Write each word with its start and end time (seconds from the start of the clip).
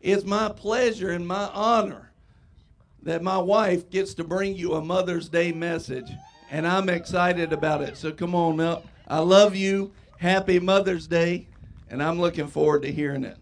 It's 0.00 0.24
my 0.24 0.48
pleasure 0.48 1.10
and 1.10 1.26
my 1.26 1.50
honor 1.52 2.10
that 3.02 3.22
my 3.22 3.38
wife 3.38 3.90
gets 3.90 4.14
to 4.14 4.24
bring 4.24 4.56
you 4.56 4.74
a 4.74 4.82
Mother's 4.82 5.28
Day 5.28 5.52
message, 5.52 6.10
and 6.50 6.66
I'm 6.66 6.88
excited 6.88 7.52
about 7.52 7.82
it. 7.82 7.96
So 7.96 8.12
come 8.12 8.34
on 8.34 8.60
up. 8.60 8.86
I 9.06 9.18
love 9.18 9.54
you. 9.54 9.92
Happy 10.18 10.58
Mother's 10.58 11.06
Day, 11.06 11.46
and 11.88 12.02
I'm 12.02 12.20
looking 12.20 12.46
forward 12.46 12.82
to 12.82 12.92
hearing 12.92 13.24
it. 13.24 13.36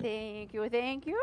Thank 0.00 0.54
you, 0.54 0.68
thank 0.68 1.06
you. 1.06 1.20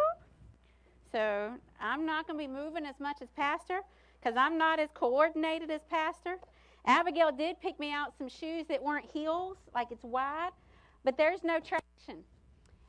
So 1.11 1.51
I'm 1.81 2.05
not 2.05 2.27
going 2.27 2.39
to 2.39 2.47
be 2.47 2.53
moving 2.53 2.85
as 2.85 2.99
much 2.99 3.17
as 3.21 3.29
Pastor 3.35 3.81
because 4.19 4.37
I'm 4.37 4.57
not 4.57 4.79
as 4.79 4.89
coordinated 4.93 5.71
as 5.71 5.81
Pastor. 5.89 6.37
Abigail 6.85 7.31
did 7.31 7.59
pick 7.59 7.79
me 7.79 7.91
out 7.91 8.13
some 8.17 8.29
shoes 8.29 8.65
that 8.69 8.81
weren't 8.81 9.05
heels, 9.05 9.57
like 9.73 9.87
it's 9.91 10.03
wide, 10.03 10.51
but 11.03 11.17
there's 11.17 11.43
no 11.43 11.59
traction. 11.59 12.23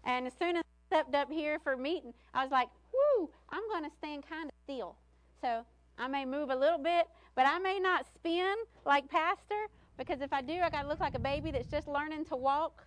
And 0.04 0.27
as 0.27 0.32
soon 0.38 0.56
as 0.56 0.62
I 0.64 0.96
stepped 0.96 1.14
up 1.14 1.30
here 1.30 1.59
for 1.59 1.77
meeting, 1.77 2.12
I 2.34 2.42
was 2.42 2.51
like, 2.51 2.69
whoo, 2.92 3.30
I'm 3.51 3.66
going 3.69 3.84
to 3.84 3.96
stand 3.96 4.24
kind 4.28 4.48
of 4.48 4.55
still. 4.65 4.96
So 5.41 5.65
I 5.98 6.09
may 6.09 6.24
move 6.24 6.51
a 6.51 6.56
little 6.56 6.79
bit, 6.79 7.06
but 7.34 7.46
I 7.46 7.59
may 7.59 7.79
not 7.79 8.06
spin 8.15 8.55
like 8.84 9.09
Pastor 9.09 9.66
because 9.96 10.20
if 10.20 10.32
I 10.32 10.41
do, 10.41 10.55
I 10.60 10.70
got 10.70 10.82
to 10.82 10.88
look 10.88 11.01
like 11.01 11.15
a 11.15 11.20
baby 11.20 11.51
that's 11.51 11.68
just 11.68 11.88
learning 11.88 12.24
to 12.27 12.37
walk. 12.37 12.84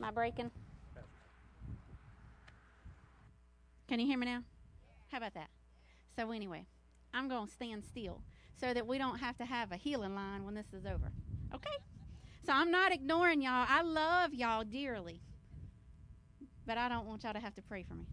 Am 0.00 0.06
I 0.06 0.10
breaking? 0.10 0.50
Can 3.86 4.00
you 4.00 4.06
hear 4.06 4.18
me 4.18 4.26
now? 4.26 4.42
How 5.10 5.18
about 5.18 5.34
that? 5.34 5.50
So, 6.16 6.30
anyway, 6.30 6.64
I'm 7.12 7.28
going 7.28 7.46
to 7.46 7.52
stand 7.52 7.84
still 7.84 8.22
so 8.58 8.72
that 8.72 8.86
we 8.86 8.98
don't 8.98 9.18
have 9.18 9.36
to 9.38 9.44
have 9.44 9.72
a 9.72 9.76
healing 9.76 10.14
line 10.14 10.44
when 10.44 10.54
this 10.54 10.72
is 10.72 10.86
over. 10.86 11.12
Okay? 11.54 11.76
So, 12.46 12.52
I'm 12.52 12.70
not 12.70 12.92
ignoring 12.92 13.40
y'all. 13.40 13.66
I 13.68 13.80
love 13.82 14.34
y'all 14.34 14.64
dearly, 14.64 15.20
but 16.66 16.76
I 16.76 16.90
don't 16.90 17.06
want 17.06 17.24
y'all 17.24 17.32
to 17.32 17.40
have 17.40 17.54
to 17.54 17.62
pray 17.62 17.82
for 17.82 17.94
me. 17.94 18.06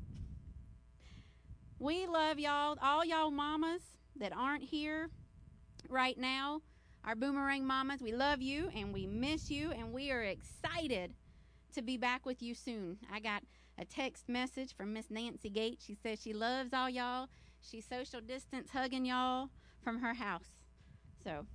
We 1.79 2.07
love 2.07 2.39
y'all, 2.39 2.77
all 2.81 3.03
y'all 3.03 3.31
mamas 3.31 3.81
that 4.15 4.31
aren't 4.33 4.63
here 4.63 5.09
right 5.89 6.17
now, 6.17 6.61
our 7.03 7.15
boomerang 7.15 7.65
mamas. 7.65 8.01
We 8.01 8.13
love 8.13 8.41
you 8.41 8.69
and 8.73 8.93
we 8.93 9.05
miss 9.05 9.51
you, 9.51 9.71
and 9.71 9.91
we 9.91 10.11
are 10.11 10.21
excited 10.21 11.13
to 11.73 11.81
be 11.81 11.97
back 11.97 12.25
with 12.25 12.41
you 12.41 12.55
soon. 12.55 12.99
I 13.11 13.19
got 13.19 13.43
a 13.77 13.83
text 13.83 14.29
message 14.29 14.75
from 14.75 14.93
Miss 14.93 15.09
Nancy 15.09 15.49
Gates. 15.49 15.83
She 15.83 15.95
says 15.95 16.21
she 16.21 16.33
loves 16.33 16.71
all 16.73 16.89
y'all. 16.89 17.27
She's 17.59 17.85
social 17.85 18.21
distance 18.21 18.69
hugging 18.71 19.05
y'all 19.05 19.49
from 19.83 19.99
her 19.99 20.13
house. 20.13 20.51
So 21.23 21.47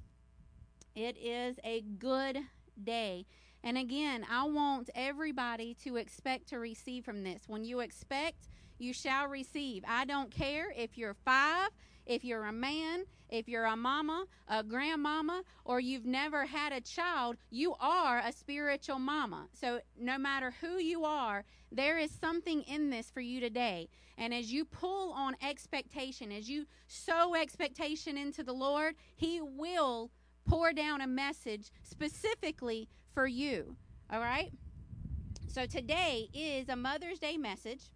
it 0.94 1.16
is 1.16 1.56
a 1.64 1.80
good 1.82 2.38
day. 2.82 3.26
And 3.62 3.76
again, 3.76 4.24
I 4.30 4.44
want 4.44 4.90
everybody 4.94 5.74
to 5.84 5.96
expect 5.96 6.48
to 6.48 6.58
receive 6.58 7.04
from 7.04 7.24
this. 7.24 7.42
When 7.46 7.64
you 7.64 7.80
expect, 7.80 8.48
you 8.78 8.92
shall 8.92 9.26
receive. 9.26 9.84
I 9.86 10.04
don't 10.04 10.30
care 10.30 10.72
if 10.76 10.96
you're 10.96 11.14
five, 11.24 11.70
if 12.04 12.24
you're 12.24 12.44
a 12.44 12.52
man, 12.52 13.04
if 13.28 13.48
you're 13.48 13.64
a 13.64 13.76
mama, 13.76 14.26
a 14.48 14.62
grandmama, 14.62 15.42
or 15.64 15.80
you've 15.80 16.06
never 16.06 16.46
had 16.46 16.72
a 16.72 16.80
child, 16.80 17.36
you 17.50 17.74
are 17.80 18.18
a 18.18 18.32
spiritual 18.32 18.98
mama. 18.98 19.48
So 19.52 19.80
no 19.98 20.16
matter 20.18 20.54
who 20.60 20.78
you 20.78 21.04
are, 21.04 21.44
there 21.72 21.98
is 21.98 22.10
something 22.12 22.62
in 22.62 22.90
this 22.90 23.10
for 23.10 23.20
you 23.20 23.40
today. 23.40 23.88
And 24.16 24.32
as 24.32 24.52
you 24.52 24.64
pull 24.64 25.12
on 25.12 25.36
expectation, 25.42 26.30
as 26.30 26.48
you 26.48 26.66
sow 26.86 27.34
expectation 27.34 28.16
into 28.16 28.42
the 28.42 28.52
Lord, 28.52 28.94
He 29.14 29.40
will 29.40 30.10
pour 30.46 30.72
down 30.72 31.00
a 31.00 31.06
message 31.06 31.70
specifically 31.82 32.88
for 33.12 33.26
you. 33.26 33.76
All 34.10 34.20
right? 34.20 34.52
So 35.48 35.66
today 35.66 36.28
is 36.32 36.68
a 36.68 36.76
Mother's 36.76 37.18
Day 37.18 37.36
message. 37.36 37.90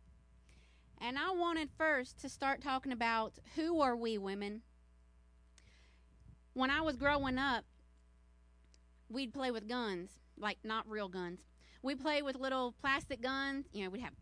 And 1.01 1.19
I 1.19 1.31
wanted 1.31 1.71
first 1.79 2.21
to 2.21 2.29
start 2.29 2.61
talking 2.61 2.93
about 2.93 3.39
who 3.57 3.81
are 3.81 3.97
we 3.97 4.19
women? 4.19 4.63
When 6.53 6.71
I 6.71 6.83
was 6.83 6.97
growing 6.97 7.39
up, 7.39 7.65
we'd 9.09 9.33
play 9.33 9.51
with 9.51 9.69
guns, 9.69 10.11
like 10.37 10.59
not 10.63 10.89
real 10.89 11.09
guns. 11.09 11.41
We 11.83 11.95
play 11.95 12.21
with 12.21 12.37
little 12.37 12.75
plastic 12.81 13.23
guns. 13.23 13.67
You 13.73 13.85
know, 13.85 13.91
we'd 13.91 14.03
have 14.03 14.13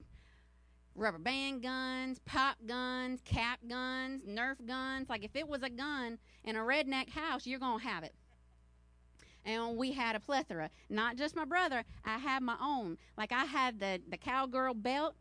rubber 0.94 1.18
band 1.18 1.62
guns, 1.62 2.20
pop 2.24 2.56
guns, 2.66 3.20
cap 3.24 3.60
guns, 3.68 4.22
Nerf 4.24 4.64
guns. 4.66 5.08
Like 5.08 5.24
if 5.24 5.34
it 5.34 5.48
was 5.48 5.62
a 5.62 5.70
gun 5.70 6.18
in 6.44 6.56
a 6.56 6.60
redneck 6.60 7.10
house, 7.10 7.46
you're 7.46 7.58
going 7.58 7.80
to 7.80 7.86
have 7.86 8.04
it. 8.04 8.14
And 9.48 9.78
we 9.78 9.92
had 9.92 10.14
a 10.14 10.20
plethora. 10.20 10.68
Not 10.90 11.16
just 11.16 11.34
my 11.34 11.46
brother, 11.46 11.82
I 12.04 12.18
had 12.18 12.42
my 12.42 12.56
own. 12.60 12.98
Like 13.16 13.32
I 13.32 13.46
had 13.46 13.80
the, 13.80 13.98
the 14.10 14.18
cowgirl 14.18 14.74
belt 14.74 15.14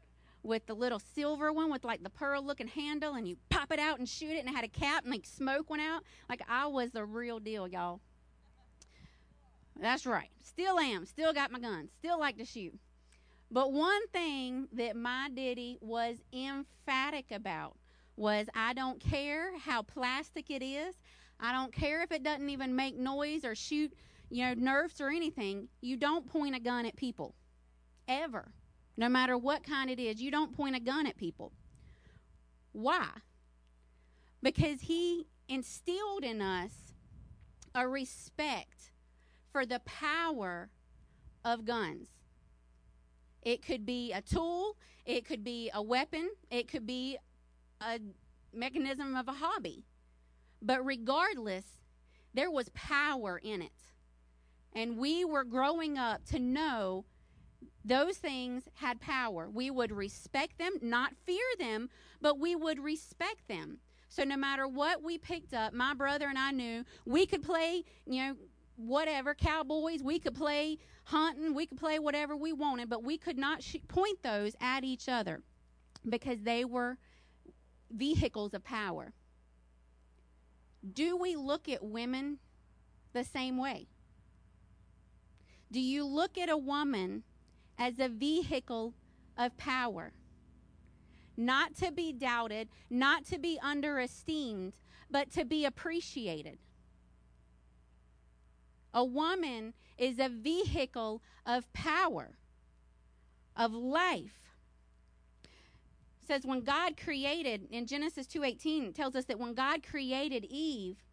with 0.44 0.66
the 0.66 0.74
little 0.74 1.00
silver 1.00 1.54
one 1.54 1.72
with 1.72 1.86
like 1.86 2.04
the 2.04 2.10
pearl 2.10 2.44
looking 2.44 2.68
handle, 2.68 3.14
and 3.14 3.26
you 3.26 3.38
pop 3.50 3.72
it 3.72 3.80
out 3.80 4.00
and 4.00 4.08
shoot 4.08 4.32
it, 4.32 4.40
and 4.40 4.50
it 4.50 4.56
had 4.56 4.66
a 4.66 4.68
cap, 4.68 5.04
and 5.04 5.14
like 5.14 5.26
smoke 5.26 5.70
went 5.70 5.82
out. 5.82 6.04
Like 6.28 6.42
I 6.50 6.68
was 6.68 6.92
the 6.92 7.06
real 7.06 7.40
deal, 7.40 7.70
y'all. 7.70 8.02
That's 9.80 10.06
right. 10.06 10.30
Still 10.44 10.78
am. 10.78 11.06
Still 11.06 11.32
got 11.32 11.50
my 11.50 11.60
gun. 11.60 11.88
Still 11.98 12.20
like 12.20 12.38
to 12.38 12.46
shoot. 12.46 12.78
But 13.50 13.72
one 13.72 14.08
thing 14.10 14.68
that 14.74 14.98
my 14.98 15.30
daddy 15.34 15.78
was 15.80 16.18
emphatic 16.34 17.32
about 17.32 17.78
was 18.18 18.48
I 18.54 18.74
don't 18.74 19.00
care 19.00 19.58
how 19.58 19.84
plastic 19.84 20.50
it 20.50 20.62
is. 20.62 20.96
I 21.40 21.52
don't 21.54 21.72
care 21.72 22.02
if 22.02 22.12
it 22.12 22.24
doesn't 22.24 22.50
even 22.50 22.76
make 22.76 22.98
noise 22.98 23.46
or 23.46 23.54
shoot, 23.56 23.94
you 24.30 24.44
know, 24.44 24.54
nerfs 24.54 25.00
or 25.00 25.10
anything. 25.10 25.70
You 25.82 25.98
don't 25.98 26.26
point 26.26 26.56
a 26.56 26.60
gun 26.60 26.86
at 26.86 26.96
people. 26.96 27.36
Ever. 28.08 28.52
No 28.96 29.10
matter 29.10 29.38
what 29.38 29.64
kind 29.64 29.90
it 29.90 30.00
is, 30.00 30.22
you 30.22 30.32
don't 30.32 30.56
point 30.56 30.76
a 30.76 30.80
gun 30.80 31.06
at 31.06 31.18
people. 31.18 31.52
Why? 32.72 33.08
Because 34.42 34.82
he 34.82 35.28
instilled 35.48 36.24
in 36.24 36.42
us 36.42 36.72
a 37.76 37.88
respect 37.88 38.92
for 39.52 39.66
the 39.66 39.80
power 39.86 40.70
of 41.46 41.66
guns. 41.66 42.08
It 43.42 43.66
could 43.66 43.86
be 43.86 44.12
a 44.12 44.22
tool, 44.22 44.78
it 45.06 45.26
could 45.26 45.44
be 45.44 45.72
a 45.74 45.82
weapon, 45.82 46.30
it 46.50 46.68
could 46.68 46.86
be 46.86 47.18
a 47.80 48.00
mechanism 48.54 49.16
of 49.16 49.28
a 49.28 49.34
hobby. 49.34 49.86
But 50.62 50.86
regardless, 50.86 51.66
there 52.34 52.52
was 52.52 52.70
power 52.70 53.40
in 53.42 53.62
it. 53.62 53.72
And 54.78 55.00
we 55.00 55.26
were 55.26 55.44
growing 55.44 55.98
up 55.98 56.24
to 56.26 56.38
know 56.38 57.04
those 57.84 58.18
things 58.18 58.70
had 58.76 59.02
power. 59.02 59.50
We 59.50 59.72
would 59.72 59.92
respect 59.92 60.60
them, 60.60 60.74
not 60.84 61.14
fear 61.26 61.44
them, 61.58 61.90
but 62.22 62.38
we 62.38 62.56
would 62.56 62.80
respect 62.80 63.48
them. 63.48 63.80
So 64.08 64.24
no 64.24 64.38
matter 64.38 64.68
what 64.68 65.02
we 65.02 65.18
picked 65.18 65.56
up, 65.56 65.74
my 65.74 65.96
brother 65.96 66.28
and 66.28 66.38
I 66.38 66.52
knew 66.52 66.86
we 67.08 67.26
could 67.26 67.42
play, 67.42 67.86
you 68.06 68.22
know, 68.22 68.36
whatever, 68.76 69.34
cowboys, 69.34 70.04
we 70.04 70.20
could 70.20 70.36
play 70.36 70.78
hunting, 71.06 71.56
we 71.56 71.66
could 71.66 71.80
play 71.80 71.98
whatever 71.98 72.38
we 72.38 72.54
wanted, 72.54 72.88
but 72.88 73.04
we 73.04 73.18
could 73.18 73.40
not 73.40 73.64
sh- 73.64 73.78
point 73.88 74.22
those 74.22 74.56
at 74.62 74.84
each 74.84 75.10
other 75.10 75.42
because 76.08 76.44
they 76.44 76.64
were 76.64 77.00
vehicles 77.90 78.54
of 78.54 78.64
power. 78.64 79.14
Do 80.94 81.18
we 81.18 81.36
look 81.36 81.68
at 81.68 81.84
women 81.84 82.38
the 83.14 83.24
same 83.24 83.58
way? 83.58 83.88
Do 85.72 85.80
you 85.80 86.06
look 86.06 86.38
at 86.38 86.50
a 86.50 86.58
woman 86.58 87.24
as 87.78 88.00
a 88.00 88.10
vehicle 88.10 88.94
of 89.38 89.58
power? 89.58 90.14
Not 91.36 91.76
to 91.76 91.92
be 91.92 92.14
doubted, 92.14 92.70
not 92.90 93.26
to 93.26 93.38
be 93.38 93.60
underesteemed, 93.64 94.74
but 95.10 95.32
to 95.32 95.46
be 95.46 95.66
appreciated. 95.66 96.58
A 98.94 99.04
woman 99.04 99.74
is 99.98 100.18
a 100.20 100.30
vehicle 100.30 101.22
of 101.46 101.72
power, 101.74 102.38
of 103.56 103.74
life. 103.74 104.40
Says 106.26 106.46
when 106.46 106.62
God 106.62 106.98
created 106.98 107.68
in 107.70 107.86
Genesis 107.86 108.28
2:18 108.28 108.94
tells 108.94 109.16
us 109.16 109.26
that 109.26 109.40
when 109.40 109.54
God 109.54 109.84
created 109.84 110.46
Eve, 110.46 111.04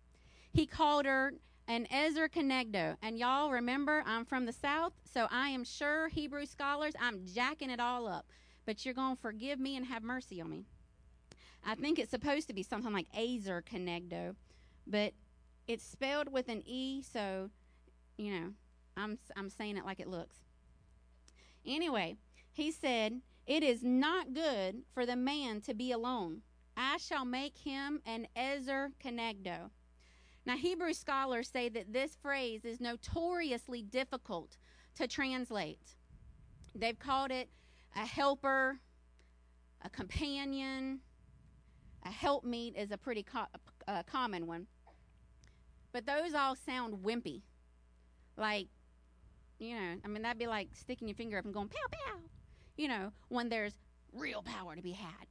he 0.53 0.67
called 0.67 1.07
her 1.07 1.35
an 1.67 1.87
Ezer 1.91 2.29
Kenegdo. 2.29 2.97
And 3.03 3.19
y'all 3.19 3.51
remember 3.51 4.03
I'm 4.07 4.25
from 4.25 4.47
the 4.47 4.53
south, 4.53 4.93
so 5.11 5.27
I 5.31 5.49
am 5.49 5.65
sure 5.65 6.09
Hebrew 6.09 6.47
scholars, 6.47 6.95
I'm 7.01 7.25
jacking 7.27 7.71
it 7.71 7.81
all 7.81 8.07
up. 8.07 8.27
But 8.67 8.85
you're 8.85 8.95
going 8.95 9.17
to 9.17 9.23
forgive 9.23 9.59
me 9.59 9.77
and 9.77 9.87
have 9.87 10.03
mercy 10.03 10.41
on 10.41 10.51
me. 10.51 10.65
I 11.67 11.75
think 11.75 11.99
it's 11.99 12.11
supposed 12.11 12.47
to 12.49 12.55
be 12.55 12.63
something 12.63 12.93
like 12.93 13.11
Azer 13.13 13.63
Kenegdo, 13.63 14.35
but 14.87 15.15
it's 15.67 15.85
spelled 15.85 16.31
with 16.31 16.49
an 16.49 16.63
E, 16.67 17.03
so 17.03 17.51
you 18.19 18.33
know, 18.33 18.53
I'm 18.97 19.19
I'm 19.37 19.51
saying 19.51 19.77
it 19.77 19.85
like 19.85 20.01
it 20.01 20.09
looks. 20.09 20.37
Anyway, 21.67 22.17
he 22.53 22.71
said, 22.71 23.23
"It 23.47 23.63
is 23.63 23.83
not 23.83 24.35
good 24.35 24.83
for 24.93 25.07
the 25.07 25.17
man 25.17 25.61
to 25.63 25.75
be 25.75 25.91
alone. 25.91 26.43
I 26.77 26.99
shall 26.99 27.25
make 27.25 27.59
him 27.59 28.03
an 28.05 28.29
Ezer 28.37 28.93
Kenegdo." 29.03 29.71
Now, 30.47 30.57
Hebrew 30.57 30.93
scholars 30.93 31.49
say 31.49 31.69
that 31.71 31.93
this 31.93 32.17
phrase 32.21 32.65
is 32.65 32.81
notoriously 32.81 33.83
difficult 33.83 34.59
to 34.97 35.07
translate. 35.07 35.97
They've 36.75 36.99
called 36.99 37.31
it 37.31 37.49
a 37.97 38.01
helper, 38.07 38.79
a 39.83 39.89
companion, 39.89 41.01
a 42.05 42.11
helpmeet 42.11 42.77
is 42.77 42.91
a 42.91 42.99
pretty 42.99 43.23
co- 43.23 43.47
uh, 43.89 44.03
common 44.03 44.47
one. 44.47 44.67
But 45.93 46.07
those 46.07 46.35
all 46.35 46.57
sound 46.57 47.05
wimpy. 47.05 47.43
Like, 48.37 48.67
you 49.59 49.77
know, 49.77 49.97
I 50.05 50.09
mean, 50.09 50.23
that'd 50.23 50.39
be 50.39 50.47
like 50.47 50.69
sticking 50.75 51.09
your 51.09 51.15
finger 51.15 51.39
up 51.39 51.45
and 51.45 51.55
going, 51.55 51.69
pow, 51.69 51.87
pow, 51.91 52.19
you 52.77 52.89
know, 52.89 53.13
when 53.29 53.49
there's 53.49 53.75
real 54.13 54.43
power 54.43 54.75
to 54.77 54.83
be 54.83 54.93
had. 54.93 55.27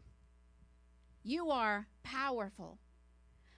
You 1.23 1.51
are 1.51 1.87
powerful. 2.03 2.79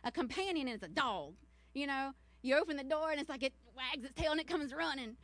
A 0.03 0.11
companion 0.11 0.67
is 0.67 0.83
a 0.83 0.87
dog. 0.87 1.35
You 1.75 1.87
know, 1.87 2.11
you 2.41 2.55
open 2.55 2.77
the 2.77 2.83
door 2.83 3.11
and 3.11 3.19
it's 3.19 3.29
like 3.29 3.43
it 3.43 3.53
wags 3.75 4.05
its 4.05 4.13
tail 4.19 4.31
and 4.31 4.39
it 4.39 4.47
comes 4.47 4.73
running. 4.73 5.17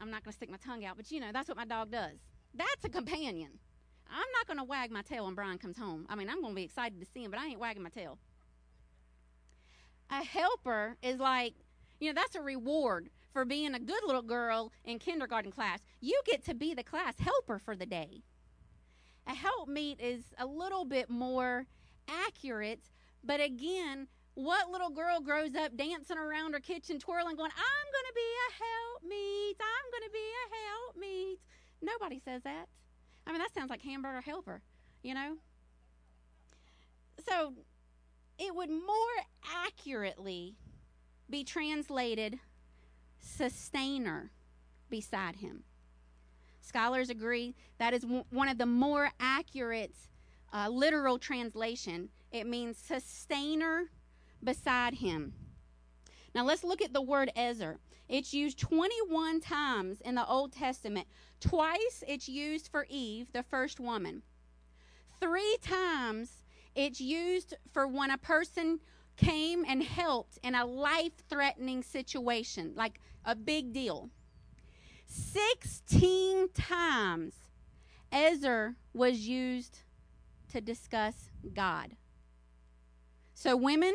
I'm 0.00 0.10
not 0.10 0.22
going 0.22 0.32
to 0.32 0.36
stick 0.36 0.48
my 0.48 0.58
tongue 0.58 0.84
out, 0.84 0.96
but 0.96 1.10
you 1.10 1.20
know, 1.20 1.30
that's 1.32 1.48
what 1.48 1.56
my 1.56 1.64
dog 1.64 1.90
does. 1.90 2.18
That's 2.54 2.84
a 2.84 2.88
companion. 2.88 3.50
I'm 4.08 4.26
not 4.38 4.46
going 4.46 4.58
to 4.58 4.64
wag 4.64 4.92
my 4.92 5.02
tail 5.02 5.24
when 5.24 5.34
Brian 5.34 5.58
comes 5.58 5.76
home. 5.76 6.06
I 6.08 6.14
mean, 6.14 6.30
I'm 6.30 6.40
going 6.40 6.52
to 6.52 6.56
be 6.56 6.62
excited 6.62 7.00
to 7.00 7.06
see 7.12 7.24
him, 7.24 7.32
but 7.32 7.40
I 7.40 7.46
ain't 7.46 7.58
wagging 7.58 7.82
my 7.82 7.88
tail. 7.88 8.18
A 10.10 10.22
helper 10.22 10.96
is 11.02 11.18
like, 11.18 11.54
you 11.98 12.12
know, 12.12 12.14
that's 12.14 12.36
a 12.36 12.40
reward 12.40 13.10
for 13.32 13.44
being 13.44 13.74
a 13.74 13.80
good 13.80 14.04
little 14.06 14.22
girl 14.22 14.70
in 14.84 15.00
kindergarten 15.00 15.50
class. 15.50 15.80
You 16.00 16.20
get 16.24 16.44
to 16.44 16.54
be 16.54 16.74
the 16.74 16.84
class 16.84 17.18
helper 17.18 17.58
for 17.58 17.74
the 17.74 17.86
day. 17.86 18.22
A 19.26 19.34
helpmeet 19.34 20.00
is 20.00 20.22
a 20.38 20.46
little 20.46 20.84
bit 20.84 21.10
more 21.10 21.66
accurate, 22.08 22.84
but 23.24 23.40
again, 23.40 24.06
what 24.36 24.70
little 24.70 24.90
girl 24.90 25.18
grows 25.20 25.54
up 25.54 25.76
dancing 25.76 26.18
around 26.18 26.52
her 26.52 26.60
kitchen, 26.60 26.98
twirling, 26.98 27.36
going, 27.36 27.50
I'm 27.56 27.88
going 27.90 28.06
to 28.06 28.14
be 28.14 28.30
a 28.44 28.50
helpmeet. 28.62 29.56
I'm 29.58 29.90
going 29.90 30.04
to 30.04 30.12
be 30.12 30.28
a 30.44 30.46
helpmeet. 30.62 31.38
Nobody 31.82 32.20
says 32.22 32.42
that. 32.42 32.66
I 33.26 33.32
mean, 33.32 33.40
that 33.40 33.54
sounds 33.54 33.70
like 33.70 33.80
hamburger 33.80 34.20
helper, 34.20 34.60
you 35.02 35.14
know? 35.14 35.38
So 37.26 37.54
it 38.38 38.54
would 38.54 38.68
more 38.68 39.24
accurately 39.64 40.54
be 41.30 41.42
translated 41.42 42.38
sustainer 43.18 44.30
beside 44.90 45.36
him. 45.36 45.64
Scholars 46.60 47.08
agree 47.08 47.54
that 47.78 47.94
is 47.94 48.04
one 48.30 48.48
of 48.48 48.58
the 48.58 48.66
more 48.66 49.10
accurate 49.18 49.94
uh, 50.52 50.68
literal 50.68 51.18
translation. 51.18 52.10
It 52.32 52.46
means 52.46 52.76
sustainer 52.76 53.90
beside 54.42 54.94
him. 54.94 55.34
Now 56.34 56.44
let's 56.44 56.64
look 56.64 56.82
at 56.82 56.92
the 56.92 57.02
word 57.02 57.30
Ezer. 57.34 57.78
It's 58.08 58.32
used 58.32 58.58
21 58.58 59.40
times 59.40 60.00
in 60.00 60.14
the 60.14 60.26
Old 60.26 60.52
Testament. 60.52 61.08
Twice 61.40 62.04
it's 62.06 62.28
used 62.28 62.68
for 62.68 62.86
Eve, 62.88 63.32
the 63.32 63.42
first 63.42 63.80
woman. 63.80 64.22
Three 65.18 65.56
times 65.62 66.44
it's 66.74 67.00
used 67.00 67.54
for 67.72 67.88
when 67.88 68.10
a 68.10 68.18
person 68.18 68.80
came 69.16 69.64
and 69.66 69.82
helped 69.82 70.38
in 70.42 70.54
a 70.54 70.66
life 70.66 71.12
threatening 71.28 71.82
situation, 71.82 72.72
like 72.76 73.00
a 73.24 73.34
big 73.34 73.72
deal. 73.72 74.10
16 75.06 76.50
times 76.50 77.34
Ezer 78.12 78.76
was 78.92 79.26
used 79.26 79.80
to 80.52 80.60
discuss 80.60 81.30
God. 81.54 81.96
So, 83.34 83.56
women, 83.56 83.94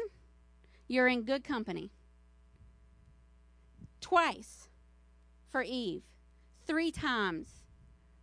you're 0.91 1.07
in 1.07 1.23
good 1.23 1.41
company. 1.43 1.89
Twice 4.01 4.67
for 5.49 5.63
Eve, 5.63 6.03
three 6.67 6.91
times 6.91 7.60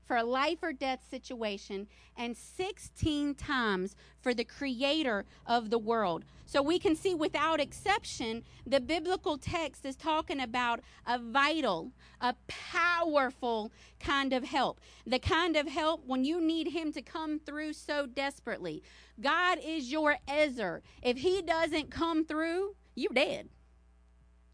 for 0.09 0.17
a 0.17 0.25
life 0.25 0.59
or 0.63 0.73
death 0.73 1.01
situation, 1.09 1.87
and 2.17 2.37
16 2.37 3.35
times 3.35 3.95
for 4.21 4.35
the 4.35 4.43
creator 4.43 5.27
of 5.47 5.71
the 5.71 5.79
world. 5.79 6.25
So 6.47 6.63
we 6.63 6.79
can 6.79 6.97
see 6.97 7.15
without 7.15 7.61
exception, 7.61 8.43
the 8.67 8.81
biblical 8.81 9.37
text 9.37 9.85
is 9.85 9.95
talking 9.95 10.41
about 10.41 10.81
a 11.07 11.19
vital, 11.19 11.93
a 12.23 12.35
powerful 12.49 13.71
kind 14.01 14.33
of 14.33 14.45
help. 14.45 14.81
The 15.07 15.19
kind 15.19 15.57
of 15.57 15.69
help 15.69 16.05
when 16.07 16.25
you 16.25 16.41
need 16.41 16.69
him 16.69 16.91
to 16.93 17.03
come 17.03 17.39
through 17.39 17.75
so 17.75 18.07
desperately. 18.07 18.83
God 19.21 19.59
is 19.63 19.93
your 19.93 20.17
Ezer. 20.27 20.83
If 21.03 21.19
he 21.19 21.43
doesn't 21.43 21.91
come 21.91 22.25
through, 22.25 22.77
you're 22.95 23.13
dead. 23.13 23.51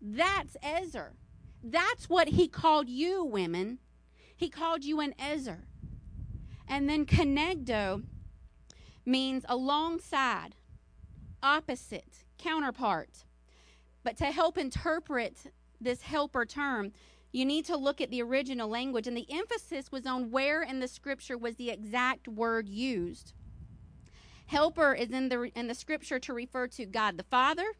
That's 0.03 0.56
Ezer. 0.62 1.15
That's 1.62 2.11
what 2.11 2.29
he 2.29 2.49
called 2.49 2.89
you, 2.89 3.25
women. 3.25 3.79
He 4.37 4.49
called 4.49 4.85
you 4.85 5.01
an 5.01 5.15
Ezer. 5.19 5.65
And 6.67 6.89
then 6.89 7.07
kenegdo 7.07 8.03
means 9.05 9.45
alongside, 9.49 10.57
opposite, 11.43 12.25
counterpart. 12.39 13.25
But 14.03 14.17
to 14.19 14.27
help 14.27 14.59
interpret 14.59 15.53
this 15.81 16.03
helper 16.03 16.45
term, 16.45 16.93
you 17.33 17.45
need 17.45 17.65
to 17.67 17.77
look 17.77 18.01
at 18.01 18.11
the 18.11 18.23
original 18.23 18.69
language. 18.69 19.07
And 19.07 19.17
the 19.17 19.27
emphasis 19.31 19.91
was 19.91 20.07
on 20.07 20.31
where 20.31 20.63
in 20.63 20.81
the 20.81 20.89
scripture 20.89 21.37
was 21.37 21.57
the 21.57 21.71
exact 21.71 22.29
word 22.29 22.69
used. 22.69 23.35
Helper 24.47 24.95
is 24.95 25.11
in 25.11 25.29
the, 25.29 25.51
in 25.55 25.69
the 25.69 25.75
scripture 25.75 26.19
to 26.21 26.33
refer 26.33 26.67
to 26.69 26.85
God 26.85 27.17
the 27.17 27.25
Father, 27.25 27.73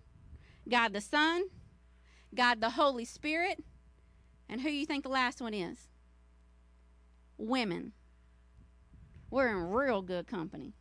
God 0.69 0.93
the 0.93 1.01
Son, 1.01 1.45
God 2.35 2.61
the 2.61 2.71
Holy 2.71 3.05
Spirit, 3.05 3.63
and 4.49 4.61
who 4.61 4.71
you 4.71 4.87
think 4.87 5.05
the 5.05 5.11
last 5.11 5.41
one 5.41 5.55
is? 5.55 5.89
Women. 7.39 7.93
We're 9.31 9.49
in 9.49 9.71
real 9.71 10.03
good 10.03 10.27
company. 10.27 10.75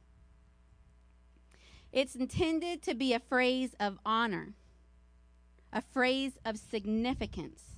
It's 1.92 2.16
intended 2.16 2.82
to 2.84 2.96
be 2.96 3.14
a 3.14 3.20
phrase 3.20 3.76
of 3.80 4.00
honor, 4.06 4.54
a 5.72 5.82
phrase 5.82 6.34
of 6.44 6.58
significance. 6.58 7.78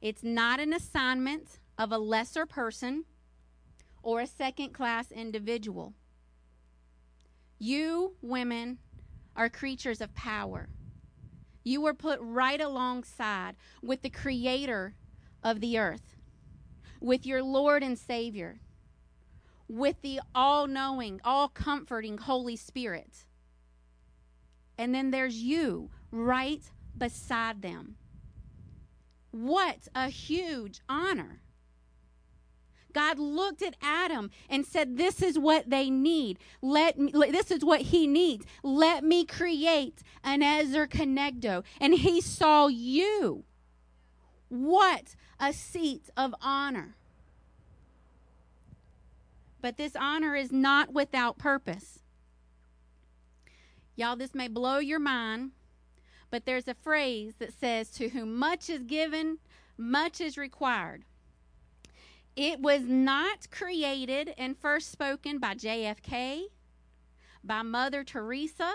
It's 0.00 0.22
not 0.22 0.60
an 0.60 0.72
assignment 0.72 1.58
of 1.76 1.92
a 1.92 1.98
lesser 1.98 2.46
person 2.46 3.04
or 4.02 4.20
a 4.20 4.26
second 4.26 4.72
class 4.72 5.10
individual. 5.10 5.94
You, 7.58 8.14
women, 8.22 8.78
are 9.36 9.48
creatures 9.48 10.00
of 10.00 10.14
power. 10.14 10.68
You 11.62 11.82
were 11.82 11.94
put 11.94 12.18
right 12.22 12.60
alongside 12.60 13.56
with 13.82 14.02
the 14.02 14.10
creator 14.10 14.94
of 15.42 15.60
the 15.60 15.78
earth 15.78 16.16
with 17.00 17.26
your 17.26 17.42
Lord 17.42 17.82
and 17.82 17.98
Savior, 17.98 18.60
with 19.68 20.00
the 20.02 20.20
all 20.34 20.66
knowing, 20.66 21.20
all 21.24 21.48
comforting 21.48 22.18
Holy 22.18 22.56
Spirit. 22.56 23.24
And 24.76 24.94
then 24.94 25.10
there's 25.10 25.36
you 25.36 25.90
right 26.10 26.62
beside 26.96 27.62
them. 27.62 27.96
What 29.30 29.88
a 29.94 30.08
huge 30.08 30.80
honor. 30.88 31.40
God 32.92 33.18
looked 33.18 33.62
at 33.62 33.76
Adam 33.80 34.30
and 34.48 34.66
said, 34.66 34.96
This 34.96 35.22
is 35.22 35.38
what 35.38 35.70
they 35.70 35.90
need. 35.90 36.38
Let 36.60 36.98
me, 36.98 37.12
this 37.12 37.50
is 37.50 37.64
what 37.64 37.82
he 37.82 38.06
needs. 38.06 38.44
Let 38.62 39.04
me 39.04 39.24
create 39.24 40.02
an 40.24 40.42
Ezer 40.42 40.86
Kenegdo. 40.86 41.62
And 41.80 41.94
he 41.94 42.20
saw 42.20 42.66
you. 42.66 43.44
What 44.48 45.14
a 45.40 45.52
seat 45.52 46.10
of 46.16 46.34
honor. 46.42 46.94
But 49.62 49.78
this 49.78 49.96
honor 49.96 50.36
is 50.36 50.52
not 50.52 50.92
without 50.92 51.38
purpose. 51.38 52.00
Y'all, 53.96 54.16
this 54.16 54.34
may 54.34 54.48
blow 54.48 54.78
your 54.78 54.98
mind, 54.98 55.50
but 56.30 56.44
there's 56.44 56.68
a 56.68 56.74
phrase 56.74 57.34
that 57.38 57.52
says, 57.58 57.90
To 57.92 58.10
whom 58.10 58.36
much 58.36 58.70
is 58.70 58.82
given, 58.84 59.38
much 59.76 60.20
is 60.20 60.38
required. 60.38 61.04
It 62.36 62.60
was 62.60 62.82
not 62.82 63.50
created 63.50 64.32
and 64.38 64.56
first 64.56 64.92
spoken 64.92 65.38
by 65.38 65.54
JFK, 65.54 66.44
by 67.42 67.62
Mother 67.62 68.04
Teresa. 68.04 68.74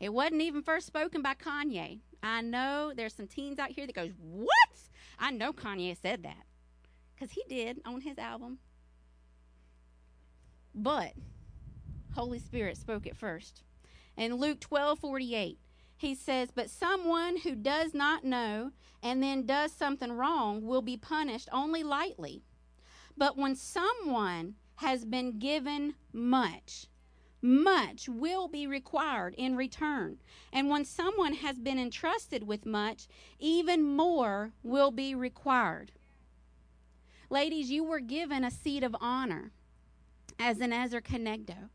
It 0.00 0.12
wasn't 0.12 0.42
even 0.42 0.62
first 0.62 0.86
spoken 0.86 1.22
by 1.22 1.34
Kanye. 1.34 2.00
I 2.22 2.40
know 2.40 2.92
there's 2.94 3.14
some 3.14 3.28
teens 3.28 3.58
out 3.58 3.70
here 3.70 3.86
that 3.86 3.94
goes, 3.94 4.12
"What?" 4.18 4.48
I 5.18 5.30
know 5.30 5.52
Kanye 5.52 5.96
said 6.00 6.22
that 6.24 6.44
because 7.14 7.32
he 7.32 7.42
did 7.48 7.80
on 7.84 8.00
his 8.00 8.18
album. 8.18 8.58
But 10.74 11.12
Holy 12.14 12.38
Spirit 12.38 12.76
spoke 12.76 13.06
it 13.06 13.16
first. 13.16 13.62
In 14.16 14.34
Luke 14.34 14.60
12 14.60 14.98
48, 14.98 15.58
he 15.96 16.14
says, 16.14 16.50
But 16.54 16.70
someone 16.70 17.38
who 17.38 17.54
does 17.54 17.94
not 17.94 18.24
know 18.24 18.72
and 19.02 19.22
then 19.22 19.46
does 19.46 19.72
something 19.72 20.12
wrong 20.12 20.66
will 20.66 20.82
be 20.82 20.96
punished 20.96 21.48
only 21.52 21.82
lightly. 21.82 22.42
But 23.16 23.36
when 23.36 23.54
someone 23.56 24.54
has 24.76 25.04
been 25.04 25.38
given 25.38 25.94
much, 26.12 26.86
much 27.42 28.08
will 28.08 28.46
be 28.46 28.66
required 28.66 29.34
in 29.36 29.56
return. 29.56 30.18
And 30.52 30.68
when 30.68 30.84
someone 30.84 31.34
has 31.34 31.58
been 31.58 31.78
entrusted 31.78 32.46
with 32.46 32.64
much, 32.64 33.08
even 33.38 33.82
more 33.82 34.52
will 34.62 34.92
be 34.92 35.14
required. 35.14 35.92
Ladies, 37.28 37.70
you 37.70 37.82
were 37.82 38.00
given 38.00 38.44
a 38.44 38.50
seat 38.50 38.84
of 38.84 38.94
honor 39.00 39.50
as 40.38 40.60
an 40.60 40.72
Ezer 40.72 41.00
Kenegdo. 41.00 41.70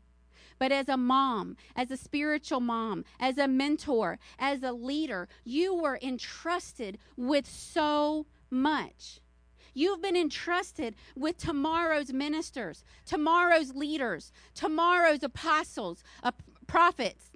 But 0.58 0.72
as 0.72 0.88
a 0.88 0.96
mom, 0.96 1.56
as 1.76 1.90
a 1.90 1.96
spiritual 1.96 2.60
mom, 2.60 3.04
as 3.20 3.38
a 3.38 3.46
mentor, 3.46 4.18
as 4.38 4.62
a 4.62 4.72
leader, 4.72 5.28
you 5.44 5.74
were 5.74 5.98
entrusted 6.02 6.98
with 7.16 7.46
so 7.46 8.26
much. 8.50 9.20
You've 9.78 10.02
been 10.02 10.16
entrusted 10.16 10.96
with 11.14 11.38
tomorrow's 11.38 12.12
ministers, 12.12 12.82
tomorrow's 13.06 13.76
leaders, 13.76 14.32
tomorrow's 14.52 15.22
apostles, 15.22 16.02
uh, 16.24 16.32
prophets, 16.66 17.30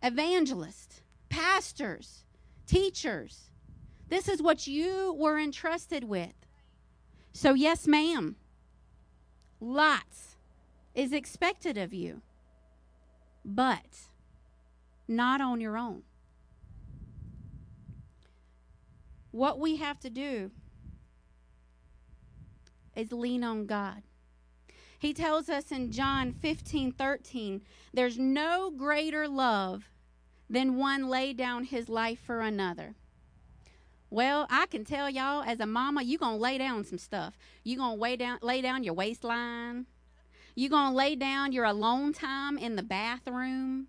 evangelists, 0.00 1.02
pastors, 1.28 2.22
teachers. 2.68 3.50
This 4.08 4.28
is 4.28 4.40
what 4.40 4.68
you 4.68 5.12
were 5.18 5.40
entrusted 5.40 6.04
with. 6.04 6.34
So, 7.32 7.54
yes, 7.54 7.88
ma'am, 7.88 8.36
lots 9.60 10.36
is 10.94 11.12
expected 11.12 11.76
of 11.76 11.92
you, 11.92 12.22
but 13.44 14.06
not 15.08 15.40
on 15.40 15.60
your 15.60 15.76
own. 15.76 16.04
What 19.32 19.58
we 19.58 19.78
have 19.78 19.98
to 19.98 20.10
do 20.10 20.52
is 22.98 23.12
lean 23.12 23.44
on 23.44 23.66
God. 23.66 24.02
He 24.98 25.14
tells 25.14 25.48
us 25.48 25.70
in 25.70 25.92
John 25.92 26.32
15 26.32 26.92
13, 26.92 27.62
there's 27.94 28.18
no 28.18 28.70
greater 28.70 29.28
love 29.28 29.84
than 30.50 30.76
one 30.76 31.08
lay 31.08 31.32
down 31.32 31.64
his 31.64 31.88
life 31.88 32.18
for 32.18 32.40
another. 32.40 32.96
Well, 34.10 34.46
I 34.50 34.66
can 34.66 34.84
tell 34.84 35.08
y'all 35.08 35.44
as 35.44 35.60
a 35.60 35.66
mama, 35.66 36.02
you're 36.02 36.18
going 36.18 36.36
to 36.36 36.42
lay 36.42 36.58
down 36.58 36.84
some 36.84 36.98
stuff. 36.98 37.38
You're 37.62 37.78
going 37.78 37.96
to 37.96 38.02
lay 38.02 38.16
down, 38.16 38.38
lay 38.42 38.60
down 38.62 38.82
your 38.82 38.94
waistline. 38.94 39.86
You're 40.54 40.70
going 40.70 40.90
to 40.90 40.96
lay 40.96 41.14
down 41.14 41.52
your 41.52 41.66
alone 41.66 42.12
time 42.12 42.58
in 42.58 42.74
the 42.74 42.82
bathroom. 42.82 43.86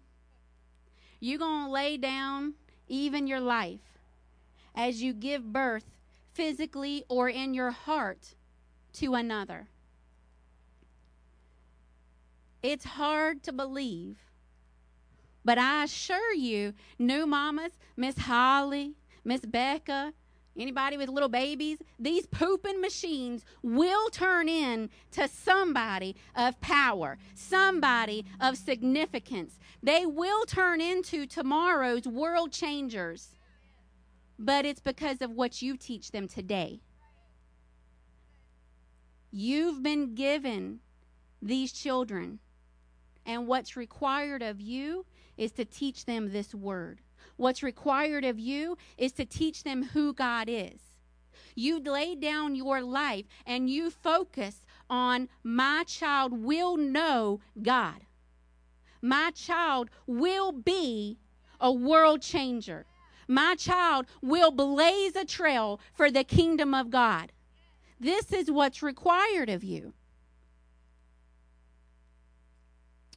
You're 1.20 1.40
going 1.40 1.66
to 1.66 1.72
lay 1.72 1.98
down 1.98 2.54
even 2.88 3.26
your 3.26 3.40
life 3.40 3.98
as 4.76 5.02
you 5.02 5.14
give 5.14 5.52
birth 5.52 5.86
physically 6.34 7.04
or 7.10 7.30
in 7.30 7.54
your 7.54 7.72
heart 7.72 8.36
to 8.94 9.16
another. 9.16 9.68
It's 12.62 12.86
hard 12.86 13.44
to 13.44 13.54
believe, 13.54 14.18
but 15.46 15.58
I 15.58 15.86
assure 15.86 16.34
you, 16.34 16.74
new 16.98 17.26
mamas, 17.26 17.72
Miss 17.96 18.18
Holly, 18.18 18.96
Miss 19.24 19.42
Becca, 19.42 20.14
anybody 20.58 20.98
with 20.98 21.10
little 21.10 21.30
babies, 21.30 21.78
these 21.98 22.28
pooping 22.28 22.82
machines 22.82 23.46
will 23.64 24.10
turn 24.10 24.50
in 24.50 24.90
to 25.12 25.28
somebody 25.28 26.16
of 26.36 26.60
power, 26.60 27.18
somebody 27.34 28.26
of 28.42 28.58
significance. 28.58 29.58
They 29.82 30.06
will 30.06 30.46
turn 30.46 30.82
into 30.82 31.26
tomorrow's 31.26 32.06
world 32.06 32.52
changers. 32.52 33.36
But 34.38 34.66
it's 34.66 34.82
because 34.82 35.22
of 35.22 35.32
what 35.32 35.62
you 35.62 35.78
teach 35.78 36.12
them 36.12 36.28
today. 36.28 36.82
You've 39.32 39.84
been 39.84 40.16
given 40.16 40.80
these 41.42 41.72
children, 41.72 42.40
and 43.26 43.48
what's 43.48 43.78
required 43.78 44.42
of 44.42 44.60
you 44.60 45.06
is 45.38 45.52
to 45.54 45.66
teach 45.66 46.06
them 46.06 46.32
this 46.32 46.54
word. 46.54 47.02
What's 47.38 47.64
required 47.64 48.26
of 48.26 48.40
you 48.40 48.78
is 48.98 49.12
to 49.14 49.26
teach 49.26 49.64
them 49.64 49.84
who 49.84 50.14
God 50.14 50.48
is. 50.50 50.80
You 51.56 51.80
lay 51.80 52.16
down 52.16 52.56
your 52.56 52.82
life 52.82 53.26
and 53.46 53.70
you 53.70 53.90
focus 53.90 54.66
on 54.90 55.30
my 55.44 55.84
child 55.86 56.34
will 56.44 56.76
know 56.76 57.40
God. 57.62 58.06
My 59.02 59.32
child 59.32 59.90
will 60.08 60.52
be 60.52 61.20
a 61.62 61.72
world 61.72 62.22
changer. 62.22 62.86
My 63.28 63.56
child 63.56 64.08
will 64.22 64.52
blaze 64.52 65.16
a 65.16 65.24
trail 65.24 65.80
for 65.94 66.10
the 66.10 66.24
kingdom 66.24 66.74
of 66.74 66.90
God. 66.90 67.32
This 68.00 68.32
is 68.32 68.50
what's 68.50 68.82
required 68.82 69.50
of 69.50 69.64
you. 69.64 69.94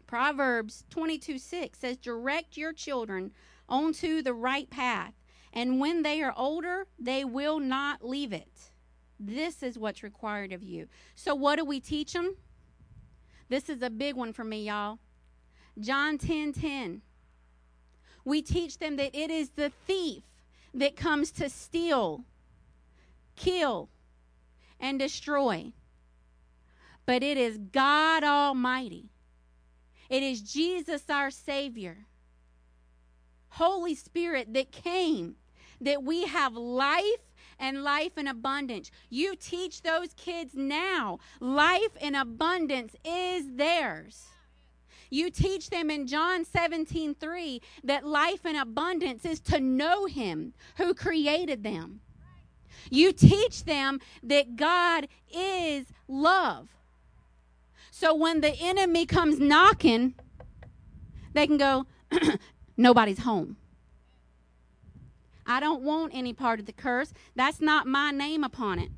Proverbs 0.06 0.84
22 0.90 1.38
6 1.38 1.78
says, 1.78 1.96
Direct 1.96 2.56
your 2.56 2.72
children 2.72 3.32
onto 3.68 4.20
the 4.22 4.34
right 4.34 4.68
path, 4.68 5.14
and 5.52 5.80
when 5.80 6.02
they 6.02 6.22
are 6.22 6.34
older, 6.36 6.86
they 6.98 7.24
will 7.24 7.60
not 7.60 8.04
leave 8.04 8.32
it. 8.32 8.70
This 9.18 9.62
is 9.62 9.78
what's 9.78 10.02
required 10.02 10.52
of 10.52 10.62
you. 10.62 10.88
So, 11.14 11.34
what 11.34 11.56
do 11.56 11.64
we 11.64 11.80
teach 11.80 12.12
them? 12.12 12.36
This 13.48 13.68
is 13.68 13.82
a 13.82 13.90
big 13.90 14.16
one 14.16 14.32
for 14.32 14.44
me, 14.44 14.66
y'all. 14.66 14.98
John 15.78 16.18
10 16.18 16.52
10. 16.52 17.02
We 18.24 18.42
teach 18.42 18.78
them 18.78 18.96
that 18.96 19.14
it 19.14 19.30
is 19.30 19.50
the 19.50 19.70
thief 19.86 20.24
that 20.74 20.96
comes 20.96 21.30
to 21.32 21.48
steal, 21.48 22.24
kill, 23.36 23.88
and 24.82 24.98
destroy. 24.98 25.72
But 27.06 27.22
it 27.22 27.38
is 27.38 27.56
God 27.56 28.24
Almighty. 28.24 29.08
It 30.10 30.22
is 30.22 30.42
Jesus, 30.42 31.04
our 31.08 31.30
Savior, 31.30 32.04
Holy 33.48 33.94
Spirit, 33.94 34.52
that 34.52 34.72
came 34.72 35.36
that 35.80 36.02
we 36.02 36.26
have 36.26 36.54
life 36.54 37.32
and 37.58 37.82
life 37.82 38.18
in 38.18 38.26
abundance. 38.26 38.90
You 39.08 39.36
teach 39.36 39.82
those 39.82 40.12
kids 40.14 40.52
now 40.54 41.18
life 41.40 41.96
in 42.00 42.14
abundance 42.14 42.94
is 43.04 43.54
theirs. 43.54 44.26
You 45.10 45.30
teach 45.30 45.70
them 45.70 45.90
in 45.90 46.06
John 46.06 46.44
17 46.44 47.14
3 47.14 47.62
that 47.84 48.06
life 48.06 48.46
in 48.46 48.56
abundance 48.56 49.24
is 49.24 49.40
to 49.40 49.60
know 49.60 50.06
Him 50.06 50.54
who 50.76 50.94
created 50.94 51.62
them. 51.62 52.00
You 52.90 53.12
teach 53.12 53.64
them 53.64 54.00
that 54.22 54.56
God 54.56 55.08
is 55.34 55.86
love. 56.08 56.68
So 57.90 58.14
when 58.14 58.40
the 58.40 58.54
enemy 58.60 59.06
comes 59.06 59.38
knocking, 59.38 60.14
they 61.34 61.46
can 61.46 61.56
go, 61.56 61.86
nobody's 62.76 63.20
home. 63.20 63.56
I 65.46 65.60
don't 65.60 65.82
want 65.82 66.12
any 66.14 66.32
part 66.32 66.60
of 66.60 66.66
the 66.66 66.72
curse. 66.72 67.12
That's 67.34 67.60
not 67.60 67.86
my 67.86 68.10
name 68.10 68.44
upon 68.44 68.78
it. 68.78 68.90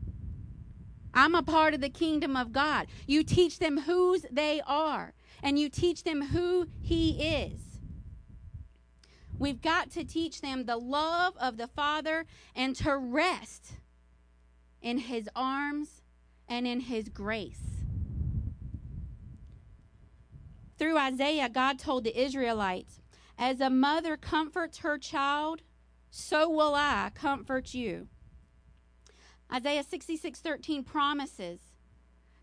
I'm 1.12 1.34
a 1.34 1.42
part 1.42 1.74
of 1.74 1.80
the 1.80 1.88
kingdom 1.88 2.36
of 2.36 2.52
God. 2.52 2.86
You 3.06 3.22
teach 3.22 3.58
them 3.58 3.82
whose 3.82 4.26
they 4.30 4.60
are, 4.66 5.12
and 5.42 5.58
you 5.58 5.68
teach 5.68 6.02
them 6.02 6.22
who 6.28 6.68
He 6.82 7.22
is. 7.22 7.63
We've 9.38 9.60
got 9.60 9.90
to 9.92 10.04
teach 10.04 10.40
them 10.40 10.64
the 10.64 10.76
love 10.76 11.34
of 11.38 11.56
the 11.56 11.66
Father 11.66 12.26
and 12.54 12.76
to 12.76 12.96
rest 12.96 13.72
in 14.80 14.98
His 14.98 15.28
arms 15.34 16.02
and 16.48 16.66
in 16.66 16.80
His 16.80 17.08
grace. 17.08 17.82
Through 20.78 20.98
Isaiah, 20.98 21.48
God 21.48 21.78
told 21.78 22.04
the 22.04 22.20
Israelites, 22.20 23.00
As 23.38 23.60
a 23.60 23.70
mother 23.70 24.16
comforts 24.16 24.78
her 24.78 24.98
child, 24.98 25.62
so 26.10 26.48
will 26.48 26.74
I 26.74 27.10
comfort 27.14 27.74
you. 27.74 28.08
Isaiah 29.52 29.84
66 29.84 30.40
13 30.40 30.84
promises 30.84 31.60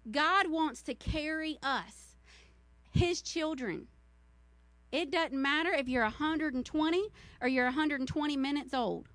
God 0.10 0.50
wants 0.50 0.82
to 0.84 0.94
carry 0.94 1.58
us, 1.62 2.16
His 2.92 3.22
children. 3.22 3.88
It 4.92 5.10
doesn't 5.12 5.40
matter 5.40 5.72
if 5.72 5.88
you're 5.88 6.04
120 6.04 7.08
or 7.42 7.48
you're 7.48 7.66
120 7.66 8.38
minutes 8.38 8.74
old. 8.74 9.08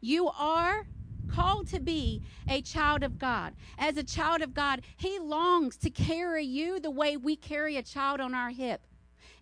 You 0.00 0.28
are 0.28 0.86
called 1.28 1.68
to 1.68 1.80
be 1.80 2.22
a 2.48 2.62
child 2.62 3.02
of 3.02 3.18
God. 3.18 3.54
As 3.76 3.96
a 3.96 4.02
child 4.02 4.40
of 4.40 4.54
God, 4.54 4.82
He 4.96 5.18
longs 5.18 5.76
to 5.78 5.90
carry 5.90 6.44
you 6.44 6.80
the 6.80 6.90
way 6.90 7.16
we 7.16 7.36
carry 7.36 7.76
a 7.76 7.82
child 7.82 8.20
on 8.20 8.34
our 8.34 8.50
hip 8.50 8.86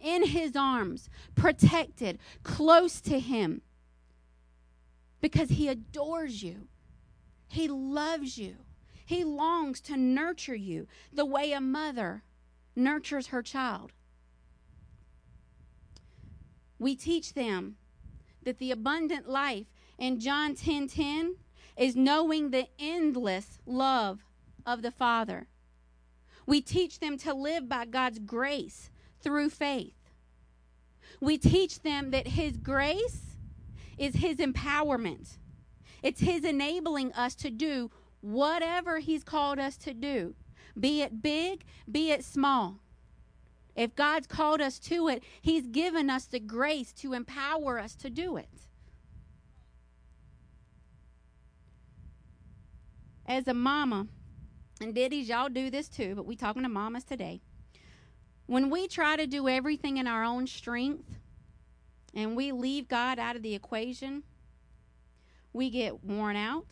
in 0.01 0.27
His 0.27 0.57
arms, 0.57 1.09
protected, 1.35 2.19
close 2.43 3.01
to 3.03 3.21
Him, 3.21 3.63
because 5.21 5.51
He 5.51 5.69
adores 5.69 6.43
you. 6.43 6.69
He 7.49 7.69
loves 7.69 8.37
you. 8.39 8.57
He 9.05 9.23
longs 9.23 9.81
to 9.83 9.97
nurture 9.97 10.57
you 10.57 10.89
the 11.13 11.25
way 11.25 11.53
a 11.53 11.61
mother 11.61 12.25
nurtures 12.75 13.29
her 13.29 13.43
child. 13.43 13.93
We 16.79 16.97
teach 16.97 17.35
them 17.35 17.77
that 18.43 18.59
the 18.59 18.71
abundant 18.71 19.29
life 19.29 19.67
in 19.99 20.21
John 20.21 20.55
10:10 20.55 20.89
10, 20.89 20.89
10, 20.89 21.37
is 21.77 21.97
knowing 21.97 22.51
the 22.51 22.69
endless 22.79 23.59
love 23.67 24.25
of 24.65 24.83
the 24.83 24.91
Father. 24.91 25.49
We 26.47 26.61
teach 26.61 27.01
them 27.01 27.19
to 27.19 27.35
live 27.35 27.69
by 27.69 27.87
God's 27.87 28.19
grace 28.19 28.91
through 29.21 29.51
faith. 29.51 30.11
We 31.21 31.39
teach 31.39 31.81
them 31.81 32.11
that 32.11 32.29
his 32.29 32.57
grace 32.57 33.37
is 33.99 34.17
his 34.17 34.37
empowerment. 34.37 35.39
It's 36.03 36.21
his 36.21 36.45
enabling 36.45 37.13
us 37.15 37.35
to 37.37 37.51
do 37.51 37.91
whatever 38.21 38.99
He's 38.99 39.23
called 39.23 39.59
us 39.59 39.77
to 39.79 39.95
do, 39.95 40.35
be 40.79 41.03
it 41.03 41.23
big, 41.23 41.65
be 41.91 42.11
it 42.11 42.25
small. 42.25 42.81
If 43.77 43.95
God's 43.95 44.27
called 44.27 44.61
us 44.61 44.79
to 44.81 45.09
it, 45.09 45.23
He's 45.41 45.67
given 45.67 46.09
us 46.09 46.25
the 46.25 46.41
grace 46.41 46.93
to 46.95 47.13
empower 47.13 47.79
us 47.79 47.95
to 47.97 48.11
do 48.11 48.39
it. 48.39 48.49
As 53.27 53.47
a 53.47 53.55
mama, 53.55 54.07
and 54.81 54.95
diddies, 54.95 55.29
y'all 55.29 55.49
do 55.49 55.71
this 55.71 55.89
too, 55.89 56.15
but 56.15 56.27
we 56.27 56.37
talking 56.37 56.63
to 56.63 56.69
mamas 56.69 57.05
today. 57.05 57.41
When 58.47 58.71
we 58.71 58.89
try 58.89 59.17
to 59.17 59.27
do 59.27 59.49
everything 59.49 59.97
in 59.97 60.07
our 60.07 60.23
own 60.23 60.47
strength 60.47 61.19
and 62.15 62.37
we 62.37 62.53
leave 62.53 62.89
God 62.89 63.19
out 63.19 63.37
of 63.37 63.43
the 63.43 63.55
equation, 63.55 64.23
we 65.53 65.71
get 65.71 66.05
worn 66.05 66.37
out 66.37 66.67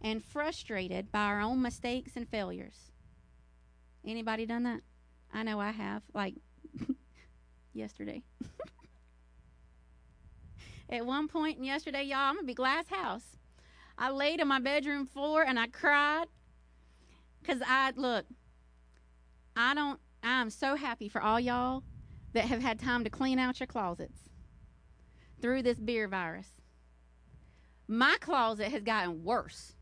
and 0.00 0.22
frustrated 0.22 1.10
by 1.10 1.24
our 1.24 1.40
own 1.40 1.62
mistakes 1.62 2.12
and 2.16 2.28
failures. 2.28 2.90
Anybody 4.04 4.44
done 4.44 4.64
that? 4.64 4.80
I 5.34 5.42
know 5.42 5.60
I 5.60 5.72
have, 5.72 6.02
like 6.14 6.34
yesterday. 7.74 8.22
At 10.88 11.04
one 11.04 11.28
point 11.28 11.58
in 11.58 11.64
yesterday, 11.64 12.04
y'all, 12.04 12.18
I'm 12.18 12.36
gonna 12.36 12.46
be 12.46 12.54
glass 12.54 12.88
house. 12.88 13.36
I 13.98 14.10
laid 14.10 14.40
on 14.40 14.48
my 14.48 14.60
bedroom 14.60 15.06
floor 15.06 15.42
and 15.42 15.58
I 15.58 15.66
cried 15.66 16.26
because 17.40 17.60
I 17.66 17.92
look. 17.96 18.26
I 19.56 19.74
don't. 19.74 19.98
I'm 20.22 20.50
so 20.50 20.76
happy 20.76 21.08
for 21.08 21.20
all 21.20 21.40
y'all 21.40 21.82
that 22.32 22.44
have 22.44 22.62
had 22.62 22.78
time 22.78 23.04
to 23.04 23.10
clean 23.10 23.38
out 23.38 23.60
your 23.60 23.66
closets 23.66 24.30
through 25.40 25.62
this 25.62 25.78
beer 25.78 26.08
virus. 26.08 26.48
My 27.86 28.16
closet 28.20 28.70
has 28.70 28.82
gotten 28.82 29.24
worse 29.24 29.74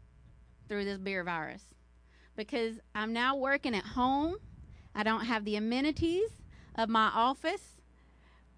through 0.68 0.84
this 0.84 0.98
beer 0.98 1.24
virus 1.24 1.62
because 2.36 2.80
I'm 2.94 3.12
now 3.12 3.36
working 3.36 3.74
at 3.74 3.84
home. 3.84 4.36
I 4.94 5.02
don't 5.02 5.24
have 5.24 5.44
the 5.44 5.56
amenities 5.56 6.28
of 6.74 6.88
my 6.88 7.10
office. 7.14 7.76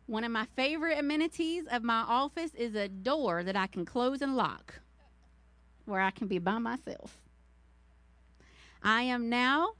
One 0.07 0.25
of 0.25 0.31
my 0.31 0.47
favorite 0.57 0.99
amenities 0.99 1.65
of 1.71 1.83
my 1.83 2.01
office 2.01 2.55
is 2.55 2.75
a 2.75 2.89
door 2.89 3.43
that 3.43 3.57
I 3.57 3.67
can 3.67 3.85
close 3.85 4.21
and 4.21 4.37
lock 4.37 4.81
where 5.85 6.01
I 6.01 6.11
can 6.11 6.27
be 6.27 6.39
by 6.39 6.59
myself. 6.59 7.19
I 8.83 9.03
am 9.03 9.29
now 9.29 9.73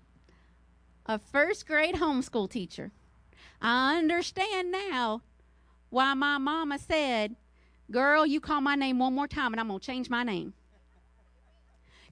a 1.07 1.19
first 1.19 1.67
grade 1.67 1.97
homeschool 1.97 2.51
teacher. 2.51 2.91
I 3.61 3.99
understand 3.99 4.73
now 4.73 5.23
why 5.91 6.15
my 6.15 6.39
mama 6.39 6.79
said, 6.79 7.37
Girl, 7.91 8.25
you 8.25 8.41
call 8.41 8.63
my 8.63 8.75
name 8.75 8.99
one 8.99 9.15
more 9.15 9.29
time 9.29 9.53
and 9.53 9.61
I'm 9.61 9.69
going 9.69 9.81
to 9.81 9.87
change 9.87 10.09
my 10.09 10.23
name. 10.23 10.55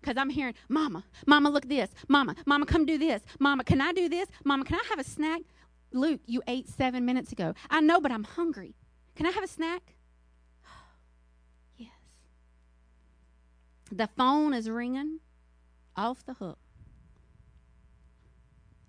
Because 0.02 0.16
I'm 0.16 0.30
hearing, 0.30 0.54
Mama, 0.68 1.04
Mama, 1.26 1.48
look 1.48 1.68
this. 1.68 1.90
Mama, 2.08 2.34
Mama, 2.44 2.66
come 2.66 2.84
do 2.84 2.98
this. 2.98 3.22
Mama, 3.38 3.62
can 3.62 3.80
I 3.80 3.92
do 3.92 4.08
this? 4.08 4.28
Mama, 4.44 4.64
can 4.64 4.74
I 4.74 4.82
have 4.90 4.98
a 4.98 5.04
snack? 5.04 5.42
Luke, 5.92 6.20
you 6.26 6.42
ate 6.48 6.68
seven 6.68 7.04
minutes 7.04 7.30
ago. 7.30 7.54
I 7.70 7.80
know, 7.80 8.00
but 8.00 8.10
I'm 8.10 8.24
hungry. 8.24 8.74
Can 9.14 9.26
I 9.26 9.30
have 9.30 9.44
a 9.44 9.48
snack? 9.48 9.94
yes. 11.76 11.90
The 13.92 14.08
phone 14.08 14.54
is 14.54 14.68
ringing 14.68 15.20
off 15.96 16.26
the 16.26 16.34
hook. 16.34 16.58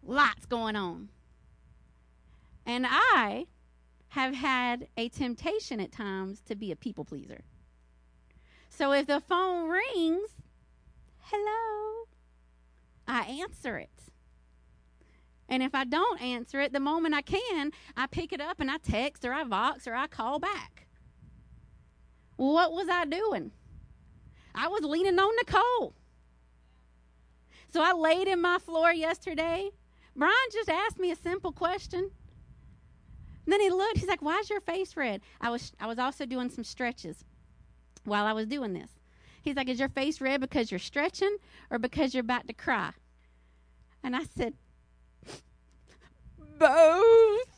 Lots 0.02 0.48
going 0.48 0.76
on. 0.76 1.10
And 2.66 2.88
I 2.90 3.46
have 4.10 4.34
had 4.34 4.88
a 4.98 5.10
temptation 5.10 5.80
at 5.80 5.92
times 5.92 6.42
to 6.48 6.56
be 6.56 6.72
a 6.72 6.76
people 6.76 7.06
pleaser. 7.06 7.42
So 8.70 8.92
if 8.92 9.06
the 9.06 9.20
phone 9.20 9.70
rings, 9.70 10.30
hello, 11.24 12.08
I 13.08 13.22
answer 13.42 13.78
it. 13.78 13.90
And 15.50 15.62
if 15.62 15.76
I 15.76 15.84
don't 15.84 16.22
answer 16.22 16.62
it, 16.62 16.74
the 16.74 16.80
moment 16.80 17.14
I 17.14 17.22
can, 17.22 17.72
I 17.98 18.08
pick 18.08 18.32
it 18.32 18.42
up 18.42 18.60
and 18.60 18.72
I 18.72 18.78
text 18.78 19.26
or 19.26 19.34
I 19.34 19.44
vox 19.44 19.88
or 19.88 19.94
I 19.94 20.08
call 20.08 20.40
back. 20.40 20.88
What 22.38 22.72
was 22.72 22.88
I 22.90 23.06
doing? 23.06 23.52
I 24.56 24.68
was 24.68 24.82
leaning 24.84 25.20
on 25.20 25.36
Nicole. 25.36 25.94
So 27.72 27.82
I 27.82 27.94
laid 27.94 28.28
in 28.28 28.42
my 28.42 28.58
floor 28.60 28.94
yesterday 28.94 29.72
Brian 30.16 30.34
just 30.52 30.70
asked 30.70 31.00
me 31.00 31.12
a 31.12 31.16
simple 31.16 31.52
question. 31.52 32.12
And 33.46 33.52
then 33.52 33.60
he 33.60 33.70
looked, 33.70 33.98
he's 33.98 34.08
like, 34.08 34.22
Why's 34.22 34.50
your 34.50 34.62
face 34.62 34.96
red? 34.96 35.22
I 35.42 35.50
was 35.50 35.74
I 35.80 35.88
was 35.88 36.00
also 36.00 36.26
doing 36.26 36.50
some 36.50 36.64
stretches 36.64 37.26
while 38.06 38.26
I 38.26 38.34
was 38.34 38.48
doing 38.48 38.74
this. 38.74 38.92
He's 39.44 39.56
like, 39.56 39.70
Is 39.70 39.80
your 39.80 39.90
face 39.90 40.22
red 40.22 40.42
because 40.42 40.72
you're 40.72 40.80
stretching 40.80 41.38
or 41.70 41.78
because 41.78 42.14
you're 42.14 42.22
about 42.22 42.48
to 42.48 42.54
cry? 42.54 42.92
And 44.02 44.16
I 44.16 44.24
said, 44.24 44.54
Both. 46.58 47.50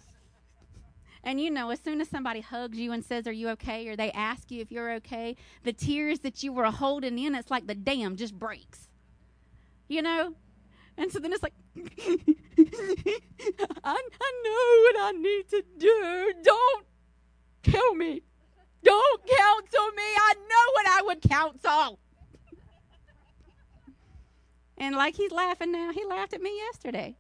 And 1.23 1.39
you 1.39 1.49
know, 1.49 1.69
as 1.69 1.79
soon 1.79 2.01
as 2.01 2.09
somebody 2.09 2.41
hugs 2.41 2.77
you 2.77 2.91
and 2.91 3.05
says, 3.05 3.27
Are 3.27 3.31
you 3.31 3.49
okay? 3.49 3.87
or 3.87 3.95
they 3.95 4.11
ask 4.11 4.51
you 4.51 4.61
if 4.61 4.71
you're 4.71 4.93
okay, 4.95 5.35
the 5.63 5.73
tears 5.73 6.19
that 6.19 6.43
you 6.43 6.51
were 6.51 6.65
holding 6.65 7.19
in, 7.19 7.35
it's 7.35 7.51
like 7.51 7.67
the 7.67 7.75
dam 7.75 8.15
just 8.15 8.37
breaks. 8.37 8.89
You 9.87 10.01
know? 10.01 10.33
And 10.97 11.11
so 11.11 11.19
then 11.19 11.33
it's 11.33 11.43
like, 11.43 11.53
I, 13.83 13.99
I 14.23 14.31
know 14.43 14.81
what 14.81 14.95
I 14.99 15.11
need 15.11 15.49
to 15.49 15.63
do. 15.77 16.33
Don't 16.41 16.85
tell 17.63 17.93
me. 17.93 18.21
Don't 18.83 19.21
counsel 19.25 19.87
me. 19.95 20.03
I 20.03 20.33
know 20.49 20.64
I 20.95 21.01
would 21.01 21.21
counsel. 21.21 21.99
and 24.77 24.95
like 24.95 25.15
he's 25.15 25.31
laughing 25.31 25.71
now, 25.71 25.91
he 25.91 26.05
laughed 26.05 26.33
at 26.33 26.41
me 26.41 26.55
yesterday. 26.57 27.17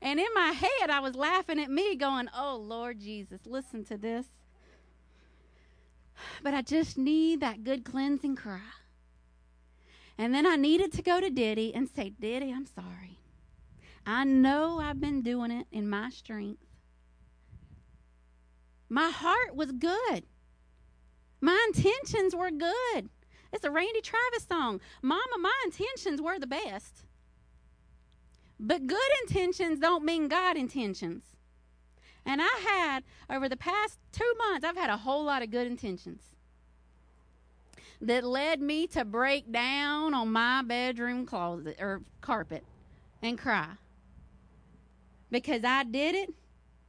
And 0.00 0.18
in 0.18 0.26
my 0.34 0.52
head, 0.52 0.90
I 0.90 1.00
was 1.00 1.14
laughing 1.14 1.60
at 1.60 1.70
me, 1.70 1.96
going, 1.96 2.28
Oh, 2.34 2.56
Lord 2.56 3.00
Jesus, 3.00 3.40
listen 3.44 3.84
to 3.86 3.98
this. 3.98 4.26
But 6.42 6.54
I 6.54 6.62
just 6.62 6.96
need 6.96 7.40
that 7.40 7.64
good 7.64 7.84
cleansing 7.84 8.36
cry. 8.36 8.60
And 10.16 10.34
then 10.34 10.46
I 10.46 10.56
needed 10.56 10.92
to 10.94 11.02
go 11.02 11.20
to 11.20 11.28
Diddy 11.28 11.74
and 11.74 11.88
say, 11.88 12.10
Diddy, 12.10 12.50
I'm 12.50 12.66
sorry. 12.66 13.18
I 14.06 14.24
know 14.24 14.80
I've 14.80 15.00
been 15.00 15.20
doing 15.20 15.50
it 15.50 15.66
in 15.70 15.88
my 15.88 16.08
strength. 16.08 16.62
My 18.88 19.10
heart 19.10 19.54
was 19.54 19.72
good. 19.72 20.24
My 21.46 21.70
intentions 21.72 22.34
were 22.34 22.50
good. 22.50 23.08
It's 23.52 23.64
a 23.64 23.70
Randy 23.70 24.00
Travis 24.00 24.42
song. 24.48 24.80
Mama, 25.00 25.38
my 25.40 25.54
intentions 25.64 26.20
were 26.20 26.40
the 26.40 26.46
best. 26.48 27.04
But 28.58 28.88
good 28.88 28.98
intentions 29.22 29.78
don't 29.78 30.04
mean 30.04 30.26
God 30.26 30.56
intentions. 30.56 31.22
And 32.24 32.42
I 32.42 32.64
had, 32.66 33.04
over 33.30 33.48
the 33.48 33.56
past 33.56 34.00
two 34.10 34.34
months, 34.36 34.66
I've 34.66 34.76
had 34.76 34.90
a 34.90 34.96
whole 34.96 35.22
lot 35.22 35.44
of 35.44 35.52
good 35.52 35.68
intentions 35.68 36.20
that 38.00 38.24
led 38.24 38.60
me 38.60 38.88
to 38.88 39.04
break 39.04 39.52
down 39.52 40.14
on 40.14 40.32
my 40.32 40.62
bedroom 40.62 41.26
closet 41.26 41.76
or 41.78 42.02
carpet 42.22 42.64
and 43.22 43.38
cry. 43.38 43.68
Because 45.30 45.62
I 45.62 45.84
did 45.84 46.16
it 46.16 46.34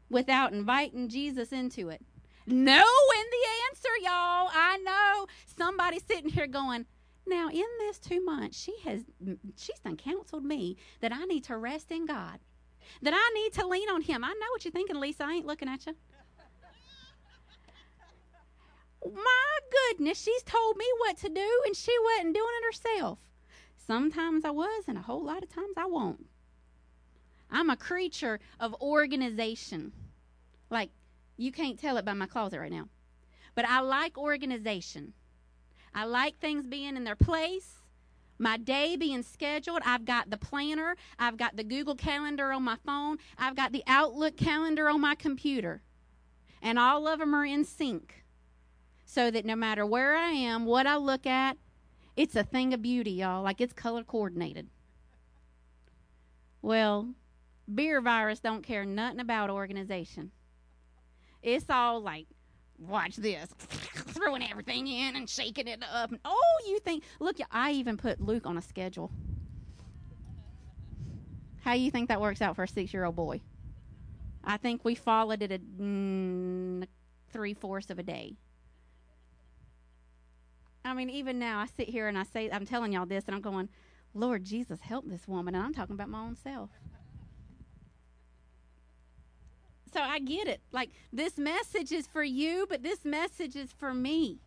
without 0.09 0.51
inviting 0.51 1.09
Jesus 1.09 1.51
into 1.51 1.89
it. 1.89 2.01
Knowing 2.47 2.85
the 3.31 3.45
answer, 3.69 3.89
y'all. 4.01 4.49
I 4.53 4.79
know 4.83 5.27
somebody 5.57 5.99
sitting 5.99 6.29
here 6.29 6.47
going, 6.47 6.85
now 7.27 7.49
in 7.49 7.65
this 7.79 7.99
two 7.99 8.23
months, 8.23 8.57
she 8.57 8.73
has 8.85 9.03
she's 9.57 9.79
done 9.79 9.97
counseled 9.97 10.45
me 10.45 10.77
that 11.01 11.11
I 11.13 11.25
need 11.25 11.43
to 11.45 11.57
rest 11.57 11.91
in 11.91 12.05
God. 12.05 12.39
That 13.01 13.13
I 13.13 13.33
need 13.35 13.53
to 13.53 13.67
lean 13.67 13.89
on 13.89 14.01
him. 14.01 14.23
I 14.23 14.29
know 14.29 14.47
what 14.51 14.63
you're 14.63 14.71
thinking, 14.71 14.95
Lisa. 14.95 15.25
I 15.25 15.33
ain't 15.33 15.45
looking 15.45 15.67
at 15.67 15.85
you 15.85 15.95
my 19.13 19.59
goodness, 19.71 20.21
she's 20.21 20.43
told 20.43 20.77
me 20.77 20.85
what 20.99 21.17
to 21.17 21.29
do 21.29 21.61
and 21.65 21.75
she 21.75 21.93
wasn't 22.03 22.33
doing 22.33 22.47
it 22.61 22.65
herself. 22.65 23.19
Sometimes 23.75 24.43
I 24.43 24.51
was, 24.51 24.83
and 24.87 24.97
a 24.97 25.01
whole 25.01 25.23
lot 25.23 25.43
of 25.43 25.49
times 25.49 25.75
I 25.77 25.85
won't. 25.85 26.25
I'm 27.49 27.69
a 27.69 27.77
creature 27.77 28.39
of 28.59 28.75
organization. 28.81 29.93
Like, 30.69 30.89
you 31.37 31.51
can't 31.51 31.79
tell 31.79 31.97
it 31.97 32.05
by 32.05 32.13
my 32.13 32.25
closet 32.25 32.59
right 32.59 32.71
now. 32.71 32.89
But 33.55 33.65
I 33.65 33.79
like 33.79 34.17
organization. 34.17 35.13
I 35.93 36.05
like 36.05 36.39
things 36.39 36.67
being 36.67 36.95
in 36.95 37.03
their 37.03 37.15
place, 37.15 37.77
my 38.37 38.57
day 38.57 38.95
being 38.95 39.23
scheduled. 39.23 39.81
I've 39.85 40.05
got 40.05 40.29
the 40.29 40.37
planner, 40.37 40.95
I've 41.17 41.37
got 41.37 41.55
the 41.55 41.63
Google 41.63 41.95
Calendar 41.95 42.51
on 42.51 42.63
my 42.63 42.77
phone, 42.85 43.17
I've 43.37 43.55
got 43.55 43.71
the 43.71 43.83
Outlook 43.87 44.37
calendar 44.37 44.89
on 44.89 45.01
my 45.01 45.15
computer. 45.15 45.81
And 46.61 46.77
all 46.77 47.07
of 47.07 47.19
them 47.19 47.33
are 47.33 47.45
in 47.45 47.63
sync 47.65 48.23
so 49.05 49.31
that 49.31 49.45
no 49.45 49.55
matter 49.55 49.85
where 49.85 50.15
I 50.15 50.31
am, 50.31 50.65
what 50.65 50.85
I 50.85 50.97
look 50.97 51.25
at, 51.25 51.57
it's 52.15 52.35
a 52.35 52.43
thing 52.43 52.73
of 52.73 52.81
beauty, 52.81 53.11
y'all. 53.11 53.43
Like 53.43 53.61
it's 53.61 53.73
color 53.73 54.03
coordinated. 54.03 54.67
Well, 56.61 57.13
beer 57.73 58.01
virus 58.01 58.39
don't 58.39 58.63
care 58.63 58.85
nothing 58.85 59.19
about 59.19 59.49
organization. 59.49 60.31
It's 61.41 61.65
all 61.69 62.01
like 62.01 62.27
watch 62.79 63.15
this, 63.15 63.49
throwing 63.59 64.43
everything 64.43 64.87
in 64.87 65.15
and 65.15 65.29
shaking 65.29 65.67
it 65.67 65.83
up. 65.91 66.11
And, 66.11 66.19
Oh, 66.25 66.61
you 66.67 66.79
think? 66.79 67.03
Look, 67.19 67.37
I 67.51 67.71
even 67.71 67.97
put 67.97 68.21
Luke 68.21 68.45
on 68.45 68.57
a 68.57 68.61
schedule. 68.61 69.11
How 71.61 71.73
you 71.73 71.91
think 71.91 72.09
that 72.09 72.21
works 72.21 72.41
out 72.41 72.55
for 72.55 72.63
a 72.63 72.67
six-year-old 72.67 73.15
boy? 73.15 73.41
I 74.43 74.57
think 74.57 74.85
we 74.85 74.95
followed 74.95 75.41
it 75.41 75.51
a 75.51 75.59
mm, 75.59 76.87
three 77.31 77.53
fourths 77.53 77.89
of 77.89 77.99
a 77.99 78.03
day. 78.03 78.37
I 80.85 80.93
mean, 80.93 81.09
even 81.09 81.37
now, 81.37 81.59
I 81.59 81.65
sit 81.65 81.89
here 81.89 82.07
and 82.07 82.17
I 82.17 82.23
say, 82.23 82.49
I'm 82.49 82.65
telling 82.65 82.93
y'all 82.93 83.05
this, 83.05 83.25
and 83.27 83.35
I'm 83.35 83.41
going, 83.41 83.67
Lord 84.13 84.45
Jesus, 84.45 84.79
help 84.79 85.05
this 85.07 85.27
woman. 85.27 85.53
And 85.53 85.63
I'm 85.63 85.73
talking 85.73 85.95
about 85.95 86.07
my 86.07 86.19
own 86.21 86.37
self. 86.37 86.69
So 89.93 90.01
I 90.01 90.19
get 90.19 90.47
it. 90.47 90.61
Like, 90.71 90.91
this 91.11 91.37
message 91.37 91.91
is 91.91 92.07
for 92.07 92.23
you, 92.23 92.65
but 92.69 92.83
this 92.83 93.05
message 93.05 93.55
is 93.55 93.71
for 93.71 93.93
me. 93.93 94.39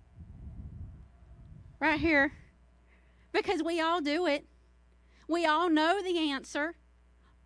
Right 1.81 2.01
here. 2.01 2.33
Because 3.33 3.63
we 3.63 3.81
all 3.81 4.01
do 4.01 4.27
it. 4.27 4.45
We 5.29 5.47
all 5.47 5.71
know 5.71 6.03
the 6.03 6.19
answer. 6.19 6.75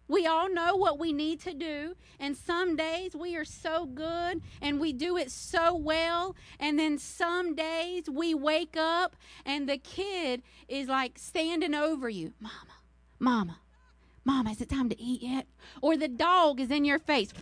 We 0.06 0.26
all 0.26 0.52
know 0.52 0.76
what 0.76 0.98
we 0.98 1.14
need 1.14 1.40
to 1.40 1.54
do, 1.54 1.96
and 2.20 2.36
some 2.36 2.76
days 2.76 3.16
we 3.16 3.36
are 3.36 3.44
so 3.44 3.86
good 3.86 4.42
and 4.60 4.78
we 4.78 4.92
do 4.92 5.16
it 5.16 5.30
so 5.30 5.74
well, 5.74 6.36
and 6.60 6.78
then 6.78 6.98
some 6.98 7.54
days 7.54 8.04
we 8.10 8.34
wake 8.34 8.76
up 8.76 9.16
and 9.46 9.66
the 9.66 9.78
kid 9.78 10.42
is 10.68 10.88
like 10.88 11.18
standing 11.18 11.74
over 11.74 12.10
you, 12.10 12.34
Mama, 12.38 12.74
Mama, 13.18 13.60
Mama, 14.24 14.50
is 14.50 14.60
it 14.60 14.68
time 14.68 14.88
to 14.88 15.00
eat 15.00 15.22
yet? 15.22 15.46
Or 15.82 15.96
the 15.96 16.08
dog 16.08 16.60
is 16.60 16.70
in 16.70 16.84
your 16.84 16.98
face. 16.98 17.32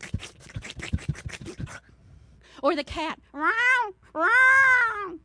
Or 2.62 2.76
the 2.76 2.84
cat, 2.84 3.18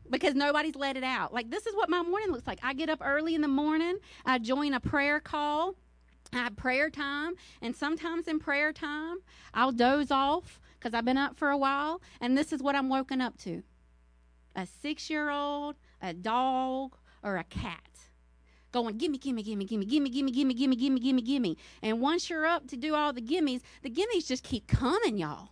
because 0.09 0.33
nobody's 0.33 0.75
let 0.75 0.97
it 0.97 1.03
out. 1.03 1.33
Like, 1.33 1.51
this 1.51 1.67
is 1.67 1.75
what 1.75 1.89
my 1.89 2.01
morning 2.01 2.31
looks 2.31 2.47
like. 2.47 2.59
I 2.63 2.73
get 2.73 2.89
up 2.89 2.99
early 3.03 3.35
in 3.35 3.41
the 3.41 3.47
morning, 3.47 3.97
I 4.25 4.39
join 4.39 4.73
a 4.73 4.79
prayer 4.79 5.19
call 5.19 5.75
I 6.33 6.37
have 6.37 6.55
prayer 6.55 6.89
time, 6.89 7.35
and 7.61 7.75
sometimes 7.75 8.27
in 8.27 8.39
prayer 8.39 8.73
time, 8.73 9.17
I'll 9.53 9.71
doze 9.71 10.11
off 10.11 10.59
because 10.77 10.93
I've 10.93 11.05
been 11.05 11.17
up 11.17 11.37
for 11.37 11.49
a 11.49 11.57
while, 11.57 12.01
and 12.19 12.37
this 12.37 12.51
is 12.51 12.61
what 12.61 12.75
I'm 12.75 12.89
woken 12.89 13.21
up 13.21 13.37
to 13.39 13.63
a 14.55 14.65
six 14.65 15.09
year 15.09 15.29
old, 15.29 15.75
a 16.01 16.13
dog, 16.13 16.97
or 17.23 17.37
a 17.37 17.43
cat 17.43 18.06
going, 18.81 18.97
gimme, 18.97 19.17
gimme, 19.17 19.41
gimme, 19.41 19.65
gimme, 19.65 19.85
gimme, 19.85 20.09
gimme, 20.09 20.31
gimme, 20.31 20.53
gimme, 20.53 20.75
gimme, 20.75 20.99
gimme, 20.99 21.21
gimme. 21.21 21.57
And 21.81 21.99
once 22.01 22.29
you're 22.29 22.45
up 22.45 22.67
to 22.67 22.77
do 22.77 22.95
all 22.95 23.13
the 23.13 23.21
gimmies, 23.21 23.61
the 23.81 23.89
gimmies 23.89 24.27
just 24.27 24.43
keep 24.43 24.67
coming, 24.67 25.17
y'all. 25.17 25.49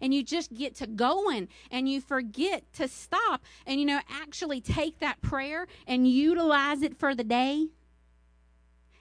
And 0.00 0.12
you 0.12 0.22
just 0.22 0.52
get 0.52 0.74
to 0.76 0.86
going 0.86 1.48
and 1.70 1.88
you 1.88 2.00
forget 2.00 2.64
to 2.74 2.88
stop 2.88 3.42
and, 3.66 3.78
you 3.78 3.86
know, 3.86 4.00
actually 4.10 4.60
take 4.60 4.98
that 4.98 5.22
prayer 5.22 5.66
and 5.86 6.08
utilize 6.08 6.82
it 6.82 6.98
for 6.98 7.14
the 7.14 7.24
day 7.24 7.68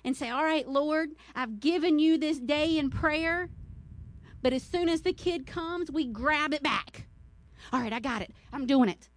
and 0.03 0.15
say, 0.15 0.29
All 0.29 0.43
right, 0.43 0.67
Lord, 0.67 1.09
I've 1.35 1.59
given 1.59 1.99
you 1.99 2.17
this 2.17 2.39
day 2.39 2.77
in 2.77 2.89
prayer. 2.89 3.49
But 4.43 4.53
as 4.53 4.63
soon 4.63 4.89
as 4.89 5.01
the 5.01 5.13
kid 5.13 5.45
comes, 5.45 5.91
we 5.91 6.05
grab 6.05 6.53
it 6.53 6.63
back. 6.63 7.07
All 7.71 7.79
right, 7.79 7.93
I 7.93 7.99
got 7.99 8.21
it. 8.21 8.31
I'm 8.51 8.65
doing 8.65 8.89
it. 8.89 9.09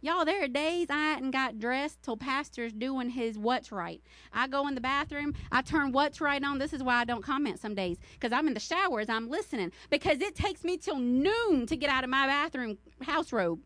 Y'all, 0.00 0.24
there 0.24 0.44
are 0.44 0.48
days 0.48 0.86
I 0.90 0.98
hadn't 0.98 1.32
got 1.32 1.58
dressed 1.58 2.02
till 2.02 2.16
Pastor's 2.16 2.72
doing 2.72 3.10
his 3.10 3.36
what's 3.36 3.72
right. 3.72 4.00
I 4.32 4.46
go 4.46 4.68
in 4.68 4.76
the 4.76 4.80
bathroom, 4.80 5.34
I 5.50 5.62
turn 5.62 5.90
what's 5.90 6.20
right 6.20 6.42
on. 6.42 6.58
This 6.58 6.72
is 6.72 6.84
why 6.84 7.00
I 7.00 7.04
don't 7.04 7.24
comment 7.24 7.58
some 7.58 7.74
days 7.74 7.98
because 8.12 8.32
I'm 8.32 8.46
in 8.46 8.54
the 8.54 8.60
shower 8.60 9.00
as 9.00 9.08
I'm 9.08 9.28
listening 9.28 9.72
because 9.90 10.20
it 10.20 10.36
takes 10.36 10.62
me 10.62 10.76
till 10.76 10.98
noon 10.98 11.66
to 11.66 11.76
get 11.76 11.90
out 11.90 12.04
of 12.04 12.10
my 12.10 12.28
bathroom 12.28 12.78
house 13.02 13.32
robe 13.32 13.58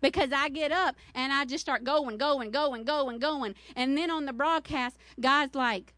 because 0.00 0.30
I 0.32 0.50
get 0.50 0.70
up 0.70 0.94
and 1.16 1.32
I 1.32 1.46
just 1.46 1.64
start 1.64 1.82
going, 1.82 2.16
going, 2.16 2.52
going, 2.52 2.84
going, 2.84 3.18
going. 3.18 3.56
And 3.74 3.98
then 3.98 4.10
on 4.10 4.26
the 4.26 4.32
broadcast, 4.32 4.96
God's 5.20 5.56
like, 5.56 5.94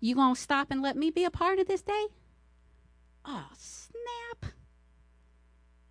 You 0.00 0.16
gonna 0.16 0.36
stop 0.36 0.70
and 0.70 0.82
let 0.82 0.98
me 0.98 1.10
be 1.10 1.24
a 1.24 1.30
part 1.30 1.58
of 1.58 1.66
this 1.66 1.80
day? 1.80 2.08
Oh, 3.24 3.48
snap. 3.56 4.52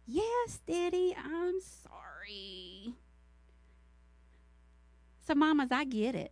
Yes, 0.05 0.59
Daddy, 0.67 1.15
I'm 1.17 1.59
sorry. 2.25 2.93
So, 5.25 5.35
mamas, 5.35 5.71
I 5.71 5.85
get 5.85 6.15
it. 6.15 6.31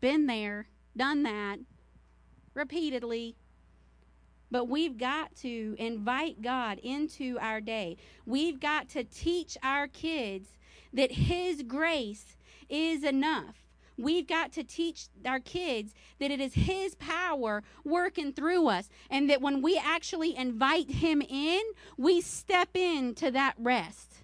Been 0.00 0.26
there, 0.26 0.68
done 0.96 1.24
that 1.24 1.58
repeatedly, 2.54 3.36
but 4.50 4.68
we've 4.68 4.96
got 4.96 5.34
to 5.36 5.74
invite 5.78 6.40
God 6.42 6.78
into 6.78 7.38
our 7.40 7.60
day. 7.60 7.96
We've 8.24 8.60
got 8.60 8.88
to 8.90 9.04
teach 9.04 9.56
our 9.62 9.88
kids 9.88 10.50
that 10.92 11.12
His 11.12 11.62
grace 11.62 12.36
is 12.68 13.02
enough. 13.02 13.67
We've 13.98 14.26
got 14.26 14.52
to 14.52 14.62
teach 14.62 15.08
our 15.26 15.40
kids 15.40 15.92
that 16.20 16.30
it 16.30 16.40
is 16.40 16.54
His 16.54 16.94
power 16.94 17.64
working 17.84 18.32
through 18.32 18.68
us, 18.68 18.88
and 19.10 19.28
that 19.28 19.42
when 19.42 19.60
we 19.60 19.76
actually 19.76 20.36
invite 20.36 20.90
Him 20.90 21.20
in, 21.20 21.60
we 21.96 22.20
step 22.20 22.76
into 22.76 23.30
that 23.32 23.54
rest. 23.58 24.14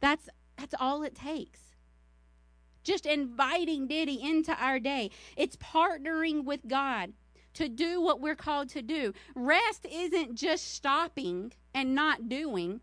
That's, 0.00 0.28
that's 0.56 0.74
all 0.78 1.02
it 1.02 1.14
takes. 1.14 1.60
Just 2.84 3.06
inviting 3.06 3.86
Diddy 3.86 4.22
into 4.22 4.54
our 4.62 4.78
day. 4.78 5.10
It's 5.36 5.56
partnering 5.56 6.44
with 6.44 6.68
God 6.68 7.14
to 7.54 7.68
do 7.68 8.00
what 8.00 8.20
we're 8.20 8.36
called 8.36 8.68
to 8.70 8.82
do. 8.82 9.12
Rest 9.34 9.86
isn't 9.90 10.34
just 10.34 10.72
stopping 10.74 11.52
and 11.74 11.94
not 11.94 12.28
doing, 12.28 12.80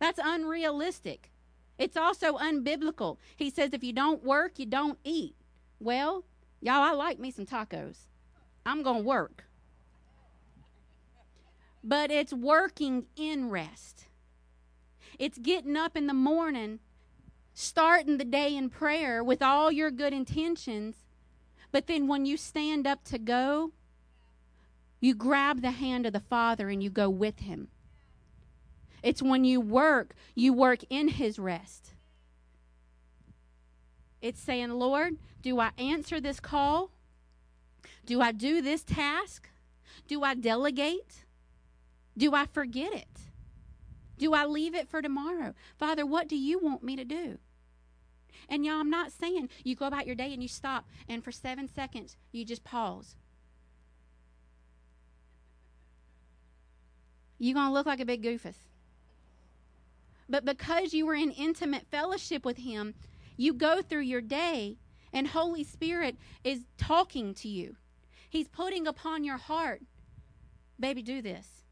that's 0.00 0.18
unrealistic. 0.22 1.31
It's 1.78 1.96
also 1.96 2.36
unbiblical. 2.36 3.16
He 3.36 3.50
says 3.50 3.70
if 3.72 3.82
you 3.82 3.92
don't 3.92 4.22
work, 4.22 4.58
you 4.58 4.66
don't 4.66 4.98
eat. 5.04 5.34
Well, 5.80 6.24
y'all, 6.60 6.82
I 6.82 6.92
like 6.92 7.18
me 7.18 7.30
some 7.30 7.46
tacos. 7.46 8.06
I'm 8.64 8.82
going 8.82 9.02
to 9.02 9.08
work. 9.08 9.44
But 11.82 12.10
it's 12.10 12.32
working 12.32 13.06
in 13.16 13.50
rest. 13.50 14.06
It's 15.18 15.38
getting 15.38 15.76
up 15.76 15.96
in 15.96 16.06
the 16.06 16.14
morning, 16.14 16.78
starting 17.54 18.18
the 18.18 18.24
day 18.24 18.56
in 18.56 18.70
prayer 18.70 19.24
with 19.24 19.42
all 19.42 19.72
your 19.72 19.90
good 19.90 20.12
intentions. 20.12 20.96
But 21.72 21.86
then 21.86 22.06
when 22.06 22.24
you 22.24 22.36
stand 22.36 22.86
up 22.86 23.02
to 23.04 23.18
go, 23.18 23.72
you 25.00 25.14
grab 25.14 25.62
the 25.62 25.72
hand 25.72 26.06
of 26.06 26.12
the 26.12 26.20
Father 26.20 26.68
and 26.68 26.80
you 26.82 26.88
go 26.88 27.10
with 27.10 27.40
Him. 27.40 27.68
It's 29.02 29.22
when 29.22 29.44
you 29.44 29.60
work, 29.60 30.14
you 30.34 30.52
work 30.52 30.84
in 30.88 31.08
His 31.08 31.38
rest. 31.38 31.94
It's 34.20 34.40
saying, 34.40 34.70
Lord, 34.70 35.16
do 35.42 35.58
I 35.58 35.70
answer 35.76 36.20
this 36.20 36.38
call? 36.38 36.90
Do 38.06 38.20
I 38.20 38.32
do 38.32 38.62
this 38.62 38.82
task? 38.82 39.48
Do 40.06 40.22
I 40.22 40.34
delegate? 40.34 41.24
Do 42.16 42.34
I 42.34 42.46
forget 42.46 42.92
it? 42.92 43.08
Do 44.18 44.34
I 44.34 44.44
leave 44.44 44.74
it 44.74 44.88
for 44.88 45.02
tomorrow? 45.02 45.54
Father, 45.76 46.06
what 46.06 46.28
do 46.28 46.36
you 46.36 46.58
want 46.58 46.84
me 46.84 46.94
to 46.94 47.04
do? 47.04 47.38
And 48.48 48.64
y'all, 48.64 48.80
I'm 48.80 48.90
not 48.90 49.10
saying 49.10 49.48
you 49.64 49.74
go 49.74 49.86
about 49.86 50.06
your 50.06 50.14
day 50.14 50.32
and 50.32 50.42
you 50.42 50.48
stop 50.48 50.86
and 51.08 51.24
for 51.24 51.32
seven 51.32 51.68
seconds 51.68 52.16
you 52.30 52.44
just 52.44 52.62
pause. 52.62 53.16
you're 57.42 57.54
going 57.54 57.66
to 57.66 57.72
look 57.72 57.86
like 57.86 57.98
a 57.98 58.04
big 58.04 58.22
goofus. 58.22 58.54
But 60.32 60.46
because 60.46 60.94
you 60.94 61.04
were 61.04 61.14
in 61.14 61.30
intimate 61.30 61.86
fellowship 61.90 62.42
with 62.42 62.56
Him, 62.56 62.94
you 63.36 63.52
go 63.52 63.82
through 63.82 64.00
your 64.00 64.22
day 64.22 64.78
and 65.12 65.28
Holy 65.28 65.62
Spirit 65.62 66.16
is 66.42 66.64
talking 66.78 67.34
to 67.34 67.48
you. 67.48 67.76
He's 68.30 68.48
putting 68.48 68.86
upon 68.86 69.24
your 69.24 69.36
heart, 69.36 69.82
baby, 70.80 71.02
do 71.02 71.20
this. 71.20 71.64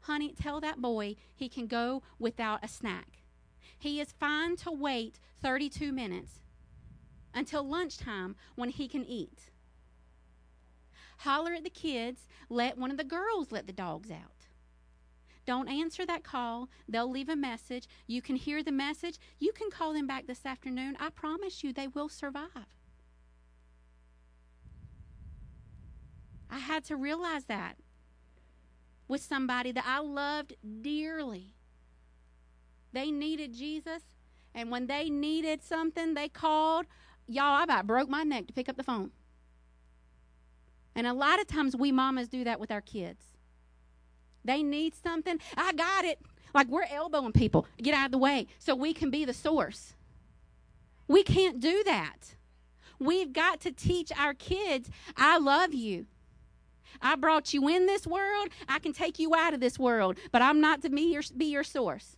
Honey, 0.00 0.34
tell 0.34 0.60
that 0.60 0.82
boy 0.82 1.14
he 1.32 1.48
can 1.48 1.68
go 1.68 2.02
without 2.18 2.64
a 2.64 2.68
snack. 2.68 3.22
He 3.78 4.00
is 4.00 4.10
fine 4.18 4.56
to 4.56 4.72
wait 4.72 5.20
32 5.40 5.92
minutes 5.92 6.40
until 7.32 7.62
lunchtime 7.62 8.34
when 8.56 8.70
he 8.70 8.88
can 8.88 9.04
eat. 9.04 9.50
Holler 11.18 11.54
at 11.54 11.62
the 11.62 11.70
kids, 11.70 12.26
let 12.48 12.78
one 12.78 12.90
of 12.90 12.96
the 12.96 13.04
girls 13.04 13.52
let 13.52 13.68
the 13.68 13.72
dogs 13.72 14.10
out. 14.10 14.35
Don't 15.46 15.68
answer 15.68 16.04
that 16.04 16.24
call. 16.24 16.68
They'll 16.88 17.10
leave 17.10 17.28
a 17.28 17.36
message. 17.36 17.86
You 18.06 18.20
can 18.20 18.36
hear 18.36 18.62
the 18.62 18.72
message. 18.72 19.18
You 19.38 19.52
can 19.52 19.70
call 19.70 19.92
them 19.92 20.06
back 20.06 20.26
this 20.26 20.44
afternoon. 20.44 20.96
I 20.98 21.10
promise 21.10 21.62
you 21.62 21.72
they 21.72 21.86
will 21.86 22.08
survive. 22.08 22.48
I 26.50 26.58
had 26.58 26.84
to 26.84 26.96
realize 26.96 27.44
that 27.44 27.76
with 29.08 29.20
somebody 29.22 29.72
that 29.72 29.84
I 29.86 30.00
loved 30.00 30.54
dearly. 30.82 31.54
They 32.92 33.10
needed 33.10 33.52
Jesus, 33.54 34.02
and 34.54 34.70
when 34.70 34.86
they 34.86 35.10
needed 35.10 35.62
something, 35.62 36.14
they 36.14 36.28
called. 36.28 36.86
Y'all, 37.28 37.44
I 37.44 37.64
about 37.64 37.86
broke 37.86 38.08
my 38.08 38.22
neck 38.22 38.46
to 38.46 38.52
pick 38.52 38.68
up 38.68 38.76
the 38.76 38.84
phone. 38.84 39.10
And 40.94 41.06
a 41.06 41.12
lot 41.12 41.40
of 41.40 41.46
times 41.46 41.76
we 41.76 41.92
mamas 41.92 42.28
do 42.28 42.42
that 42.44 42.58
with 42.58 42.70
our 42.70 42.80
kids. 42.80 43.35
They 44.46 44.62
need 44.62 44.94
something. 44.94 45.38
I 45.56 45.72
got 45.72 46.04
it. 46.04 46.20
Like 46.54 46.68
we're 46.68 46.86
elbowing 46.90 47.32
people. 47.32 47.66
Get 47.82 47.94
out 47.94 48.06
of 48.06 48.12
the 48.12 48.18
way 48.18 48.46
so 48.58 48.74
we 48.74 48.94
can 48.94 49.10
be 49.10 49.24
the 49.24 49.34
source. 49.34 49.94
We 51.08 51.22
can't 51.22 51.60
do 51.60 51.82
that. 51.84 52.34
We've 52.98 53.32
got 53.32 53.60
to 53.60 53.70
teach 53.70 54.10
our 54.16 54.32
kids, 54.32 54.90
I 55.16 55.38
love 55.38 55.74
you. 55.74 56.06
I 57.02 57.14
brought 57.16 57.52
you 57.52 57.68
in 57.68 57.86
this 57.86 58.06
world. 58.06 58.48
I 58.68 58.78
can 58.78 58.92
take 58.92 59.18
you 59.18 59.34
out 59.34 59.52
of 59.52 59.60
this 59.60 59.78
world, 59.78 60.16
but 60.32 60.40
I'm 60.40 60.60
not 60.60 60.80
to 60.82 60.88
be 60.88 61.12
your, 61.12 61.22
be 61.36 61.46
your 61.46 61.64
source. 61.64 62.16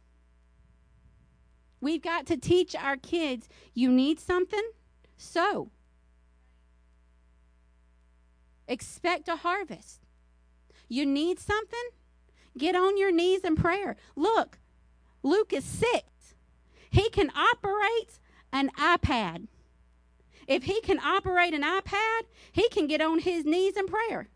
We've 1.81 2.03
got 2.03 2.27
to 2.27 2.37
teach 2.37 2.75
our 2.77 2.97
kids 2.97 3.49
you 3.75 3.91
need 3.91 4.21
something, 4.21 4.71
so 5.17 5.71
expect 8.67 9.29
a 9.29 9.37
harvest. 9.37 10.01
You 10.89 11.07
need 11.07 11.39
something, 11.39 11.91
get 12.59 12.75
on 12.75 12.99
your 12.99 13.13
knees 13.13 13.41
in 13.41 13.57
prayer. 13.57 13.97
Look, 14.17 14.59
Luke 15.23 15.53
is 15.53 15.65
six. 15.65 16.35
He 16.91 17.09
can 17.11 17.31
operate 17.37 18.21
an 18.53 18.71
iPad. 18.79 19.49
If 20.47 20.65
he 20.65 20.81
can 20.81 20.99
operate 20.99 21.53
an 21.55 21.63
iPad, 21.63 22.23
he 22.53 22.69
can 22.71 22.87
get 22.87 23.01
on 23.01 23.19
his 23.19 23.45
knees 23.45 23.77
in 23.77 23.87
prayer. 23.87 24.29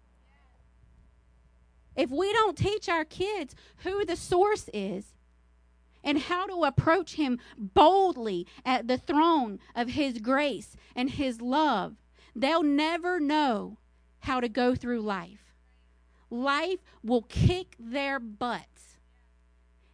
If 1.97 2.11
we 2.11 2.33
don't 2.33 2.57
teach 2.57 2.89
our 2.89 3.05
kids 3.05 3.55
who 3.79 4.05
the 4.05 4.17
source 4.17 4.69
is 4.73 5.15
and 6.05 6.19
how 6.19 6.47
to 6.47 6.65
approach 6.65 7.15
him 7.15 7.39
boldly 7.57 8.47
at 8.65 8.89
the 8.89 8.99
throne 8.99 9.59
of 9.75 9.91
his 9.91 10.19
grace 10.19 10.77
and 10.97 11.11
his 11.11 11.41
love, 11.41 11.97
they'll 12.35 12.63
never 12.63 13.21
know 13.21 13.79
how 14.21 14.41
to 14.41 14.49
go 14.49 14.75
through 14.75 15.01
life. 15.01 15.42
Life 16.33 16.79
will 17.05 17.27
kick 17.29 17.77
their 17.79 18.19
butts. 18.19 18.97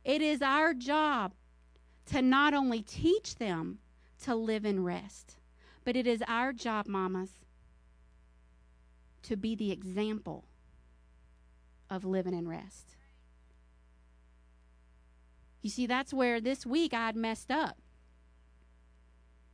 It 0.04 0.22
is 0.22 0.40
our 0.40 0.72
job 0.72 1.32
to 2.06 2.22
not 2.22 2.54
only 2.54 2.80
teach 2.80 3.34
them 3.34 3.80
to 4.22 4.36
live 4.36 4.64
in 4.64 4.84
rest, 4.84 5.34
but 5.84 5.96
it 5.96 6.06
is 6.06 6.22
our 6.28 6.52
job, 6.52 6.86
mamas, 6.86 7.30
to 9.24 9.36
be 9.36 9.56
the 9.56 9.72
example 9.72 10.44
of 11.90 12.04
living 12.04 12.34
in 12.34 12.46
rest. 12.46 12.94
You 15.60 15.70
see, 15.70 15.86
that's 15.86 16.14
where 16.14 16.40
this 16.40 16.64
week 16.64 16.94
I'd 16.94 17.16
messed 17.16 17.50
up. 17.50 17.78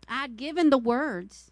I'd 0.06 0.36
given 0.36 0.68
the 0.68 0.76
words. 0.76 1.50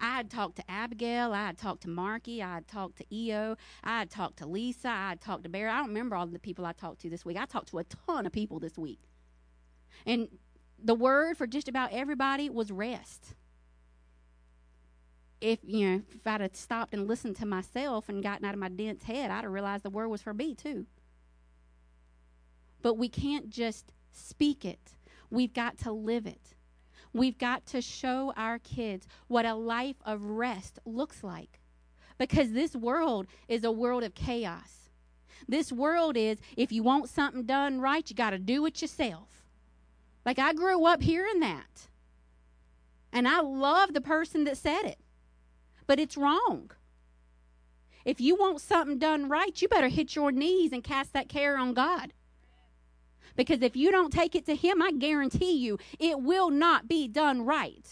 I 0.00 0.16
had 0.16 0.30
talked 0.30 0.56
to 0.56 0.70
Abigail. 0.70 1.32
I 1.32 1.46
had 1.46 1.58
talked 1.58 1.82
to 1.82 1.88
Marky. 1.88 2.42
I 2.42 2.54
had 2.54 2.68
talked 2.68 2.98
to 2.98 3.14
EO. 3.14 3.56
I 3.82 3.98
had 3.98 4.10
talked 4.10 4.38
to 4.38 4.46
Lisa. 4.46 4.88
I 4.88 5.10
had 5.10 5.20
talked 5.20 5.42
to 5.44 5.48
Barry. 5.48 5.70
I 5.70 5.78
don't 5.78 5.88
remember 5.88 6.16
all 6.16 6.26
the 6.26 6.38
people 6.38 6.64
I 6.64 6.72
talked 6.72 7.00
to 7.02 7.10
this 7.10 7.24
week. 7.24 7.36
I 7.36 7.46
talked 7.46 7.68
to 7.68 7.78
a 7.78 7.84
ton 7.84 8.26
of 8.26 8.32
people 8.32 8.60
this 8.60 8.78
week. 8.78 9.00
And 10.06 10.28
the 10.82 10.94
word 10.94 11.36
for 11.36 11.46
just 11.46 11.68
about 11.68 11.92
everybody 11.92 12.48
was 12.48 12.70
rest. 12.70 13.34
If 15.40 15.60
you 15.64 15.88
know, 15.88 16.02
if 16.14 16.26
I'd 16.26 16.40
have 16.40 16.56
stopped 16.56 16.94
and 16.94 17.06
listened 17.06 17.36
to 17.36 17.46
myself 17.46 18.08
and 18.08 18.22
gotten 18.22 18.44
out 18.44 18.54
of 18.54 18.60
my 18.60 18.68
dense 18.68 19.04
head, 19.04 19.30
I'd 19.30 19.44
have 19.44 19.52
realized 19.52 19.84
the 19.84 19.90
word 19.90 20.08
was 20.08 20.22
for 20.22 20.34
me 20.34 20.54
too. 20.54 20.86
But 22.82 22.94
we 22.94 23.08
can't 23.08 23.50
just 23.50 23.92
speak 24.12 24.64
it. 24.64 24.94
We've 25.30 25.52
got 25.52 25.78
to 25.78 25.92
live 25.92 26.26
it. 26.26 26.54
We've 27.12 27.38
got 27.38 27.66
to 27.66 27.80
show 27.80 28.32
our 28.36 28.58
kids 28.58 29.06
what 29.26 29.46
a 29.46 29.54
life 29.54 29.96
of 30.04 30.22
rest 30.22 30.78
looks 30.84 31.24
like. 31.24 31.60
Because 32.18 32.52
this 32.52 32.74
world 32.74 33.26
is 33.48 33.64
a 33.64 33.70
world 33.70 34.02
of 34.02 34.14
chaos. 34.14 34.90
This 35.46 35.72
world 35.72 36.16
is 36.16 36.38
if 36.56 36.72
you 36.72 36.82
want 36.82 37.08
something 37.08 37.44
done 37.44 37.80
right, 37.80 38.08
you 38.08 38.16
got 38.16 38.30
to 38.30 38.38
do 38.38 38.66
it 38.66 38.82
yourself. 38.82 39.44
Like 40.26 40.38
I 40.38 40.52
grew 40.52 40.84
up 40.84 41.02
hearing 41.02 41.40
that. 41.40 41.88
And 43.12 43.26
I 43.26 43.40
love 43.40 43.94
the 43.94 44.00
person 44.00 44.44
that 44.44 44.56
said 44.56 44.82
it. 44.82 44.98
But 45.86 45.98
it's 45.98 46.16
wrong. 46.16 46.70
If 48.04 48.20
you 48.20 48.36
want 48.36 48.60
something 48.60 48.98
done 48.98 49.28
right, 49.28 49.60
you 49.60 49.68
better 49.68 49.88
hit 49.88 50.14
your 50.14 50.32
knees 50.32 50.72
and 50.72 50.84
cast 50.84 51.12
that 51.12 51.28
care 51.28 51.56
on 51.56 51.74
God. 51.74 52.12
Because 53.38 53.62
if 53.62 53.76
you 53.76 53.92
don't 53.92 54.12
take 54.12 54.34
it 54.34 54.44
to 54.46 54.56
Him, 54.56 54.82
I 54.82 54.90
guarantee 54.90 55.52
you 55.52 55.78
it 56.00 56.20
will 56.20 56.50
not 56.50 56.88
be 56.88 57.06
done 57.06 57.46
right. 57.46 57.86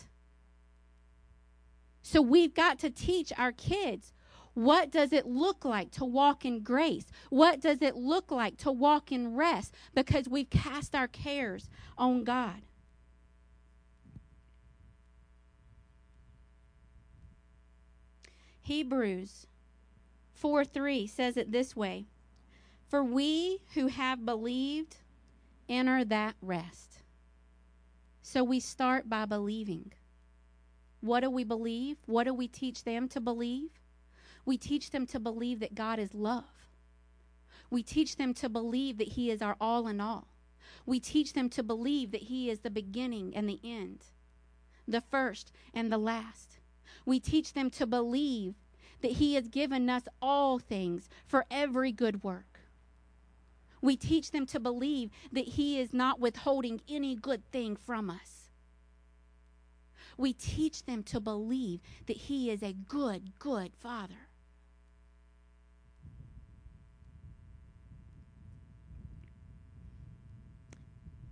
So 2.02 2.20
we've 2.20 2.52
got 2.52 2.80
to 2.80 2.90
teach 2.90 3.32
our 3.38 3.52
kids 3.52 4.12
what 4.54 4.90
does 4.90 5.12
it 5.12 5.26
look 5.26 5.64
like 5.64 5.90
to 5.92 6.04
walk 6.04 6.44
in 6.44 6.62
grace? 6.62 7.04
What 7.28 7.60
does 7.60 7.82
it 7.82 7.94
look 7.94 8.30
like 8.30 8.56
to 8.58 8.72
walk 8.72 9.12
in 9.12 9.36
rest? 9.36 9.74
Because 9.94 10.28
we've 10.28 10.48
cast 10.48 10.94
our 10.94 11.06
cares 11.06 11.68
on 11.96 12.24
God. 12.24 12.62
Hebrews 18.62 19.46
4 20.32 20.64
3 20.64 21.06
says 21.06 21.36
it 21.36 21.52
this 21.52 21.76
way 21.76 22.06
For 22.88 23.04
we 23.04 23.60
who 23.74 23.88
have 23.88 24.24
believed 24.24 24.96
enter 25.68 26.04
that 26.04 26.34
rest. 26.40 26.98
So 28.22 28.42
we 28.42 28.60
start 28.60 29.08
by 29.08 29.24
believing. 29.24 29.92
What 31.00 31.20
do 31.20 31.30
we 31.30 31.44
believe? 31.44 31.98
What 32.06 32.24
do 32.24 32.34
we 32.34 32.48
teach 32.48 32.84
them 32.84 33.08
to 33.10 33.20
believe? 33.20 33.70
We 34.44 34.56
teach 34.56 34.90
them 34.90 35.06
to 35.06 35.20
believe 35.20 35.60
that 35.60 35.74
God 35.74 35.98
is 35.98 36.14
love. 36.14 36.68
We 37.70 37.82
teach 37.82 38.16
them 38.16 38.34
to 38.34 38.48
believe 38.48 38.98
that 38.98 39.08
He 39.08 39.30
is 39.30 39.42
our 39.42 39.56
all 39.60 39.86
in 39.88 40.00
all. 40.00 40.28
We 40.84 41.00
teach 41.00 41.32
them 41.32 41.48
to 41.50 41.62
believe 41.62 42.12
that 42.12 42.22
He 42.22 42.50
is 42.50 42.60
the 42.60 42.70
beginning 42.70 43.34
and 43.34 43.48
the 43.48 43.60
end, 43.64 44.04
the 44.86 45.00
first 45.00 45.52
and 45.74 45.90
the 45.90 45.98
last. 45.98 46.58
We 47.04 47.20
teach 47.20 47.52
them 47.52 47.70
to 47.70 47.86
believe 47.86 48.54
that 49.02 49.12
He 49.12 49.34
has 49.34 49.48
given 49.48 49.90
us 49.90 50.04
all 50.22 50.58
things 50.58 51.08
for 51.26 51.44
every 51.50 51.92
good 51.92 52.22
work. 52.22 52.55
We 53.86 53.96
teach 53.96 54.32
them 54.32 54.46
to 54.46 54.58
believe 54.58 55.10
that 55.30 55.46
He 55.46 55.78
is 55.78 55.94
not 55.94 56.18
withholding 56.18 56.80
any 56.88 57.14
good 57.14 57.48
thing 57.52 57.76
from 57.76 58.10
us. 58.10 58.50
We 60.18 60.32
teach 60.32 60.86
them 60.86 61.04
to 61.04 61.20
believe 61.20 61.78
that 62.06 62.16
He 62.16 62.50
is 62.50 62.64
a 62.64 62.72
good, 62.72 63.38
good 63.38 63.76
Father. 63.78 64.26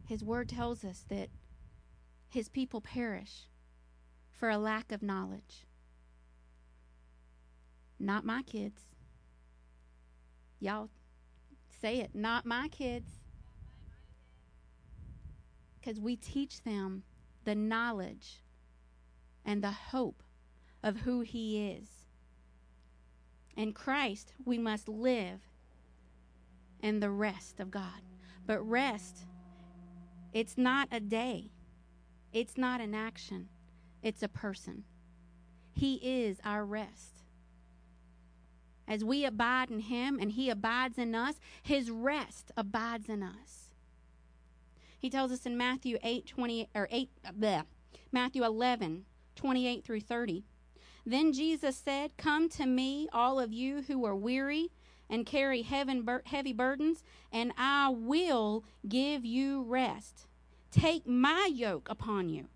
His 0.07 0.23
word 0.23 0.49
tells 0.49 0.85
us 0.85 1.05
that 1.09 1.31
his 2.29 2.49
people 2.49 2.81
perish 2.81 3.49
for 4.31 4.49
a 4.49 4.59
lack 4.59 4.93
of 4.93 5.03
knowledge. 5.03 5.67
Not 7.99 8.25
my 8.25 8.43
kids. 8.43 8.83
Y'all 10.61 10.91
say 11.85 11.99
it. 11.99 12.15
Not 12.15 12.47
my 12.47 12.69
kids. 12.69 13.11
Because 15.79 16.01
we 16.01 16.17
teach 16.17 16.63
them 16.63 17.03
the 17.45 17.55
knowledge 17.55 18.41
and 19.45 19.63
the 19.63 19.71
hope 19.71 20.23
of 20.83 20.97
who 21.01 21.21
He 21.21 21.73
is. 21.73 21.87
In 23.55 23.75
Christ, 23.75 24.33
we 24.47 24.57
must 24.57 24.89
live 24.89 25.41
in 26.81 27.01
the 27.01 27.11
rest 27.11 27.61
of 27.61 27.71
God. 27.71 28.01
But 28.47 28.63
rest 28.63 29.27
it's 30.33 30.57
not 30.57 30.89
a 30.91 31.01
day, 31.01 31.53
it's 32.33 32.57
not 32.57 32.81
an 32.81 32.95
action, 32.95 33.49
it's 34.03 34.23
a 34.23 34.29
person. 34.29 34.85
He 35.75 35.97
is 35.97 36.39
our 36.45 36.65
rest. 36.65 37.24
As 38.87 39.05
we 39.05 39.25
abide 39.25 39.71
in 39.71 39.81
Him 39.81 40.19
and 40.21 40.33
He 40.33 40.51
abides 40.51 40.99
in 40.99 41.15
us, 41.15 41.41
His 41.63 41.91
rest 41.91 42.51
abides 42.57 43.09
in 43.09 43.23
us. 43.23 43.71
He 44.99 45.11
tells 45.11 45.33
us 45.33 45.47
in 45.47 45.57
Matthew 45.57 45.99
8, 46.03 46.27
20, 46.27 46.69
or 46.75 46.89
8, 46.91 47.11
bleh, 47.39 47.65
Matthew 48.11 48.45
11, 48.45 49.05
28 49.37 49.85
through 49.85 50.01
30. 50.01 50.45
Then 51.05 51.33
Jesus 51.33 51.77
said, 51.77 52.17
Come 52.17 52.49
to 52.51 52.67
me, 52.67 53.09
all 53.13 53.39
of 53.39 53.53
you 53.53 53.83
who 53.83 54.05
are 54.07 54.17
weary 54.17 54.71
and 55.11 55.27
carry 55.27 55.63
heavy 55.63 56.53
burdens, 56.53 57.05
and 57.31 57.53
I 57.59 57.91
will 57.91 58.65
give 58.89 59.25
you 59.25 59.63
rest. 59.63 60.27
Take 60.71 61.07
my 61.07 61.51
yoke 61.53 61.89
upon 61.91 62.31
you. 62.31 62.47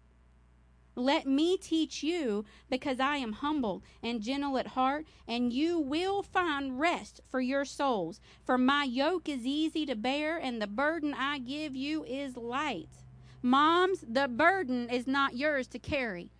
Let 0.98 1.28
me 1.28 1.56
teach 1.56 2.02
you, 2.02 2.44
because 2.68 2.98
I 2.98 3.18
am 3.18 3.34
humble 3.34 3.84
and 4.02 4.20
gentle 4.20 4.58
at 4.58 4.66
heart, 4.66 5.06
and 5.28 5.52
you 5.52 5.78
will 5.78 6.24
find 6.24 6.80
rest 6.80 7.20
for 7.30 7.40
your 7.40 7.64
souls. 7.64 8.20
For 8.44 8.58
my 8.58 8.82
yoke 8.82 9.28
is 9.28 9.46
easy 9.46 9.86
to 9.86 9.94
bear, 9.94 10.38
and 10.38 10.60
the 10.60 10.66
burden 10.66 11.14
I 11.14 11.38
give 11.38 11.76
you 11.76 12.02
is 12.02 12.36
light. 12.36 13.04
Moms, 13.42 14.04
the 14.08 14.26
burden 14.26 14.90
is 14.90 15.06
not 15.06 15.36
yours 15.36 15.68
to 15.68 15.78
carry. 15.78 16.32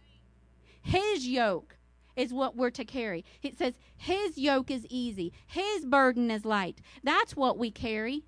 His 0.83 1.29
yoke 1.29 1.77
is 2.17 2.33
what 2.33 2.57
we're 2.57 2.71
to 2.71 2.85
carry. 2.85 3.25
It 3.45 3.57
says, 3.57 3.75
His 3.97 4.39
yoke 4.39 4.73
is 4.73 4.85
easy, 4.91 5.33
His 5.47 5.85
burden 5.85 6.33
is 6.33 6.45
light. 6.45 6.81
That's 7.05 7.37
what 7.37 7.59
we 7.59 7.71
carry 7.71 8.25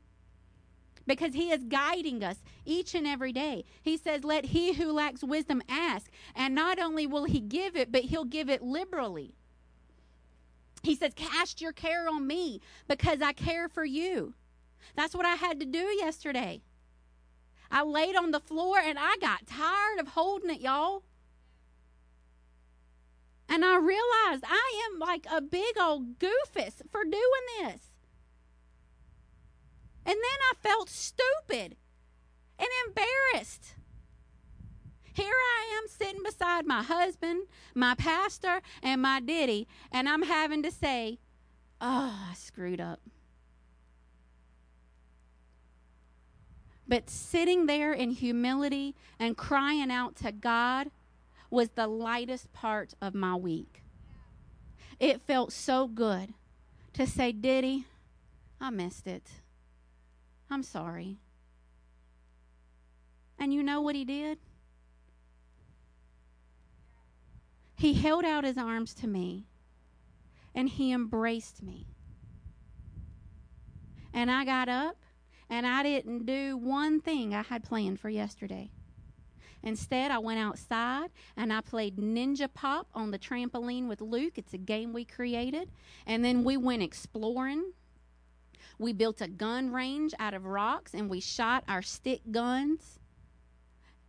because 1.07 1.35
He 1.35 1.51
is 1.51 1.65
guiding 1.65 2.23
us 2.23 2.43
each 2.65 2.95
and 2.95 3.07
every 3.07 3.33
day. 3.33 3.65
He 3.83 3.97
says, 3.97 4.25
Let 4.25 4.47
he 4.47 4.75
who 4.75 4.93
lacks 4.93 5.23
wisdom 5.23 5.63
ask. 5.69 6.11
And 6.35 6.55
not 6.55 6.79
only 6.79 7.07
will 7.07 7.25
He 7.25 7.41
give 7.41 7.77
it, 7.77 7.93
but 7.93 8.03
He'll 8.03 8.25
give 8.25 8.49
it 8.49 8.63
liberally. 8.63 9.35
He 10.83 10.95
says, 10.95 11.13
Cast 11.15 11.61
your 11.61 11.73
care 11.73 12.09
on 12.09 12.27
me 12.27 12.61
because 12.89 13.21
I 13.23 13.33
care 13.33 13.69
for 13.69 13.85
you. 13.85 14.35
That's 14.97 15.15
what 15.15 15.27
I 15.27 15.35
had 15.35 15.61
to 15.61 15.67
do 15.67 15.79
yesterday. 15.79 16.63
I 17.71 17.83
laid 17.83 18.17
on 18.17 18.33
the 18.33 18.41
floor 18.41 18.79
and 18.79 18.99
I 18.99 19.17
got 19.21 19.47
tired 19.47 20.01
of 20.01 20.09
holding 20.09 20.51
it, 20.51 20.61
y'all. 20.61 21.05
And 23.49 23.65
I 23.65 23.77
realized 23.77 24.45
I 24.45 24.89
am 24.91 24.99
like 24.99 25.27
a 25.31 25.41
big 25.41 25.77
old 25.79 26.19
goofus 26.19 26.83
for 26.91 27.05
doing 27.05 27.23
this. 27.63 27.90
And 30.07 30.15
then 30.15 30.39
I 30.51 30.55
felt 30.61 30.89
stupid 30.89 31.77
and 32.59 32.69
embarrassed. 32.87 33.75
Here 35.13 35.27
I 35.27 35.81
am 35.81 35.89
sitting 35.89 36.23
beside 36.23 36.67
my 36.67 36.83
husband, 36.83 37.43
my 37.75 37.95
pastor, 37.95 38.63
and 38.83 39.03
my 39.03 39.21
Diddy, 39.21 39.67
and 39.93 40.09
I'm 40.09 40.23
having 40.23 40.63
to 40.63 40.71
say, 40.71 41.19
Oh, 41.81 42.29
I 42.31 42.35
screwed 42.35 42.81
up. 42.81 43.01
But 46.87 47.09
sitting 47.09 47.67
there 47.67 47.93
in 47.93 48.11
humility 48.11 48.95
and 49.19 49.37
crying 49.37 49.91
out 49.91 50.17
to 50.17 50.33
God 50.33 50.91
was 51.49 51.71
the 51.71 51.87
lightest 51.87 52.53
part 52.53 52.95
of 53.01 53.15
my 53.15 53.37
week. 53.37 53.83
It 54.99 55.21
felt 55.21 55.53
so 55.53 55.87
good 55.87 56.35
to 56.95 57.07
say, 57.07 57.33
Diddy, 57.33 57.87
I 58.61 58.71
missed 58.71 59.07
it. 59.07 59.29
I'm 60.51 60.63
sorry. 60.63 61.19
And 63.39 63.55
you 63.55 63.63
know 63.63 63.81
what 63.81 63.95
he 63.95 64.05
did? 64.05 64.39
He 67.77 67.95
held 67.95 68.25
out 68.25 68.45
his 68.45 68.59
arms 68.59 68.93
to 68.95 69.07
me 69.07 69.47
and 70.55 70.69
he 70.69 70.93
embraced 70.93 71.63
me. 71.63 71.87
And 74.13 74.31
I 74.31 74.45
got 74.45 74.69
up 74.69 74.97
and 75.49 75.67
I 75.67 75.83
didn't 75.83 76.27
do 76.27 76.57
one 76.57 77.01
thing 77.01 77.35
I 77.35 77.43
had 77.43 77.65
planned 77.65 78.01
for 78.01 78.11
yesterday. 78.11 78.71
Instead, 79.63 80.11
I 80.11 80.19
went 80.19 80.41
outside 80.41 81.11
and 81.37 81.53
I 81.53 81.61
played 81.61 81.97
Ninja 81.97 82.53
Pop 82.53 82.89
on 82.95 83.11
the 83.11 83.19
trampoline 83.19 83.89
with 83.89 84.01
Luke. 84.01 84.35
It's 84.37 84.55
a 84.55 84.59
game 84.59 84.93
we 84.93 85.05
created. 85.05 85.71
And 86.07 86.25
then 86.25 86.45
we 86.45 86.57
went 86.57 86.83
exploring. 86.83 87.73
We 88.81 88.95
built 88.95 89.21
a 89.21 89.29
gun 89.29 89.75
range 89.75 90.15
out 90.19 90.33
of 90.33 90.47
rocks 90.47 90.95
and 90.95 91.11
we 91.11 91.21
shot 91.21 91.65
our 91.69 91.83
stick 91.83 92.23
guns. 92.31 92.99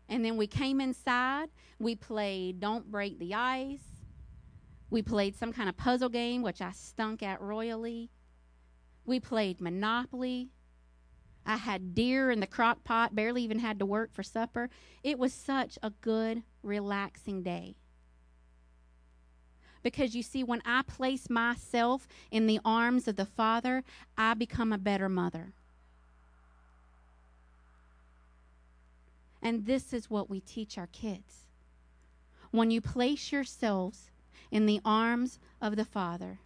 And 0.08 0.24
then 0.24 0.38
we 0.38 0.48
came 0.48 0.80
inside. 0.80 1.50
We 1.78 1.94
played 1.94 2.62
Don't 2.62 2.90
Break 2.90 3.20
the 3.20 3.34
Ice. 3.34 4.06
We 4.90 5.02
played 5.02 5.36
some 5.36 5.52
kind 5.52 5.68
of 5.68 5.76
puzzle 5.76 6.08
game, 6.08 6.42
which 6.42 6.62
I 6.62 6.72
stunk 6.72 7.22
at 7.22 7.42
royally. 7.42 8.12
We 9.04 9.20
played 9.20 9.60
Monopoly. 9.60 10.52
I 11.46 11.58
had 11.58 11.94
deer 11.94 12.32
in 12.32 12.40
the 12.40 12.48
crock 12.48 12.86
pot, 12.86 13.14
barely 13.14 13.44
even 13.44 13.60
had 13.60 13.78
to 13.80 13.86
work 13.86 14.14
for 14.14 14.24
supper. 14.24 14.70
It 15.04 15.20
was 15.20 15.34
such 15.34 15.78
a 15.84 15.90
good, 15.90 16.44
relaxing 16.64 17.44
day. 17.44 17.76
Because 19.84 20.16
you 20.16 20.24
see, 20.24 20.44
when 20.44 20.62
I 20.66 20.84
place 20.84 21.30
myself 21.30 22.08
in 22.30 22.48
the 22.48 22.60
arms 22.64 23.08
of 23.08 23.16
the 23.16 23.26
Father, 23.26 23.84
I 24.18 24.34
become 24.34 24.72
a 24.72 24.78
better 24.78 25.10
mother. 25.10 25.54
And 29.42 29.66
this 29.66 29.92
is 29.92 30.10
what 30.10 30.30
we 30.30 30.40
teach 30.40 30.78
our 30.78 30.88
kids. 30.88 31.46
When 32.52 32.70
you 32.70 32.82
place 32.82 33.32
yourselves 33.32 34.12
in 34.52 34.66
the 34.66 34.82
arms 34.86 35.40
of 35.62 35.76
the 35.76 35.86
Father, 35.86 36.40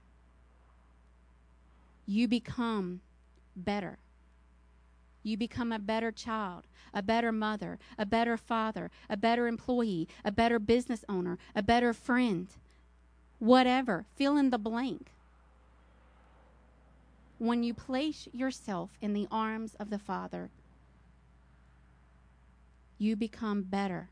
you 2.05 2.27
become 2.27 3.01
better. 3.55 3.97
You 5.23 5.37
become 5.37 5.71
a 5.71 5.79
better 5.79 6.11
child, 6.11 6.65
a 6.93 7.01
better 7.01 7.31
mother, 7.31 7.79
a 7.97 8.05
better 8.05 8.37
father, 8.37 8.91
a 9.09 9.17
better 9.17 9.47
employee, 9.47 10.07
a 10.23 10.31
better 10.31 10.59
business 10.59 11.03
owner, 11.09 11.39
a 11.55 11.63
better 11.63 11.93
friend, 11.93 12.47
whatever. 13.45 14.05
Fill 14.15 14.37
in 14.37 14.49
the 14.49 14.57
blank. 14.57 15.11
When 17.37 17.63
you 17.63 17.73
place 17.73 18.27
yourself 18.31 18.91
in 19.01 19.13
the 19.13 19.27
arms 19.29 19.75
of 19.75 19.89
the 19.89 19.99
Father, 19.99 20.49
you 22.97 23.15
become 23.15 23.63
better 23.63 24.09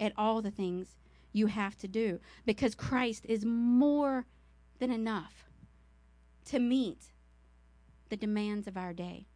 at 0.00 0.12
all 0.16 0.42
the 0.42 0.50
things 0.50 0.96
you 1.32 1.46
have 1.46 1.76
to 1.78 1.88
do 1.88 2.20
because 2.44 2.74
Christ 2.74 3.24
is 3.28 3.44
more 3.44 4.26
than 4.78 4.90
enough 4.90 5.44
to 6.46 6.58
meet 6.58 7.12
the 8.08 8.16
demands 8.16 8.66
of 8.66 8.76
our 8.76 8.92
day. 8.92 9.26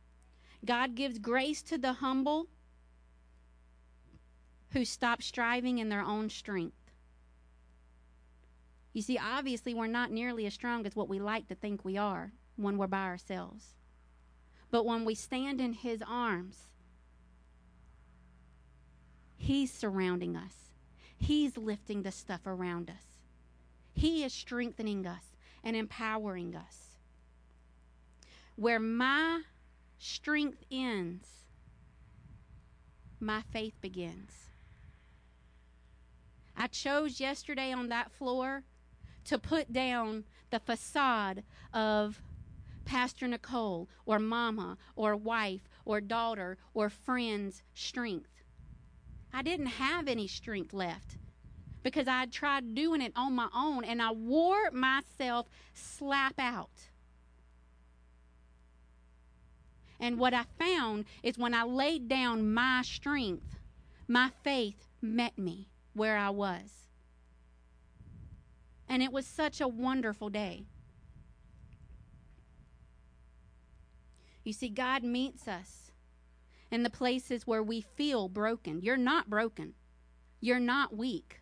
God 0.64 0.94
gives 0.94 1.18
grace 1.18 1.62
to 1.62 1.78
the 1.78 1.94
humble 1.94 2.46
who 4.70 4.84
stop 4.84 5.22
striving 5.22 5.78
in 5.78 5.88
their 5.88 6.02
own 6.02 6.30
strength. 6.30 6.81
You 8.92 9.02
see, 9.02 9.18
obviously, 9.18 9.72
we're 9.72 9.86
not 9.86 10.10
nearly 10.10 10.46
as 10.46 10.54
strong 10.54 10.86
as 10.86 10.94
what 10.94 11.08
we 11.08 11.18
like 11.18 11.48
to 11.48 11.54
think 11.54 11.84
we 11.84 11.96
are 11.96 12.32
when 12.56 12.76
we're 12.76 12.86
by 12.86 13.04
ourselves. 13.04 13.74
But 14.70 14.84
when 14.84 15.04
we 15.04 15.14
stand 15.14 15.60
in 15.60 15.72
His 15.72 16.02
arms, 16.06 16.66
He's 19.36 19.72
surrounding 19.72 20.36
us, 20.36 20.72
He's 21.16 21.56
lifting 21.56 22.02
the 22.02 22.12
stuff 22.12 22.46
around 22.46 22.90
us, 22.90 23.18
He 23.94 24.24
is 24.24 24.32
strengthening 24.32 25.06
us 25.06 25.36
and 25.64 25.74
empowering 25.74 26.54
us. 26.54 26.96
Where 28.56 28.80
my 28.80 29.42
strength 29.98 30.62
ends, 30.70 31.28
my 33.18 33.42
faith 33.52 33.74
begins. 33.80 34.32
I 36.54 36.66
chose 36.66 37.18
yesterday 37.18 37.72
on 37.72 37.88
that 37.88 38.12
floor 38.12 38.64
to 39.24 39.38
put 39.38 39.72
down 39.72 40.24
the 40.50 40.60
facade 40.60 41.42
of 41.72 42.20
Pastor 42.84 43.28
Nicole 43.28 43.88
or 44.06 44.18
mama 44.18 44.76
or 44.96 45.16
wife 45.16 45.68
or 45.84 46.00
daughter 46.00 46.58
or 46.74 46.88
friend's 46.88 47.62
strength. 47.74 48.42
I 49.32 49.42
didn't 49.42 49.66
have 49.66 50.08
any 50.08 50.26
strength 50.26 50.72
left 50.72 51.16
because 51.82 52.06
I 52.06 52.26
tried 52.26 52.74
doing 52.74 53.00
it 53.00 53.12
on 53.16 53.34
my 53.34 53.48
own 53.54 53.84
and 53.84 54.02
I 54.02 54.12
wore 54.12 54.70
myself 54.70 55.48
slap 55.74 56.34
out. 56.38 56.88
And 59.98 60.18
what 60.18 60.34
I 60.34 60.44
found 60.58 61.04
is 61.22 61.38
when 61.38 61.54
I 61.54 61.62
laid 61.62 62.08
down 62.08 62.52
my 62.52 62.82
strength, 62.82 63.56
my 64.08 64.30
faith 64.42 64.88
met 65.00 65.38
me 65.38 65.68
where 65.94 66.16
I 66.16 66.30
was. 66.30 66.81
And 68.92 69.02
it 69.02 69.10
was 69.10 69.26
such 69.26 69.58
a 69.62 69.66
wonderful 69.66 70.28
day. 70.28 70.66
You 74.44 74.52
see, 74.52 74.68
God 74.68 75.02
meets 75.02 75.48
us 75.48 75.92
in 76.70 76.82
the 76.82 76.90
places 76.90 77.46
where 77.46 77.62
we 77.62 77.80
feel 77.80 78.28
broken. 78.28 78.82
You're 78.82 78.98
not 78.98 79.30
broken, 79.30 79.72
you're 80.42 80.60
not 80.60 80.94
weak. 80.94 81.40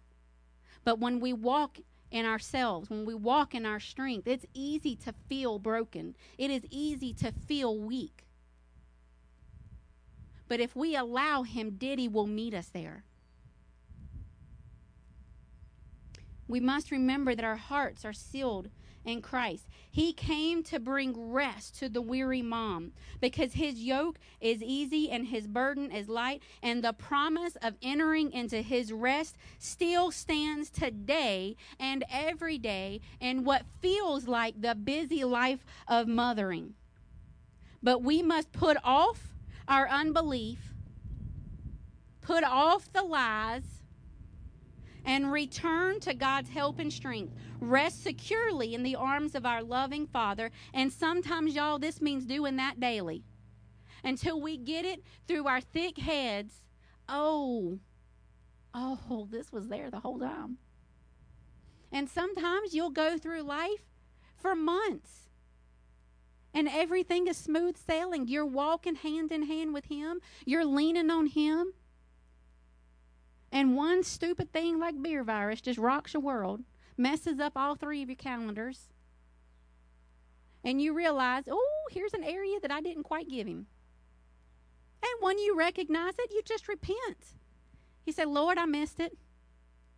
But 0.85 1.01
when 1.01 1.19
we 1.19 1.33
walk 1.33 1.79
in 2.13 2.25
ourselves, 2.25 2.89
when 2.89 3.05
we 3.05 3.15
walk 3.15 3.53
in 3.53 3.67
our 3.67 3.81
strength, 3.81 4.29
it's 4.29 4.47
easy 4.55 4.95
to 4.95 5.13
feel 5.29 5.59
broken, 5.59 6.15
it 6.39 6.53
is 6.53 6.63
easy 6.71 7.13
to 7.15 7.33
feel 7.33 7.77
weak. 7.77 8.27
But 10.47 10.61
if 10.61 10.77
we 10.77 10.95
allow 10.95 11.43
Him, 11.43 11.73
Diddy 11.73 12.07
will 12.07 12.29
meet 12.29 12.55
us 12.55 12.69
there. 12.69 13.03
We 16.51 16.59
must 16.59 16.91
remember 16.91 17.37
that 17.37 17.45
our 17.45 17.55
hearts 17.55 18.05
are 18.05 18.13
sealed 18.13 18.71
in 19.05 19.23
Christ. 19.23 19.69
He 19.89 20.13
came 20.13 20.65
to 20.65 20.81
bring 20.81 21.31
rest 21.31 21.79
to 21.79 21.89
the 21.89 22.03
weary 22.03 22.43
mom 22.43 22.91
because 23.21 23.53
his 23.53 23.77
yoke 23.77 24.19
is 24.41 24.61
easy 24.61 25.09
and 25.11 25.29
his 25.29 25.47
burden 25.47 25.93
is 25.93 26.09
light. 26.09 26.43
And 26.61 26.83
the 26.83 26.93
promise 26.93 27.57
of 27.63 27.77
entering 27.81 28.33
into 28.33 28.63
his 28.63 28.93
rest 28.93 29.37
still 29.61 30.11
stands 30.11 30.71
today 30.71 31.57
and 31.79 32.05
every 32.11 32.59
day 32.59 33.01
in 33.21 33.45
what 33.45 33.63
feels 33.81 34.27
like 34.27 34.61
the 34.61 34.75
busy 34.75 35.23
life 35.23 35.65
of 35.87 36.09
mothering. 36.09 36.75
But 37.81 38.03
we 38.03 38.23
must 38.23 38.51
put 38.51 38.77
off 38.83 39.35
our 39.69 39.89
unbelief, 39.89 40.75
put 42.21 42.43
off 42.43 42.93
the 42.93 43.05
lies, 43.05 43.80
and 45.05 45.33
return 45.33 46.01
to 46.01 46.15
God's 46.15 46.51
help 46.51 46.79
and 46.79 46.93
strength. 46.93 47.35
Rest 47.61 48.03
securely 48.03 48.75
in 48.75 48.83
the 48.83 48.97
arms 48.97 49.35
of 49.35 49.47
our 49.47 49.63
loving 49.63 50.07
Father. 50.07 50.51
And 50.73 50.93
sometimes, 50.93 51.55
y'all, 51.55 51.79
this 51.79 52.01
means 52.01 52.25
doing 52.25 52.57
that 52.57 52.81
daily 52.81 53.25
until 54.05 54.41
we 54.41 54.57
get 54.57 54.85
it 54.85 55.03
through 55.27 55.47
our 55.47 55.61
thick 55.61 55.99
heads. 55.99 56.63
Oh, 57.09 57.79
oh, 58.75 59.29
this 59.31 59.53
was 59.53 59.69
there 59.69 59.91
the 59.91 60.01
whole 60.01 60.19
time. 60.19 60.59
And 61.93 62.09
sometimes 62.09 62.73
you'll 62.73 62.91
go 62.91 63.19
through 63.19 63.43
life 63.43 63.85
for 64.37 64.55
months 64.55 65.21
and 66.55 66.69
everything 66.69 67.27
is 67.27 67.37
smooth 67.37 67.77
sailing. 67.77 68.29
You're 68.29 68.47
walking 68.47 68.97
hand 68.97 69.33
in 69.33 69.43
hand 69.45 69.73
with 69.73 69.87
Him, 69.87 70.21
you're 70.45 70.65
leaning 70.65 71.11
on 71.11 71.27
Him. 71.27 71.73
And 73.53 73.77
one 73.77 74.03
stupid 74.05 74.53
thing 74.53 74.79
like 74.79 75.03
beer 75.03 75.25
virus 75.25 75.61
just 75.61 75.79
rocks 75.79 76.15
your 76.15 76.23
world, 76.23 76.63
messes 76.97 77.41
up 77.41 77.53
all 77.57 77.75
three 77.75 78.03
of 78.03 78.09
your 78.09 78.17
calendars. 78.17 78.89
And 80.63 80.81
you 80.81 80.93
realize, 80.93 81.45
oh, 81.51 81.89
here's 81.91 82.15
an 82.15 82.23
area 82.23 82.61
that 82.61 82.71
I 82.71 82.81
didn't 82.81 83.05
quite 83.05 83.29
give 83.29 83.47
him. 83.47 83.67
And 85.03 85.23
when 85.23 85.39
you 85.39 85.57
recognize 85.57 86.15
it, 86.19 86.31
you 86.31 86.43
just 86.45 86.69
repent. 86.69 87.35
You 88.05 88.13
say, 88.13 88.25
Lord, 88.25 88.59
I 88.59 88.67
missed 88.67 89.01
it. 89.01 89.17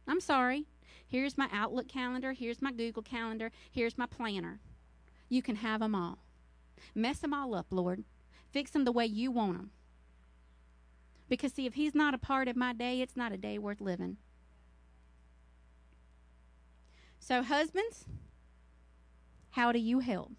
I'm 0.06 0.20
sorry. 0.20 0.66
Here's 1.06 1.36
my 1.36 1.48
Outlook 1.52 1.88
calendar. 1.88 2.32
Here's 2.32 2.62
my 2.62 2.72
Google 2.72 3.02
calendar. 3.02 3.50
Here's 3.70 3.98
my 3.98 4.06
planner. 4.06 4.60
You 5.28 5.42
can 5.42 5.56
have 5.56 5.80
them 5.80 5.94
all. 5.94 6.18
Mess 6.94 7.18
them 7.18 7.34
all 7.34 7.54
up, 7.54 7.66
Lord. 7.70 8.04
Fix 8.50 8.70
them 8.70 8.84
the 8.84 8.92
way 8.92 9.06
you 9.06 9.30
want 9.30 9.56
them. 9.56 9.70
Because, 11.32 11.54
see, 11.54 11.64
if 11.64 11.72
He's 11.72 11.94
not 11.94 12.12
a 12.12 12.18
part 12.18 12.46
of 12.46 12.56
my 12.56 12.74
day, 12.74 13.00
it's 13.00 13.16
not 13.16 13.32
a 13.32 13.38
day 13.38 13.56
worth 13.56 13.80
living. 13.80 14.18
So, 17.18 17.42
husbands, 17.42 18.04
how 19.52 19.72
do 19.72 19.78
you 19.78 20.00
help? 20.00 20.32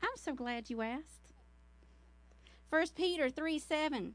I'm 0.00 0.14
so 0.14 0.32
glad 0.32 0.70
you 0.70 0.82
asked. 0.82 1.32
1 2.68 2.86
Peter 2.94 3.28
3 3.28 3.58
7 3.58 4.14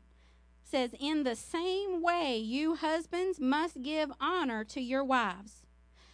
says, 0.63 0.91
In 1.01 1.23
the 1.23 1.35
same 1.35 2.01
way, 2.01 2.37
you 2.37 2.75
husbands 2.75 3.37
must 3.37 3.81
give 3.81 4.09
honor 4.21 4.63
to 4.63 4.79
your 4.79 5.03
wives. 5.03 5.63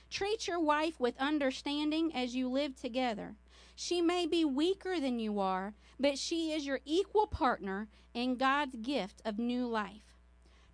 Treat 0.10 0.48
your 0.48 0.60
wife 0.60 1.00
with 1.00 1.14
understanding 1.20 2.12
as 2.16 2.36
you 2.36 2.50
live 2.50 2.76
together. 2.76 3.36
She 3.76 4.02
may 4.02 4.28
be 4.28 4.46
weaker 4.46 5.00
than 5.00 5.20
you 5.20 5.40
are, 5.40 5.74
but 6.00 6.18
she 6.18 6.52
is 6.52 6.66
your 6.66 6.80
equal 6.86 7.28
partner 7.28 7.88
in 8.14 8.36
God's 8.36 8.76
gift 8.76 9.22
of 9.26 9.40
new 9.40 9.68
life. 9.68 10.18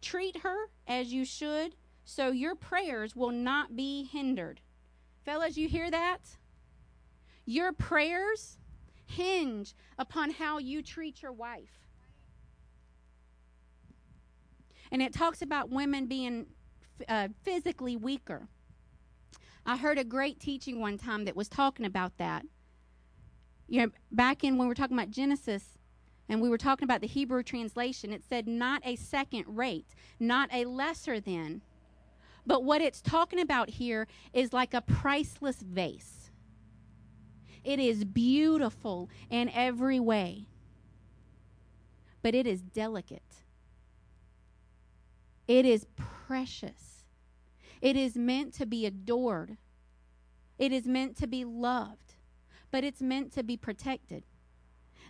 Treat 0.02 0.38
her 0.38 0.70
as 0.88 1.14
you 1.14 1.26
should, 1.26 1.76
so 2.06 2.32
your 2.32 2.56
prayers 2.56 3.16
will 3.16 3.32
not 3.32 3.76
be 3.76 4.04
hindered. 4.06 4.62
Fellas, 5.24 5.58
you 5.58 5.68
hear 5.68 5.92
that? 5.92 6.38
Your 7.46 7.74
prayers 7.74 8.58
hinge 9.06 9.74
upon 9.98 10.32
how 10.32 10.58
you 10.58 10.82
treat 10.82 11.22
your 11.22 11.34
wife. 11.34 11.88
And 14.92 15.02
it 15.02 15.14
talks 15.14 15.42
about 15.42 15.70
women 15.70 16.06
being 16.06 16.48
uh, 17.08 17.30
physically 17.44 17.96
weaker. 17.96 18.48
I 19.66 19.76
heard 19.76 19.98
a 19.98 20.04
great 20.04 20.40
teaching 20.40 20.80
one 20.80 20.98
time 20.98 21.26
that 21.26 21.36
was 21.36 21.50
talking 21.50 21.86
about 21.86 22.18
that. 22.18 22.46
You 23.68 23.82
know, 23.82 23.92
back 24.12 24.44
in 24.44 24.58
when 24.58 24.68
we 24.68 24.70
were 24.70 24.76
talking 24.76 24.98
about 24.98 25.12
Genesis 25.12 25.78
and 26.30 26.42
we 26.42 26.50
were 26.50 26.58
talking 26.58 26.86
about 26.86 27.02
the 27.02 27.08
Hebrew 27.08 27.44
translation, 27.44 28.14
it 28.14 28.24
said 28.28 28.48
not 28.48 28.82
a 28.86 28.96
second 28.96 29.46
rate, 29.48 29.88
not 30.20 30.50
a 30.54 30.66
lesser 30.66 31.20
than. 31.20 31.62
But 32.46 32.64
what 32.64 32.82
it's 32.82 33.02
talking 33.02 33.40
about 33.40 33.70
here 33.70 34.08
is 34.34 34.54
like 34.54 34.74
a 34.74 34.82
priceless 34.82 35.58
vase. 35.58 36.32
It 37.64 37.80
is 37.80 38.06
beautiful 38.06 39.10
in 39.30 39.50
every 39.50 40.00
way, 40.00 40.48
but 42.22 42.34
it 42.34 42.48
is 42.48 42.62
delicate. 42.62 43.22
It 45.48 45.66
is 45.66 45.86
precious. 46.26 47.04
It 47.82 47.98
is 47.98 48.16
meant 48.16 48.54
to 48.56 48.66
be 48.66 48.86
adored. 48.86 49.58
It 50.58 50.72
is 50.72 50.88
meant 50.88 51.18
to 51.18 51.28
be 51.28 51.44
loved, 51.44 52.07
but 52.78 52.84
it's 52.84 53.02
meant 53.02 53.34
to 53.34 53.42
be 53.42 53.58
protected. 53.58 54.24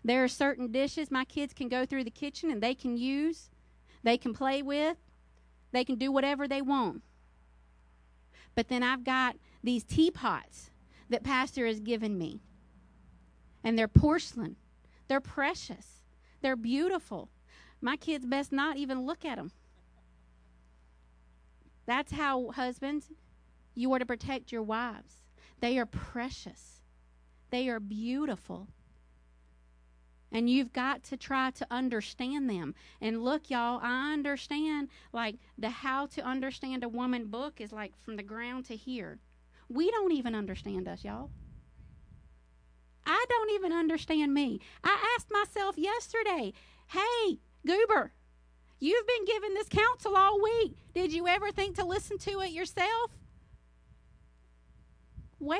There 0.01 0.23
are 0.23 0.29
certain 0.29 0.71
dishes 0.71 1.11
my 1.11 1.25
kids 1.25 1.53
can 1.53 1.67
go 1.67 1.85
through 1.85 2.05
the 2.05 2.09
kitchen 2.09 2.49
and 2.49 2.63
they 2.63 2.73
can 2.73 2.95
use, 2.95 3.49
they 4.03 4.17
can 4.17 4.33
play 4.33 4.61
with, 4.61 4.95
they 5.73 5.83
can 5.83 5.95
do 5.95 6.09
whatever 6.09 6.47
they 6.47 6.61
want. 6.61 7.01
But 8.55 8.69
then 8.69 8.83
I've 8.83 9.03
got 9.03 9.35
these 9.61 9.83
teapots 9.83 10.69
that 11.09 11.25
Pastor 11.25 11.67
has 11.67 11.81
given 11.81 12.17
me. 12.17 12.39
And 13.65 13.77
they're 13.77 13.89
porcelain. 13.89 14.55
They're 15.09 15.19
precious. 15.19 16.03
They're 16.39 16.55
beautiful. 16.55 17.27
My 17.81 17.97
kids 17.97 18.25
best 18.25 18.53
not 18.53 18.77
even 18.77 19.05
look 19.05 19.25
at 19.25 19.35
them. 19.35 19.51
That's 21.85 22.13
how, 22.13 22.51
husbands, 22.51 23.11
you 23.75 23.91
are 23.91 23.99
to 23.99 24.05
protect 24.05 24.53
your 24.53 24.63
wives. 24.63 25.15
They 25.59 25.77
are 25.77 25.85
precious, 25.85 26.76
they 27.49 27.69
are 27.69 27.79
beautiful. 27.79 28.67
And 30.31 30.49
you've 30.49 30.73
got 30.73 31.03
to 31.03 31.17
try 31.17 31.51
to 31.51 31.67
understand 31.71 32.49
them. 32.49 32.75
And 32.99 33.23
look, 33.23 33.49
y'all, 33.49 33.79
I 33.81 34.11
understand 34.11 34.89
like 35.13 35.35
the 35.57 35.69
how 35.69 36.07
to 36.07 36.21
understand 36.21 36.83
a 36.83 36.89
woman 36.89 37.27
book 37.27 37.61
is 37.61 37.71
like 37.71 37.97
from 37.97 38.17
the 38.17 38.23
ground 38.23 38.65
to 38.65 38.75
here. 38.75 39.19
We 39.69 39.89
don't 39.89 40.11
even 40.11 40.35
understand 40.35 40.87
us, 40.87 41.03
y'all. 41.03 41.29
I 43.05 43.25
don't 43.29 43.51
even 43.51 43.71
understand 43.71 44.33
me. 44.33 44.59
I 44.83 45.15
asked 45.15 45.31
myself 45.31 45.77
yesterday, 45.77 46.51
hey, 46.87 47.39
Goober, 47.65 48.11
You've 48.79 49.07
been 49.07 49.25
given 49.25 49.53
this 49.53 49.69
counsel 49.69 50.15
all 50.15 50.41
week. 50.41 50.75
Did 50.93 51.11
you 51.11 51.27
ever 51.27 51.51
think 51.51 51.75
to 51.77 51.85
listen 51.85 52.17
to 52.19 52.41
it 52.41 52.51
yourself? 52.51 53.11
Well, 55.39 55.59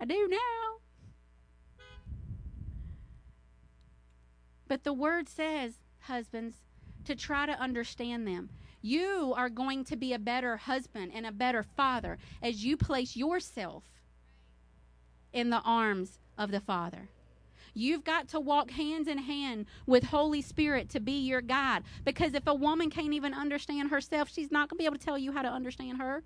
I 0.00 0.04
do 0.04 0.28
now. 0.28 0.38
But 4.66 4.84
the 4.84 4.92
word 4.92 5.28
says, 5.28 5.78
husbands, 6.00 6.56
to 7.04 7.14
try 7.14 7.46
to 7.46 7.52
understand 7.60 8.26
them. 8.26 8.50
You 8.80 9.32
are 9.36 9.48
going 9.48 9.84
to 9.84 9.96
be 9.96 10.12
a 10.12 10.18
better 10.18 10.56
husband 10.56 11.12
and 11.14 11.26
a 11.26 11.32
better 11.32 11.62
father 11.62 12.18
as 12.42 12.64
you 12.64 12.76
place 12.76 13.16
yourself 13.16 13.84
in 15.32 15.50
the 15.50 15.60
arms 15.60 16.18
of 16.36 16.50
the 16.50 16.60
Father. 16.60 17.08
You've 17.72 18.04
got 18.04 18.28
to 18.28 18.40
walk 18.40 18.70
hands 18.70 19.08
in 19.08 19.18
hand 19.18 19.66
with 19.86 20.04
Holy 20.04 20.42
Spirit 20.42 20.88
to 20.90 21.00
be 21.00 21.18
your 21.18 21.40
guide. 21.40 21.82
Because 22.04 22.34
if 22.34 22.46
a 22.46 22.54
woman 22.54 22.88
can't 22.88 23.12
even 23.12 23.34
understand 23.34 23.90
herself, 23.90 24.30
she's 24.30 24.52
not 24.52 24.68
going 24.68 24.76
to 24.76 24.82
be 24.82 24.86
able 24.86 24.98
to 24.98 25.04
tell 25.04 25.18
you 25.18 25.32
how 25.32 25.42
to 25.42 25.48
understand 25.48 25.98
her. 25.98 26.22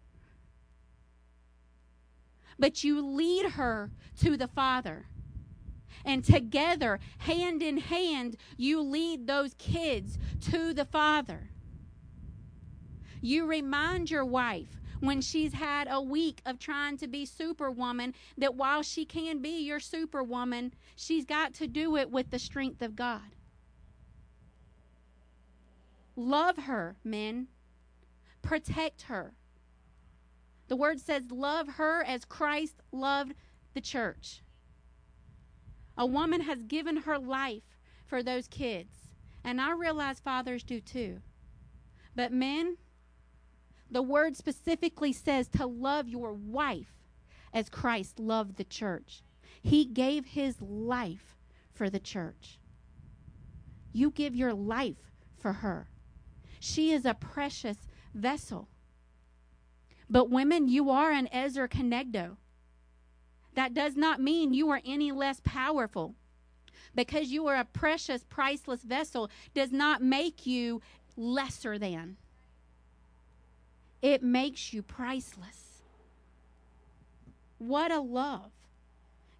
But 2.59 2.83
you 2.85 3.01
lead 3.01 3.53
her 3.53 3.91
to 4.21 4.37
the 4.37 4.49
Father. 4.49 5.07
And 6.05 6.25
together, 6.25 7.01
hand 7.19 7.63
in 7.63 7.79
hand, 7.79 8.37
you 8.57 8.81
lead 8.81 9.27
those 9.27 9.55
kids 9.59 10.19
to 10.51 10.73
the 10.73 10.85
Father. 10.85 11.51
You 13.21 13.47
remind 13.47 14.11
your 14.11 14.25
wife 14.25 14.79
when 15.01 15.21
she's 15.21 15.53
had 15.53 15.89
a 15.91 16.01
week 16.01 16.41
of 16.45 16.59
trying 16.59 16.97
to 16.99 17.07
be 17.07 17.25
superwoman 17.25 18.15
that 18.37 18.55
while 18.55 18.83
she 18.83 19.05
can 19.05 19.41
be 19.41 19.61
your 19.61 19.81
superwoman, 19.81 20.73
she's 20.97 21.25
got 21.25 21.55
to 21.55 21.67
do 21.67 21.97
it 21.97 22.11
with 22.11 22.31
the 22.31 22.39
strength 22.39 22.83
of 22.83 22.97
God. 22.97 23.35
Love 26.17 26.57
her, 26.57 26.97
men. 27.05 27.47
Protect 28.43 29.03
her. 29.03 29.35
The 30.69 30.77
word 30.77 31.01
says, 31.01 31.31
Love 31.31 31.69
her 31.75 32.05
as 32.05 32.25
Christ 32.25 32.83
loved 32.93 33.35
the 33.75 33.81
church. 33.81 34.43
A 35.97 36.07
woman 36.07 36.43
has 36.43 36.63
given 36.63 36.99
her 36.99 37.19
life 37.19 37.65
for 38.07 38.23
those 38.23 38.47
kids. 38.47 38.95
And 39.45 39.61
I 39.61 39.73
realize 39.73 40.21
fathers 40.21 40.63
do 40.63 40.81
too. 40.81 41.21
But 42.15 42.33
men, 42.33 42.77
the 43.91 44.03
word 44.03 44.37
specifically 44.37 45.13
says 45.13 45.49
to 45.49 45.67
love 45.67 46.09
your 46.09 46.33
wife 46.33 46.95
as 47.53 47.69
Christ 47.69 48.19
loved 48.19 48.57
the 48.57 48.65
church. 48.65 49.23
He 49.63 49.85
gave 49.85 50.27
his 50.27 50.61
life 50.61 51.37
for 51.73 51.89
the 51.89 51.99
church. 51.99 52.59
You 53.93 54.11
give 54.11 54.35
your 54.35 54.53
life 54.53 55.13
for 55.39 55.55
her. 55.55 55.89
She 56.61 56.93
is 56.93 57.05
a 57.05 57.15
precious 57.15 57.89
vessel. 58.15 58.69
But 60.11 60.31
women, 60.31 60.69
you 60.69 60.91
are 60.91 61.11
an 61.11 61.29
Ezer 61.33 61.69
Kenegdo. 61.69 62.37
That 63.55 63.75
does 63.75 63.97
not 63.97 64.21
mean 64.21 64.55
you 64.55 64.71
are 64.71 64.81
any 64.85 65.13
less 65.13 65.41
powerful. 65.45 66.15
Because 66.95 67.29
you 67.29 67.47
are 67.49 67.57
a 67.57 67.65
precious, 67.65 68.25
priceless 68.25 68.83
vessel 68.83 69.31
does 69.55 69.73
not 69.73 70.03
make 70.03 70.47
you 70.47 70.81
lesser 71.17 71.79
than. 71.79 72.17
it 74.03 74.23
makes 74.23 74.73
you 74.73 74.83
priceless. 74.83 75.83
What 77.59 77.91
a 77.91 78.01
love. 78.01 78.53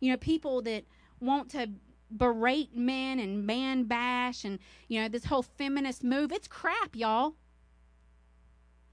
You 0.01 0.13
know, 0.13 0.17
people 0.17 0.63
that 0.63 0.85
want 1.21 1.51
to 1.51 1.71
berate 2.11 2.77
men 2.77 3.19
and 3.21 3.47
man 3.47 3.85
bash 3.85 4.45
and, 4.45 4.59
you 4.89 5.01
know, 5.01 5.09
this 5.09 5.27
whole 5.27 5.43
feminist 5.43 6.03
move, 6.03 6.33
it's 6.33 6.49
crap, 6.49 6.95
y'all. 6.97 7.35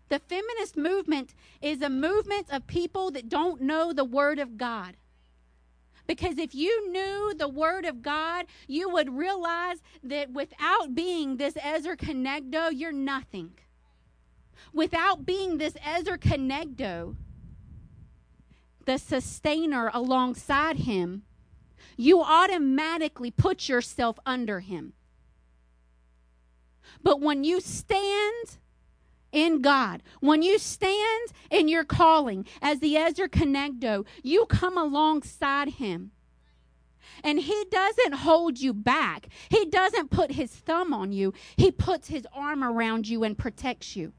The 0.10 0.20
feminist 0.20 0.78
movement 0.78 1.34
is 1.62 1.82
a 1.82 1.90
movement 1.90 2.48
of 2.52 2.68
people 2.68 3.12
that 3.12 3.30
don't 3.30 3.62
know 3.62 3.92
the 3.92 4.06
Word 4.06 4.40
of 4.40 4.58
God. 4.58 4.98
Because 6.08 6.38
if 6.38 6.54
you 6.54 6.92
knew 6.92 7.34
the 7.36 7.48
Word 7.48 7.86
of 7.86 8.04
God, 8.04 8.46
you 8.68 8.90
would 8.90 9.18
realize 9.18 9.78
that 10.04 10.32
without 10.32 10.94
being 10.94 11.38
this 11.38 11.58
Ezer 11.58 11.96
Kenegdo, 11.96 12.70
you're 12.72 12.92
nothing. 12.92 13.52
Without 14.72 15.26
being 15.26 15.58
this 15.58 15.76
Ezer 15.84 16.18
Kenegdo, 16.18 17.16
the 18.86 19.00
sustainer 19.00 19.90
alongside 19.94 20.78
him, 20.78 21.24
you 21.98 22.22
automatically 22.22 23.32
put 23.32 23.68
yourself 23.68 24.20
under 24.26 24.60
him. 24.60 24.94
But 27.02 27.20
when 27.20 27.44
you 27.44 27.62
stand 27.62 28.58
in 29.36 29.62
God, 29.62 30.02
when 30.22 30.42
you 30.42 30.58
stand 30.58 31.32
in 31.52 31.68
your 31.68 31.84
calling 31.84 32.46
as 32.62 32.80
the 32.80 32.96
Ezer 32.98 33.28
Kenegdo, 33.28 34.06
you 34.24 34.46
come 34.46 34.78
alongside 34.78 35.70
him. 35.70 36.12
And 37.24 37.40
he 37.40 37.66
doesn't 37.70 38.14
hold 38.14 38.60
you 38.60 38.74
back. 38.74 39.28
He 39.50 39.66
doesn't 39.66 40.12
put 40.12 40.32
his 40.32 40.52
thumb 40.52 40.94
on 40.94 41.12
you. 41.12 41.34
He 41.56 41.72
puts 41.72 42.08
his 42.08 42.28
arm 42.34 42.64
around 42.64 43.08
you 43.08 43.24
and 43.24 43.38
protects 43.38 43.96
you. 43.96 44.14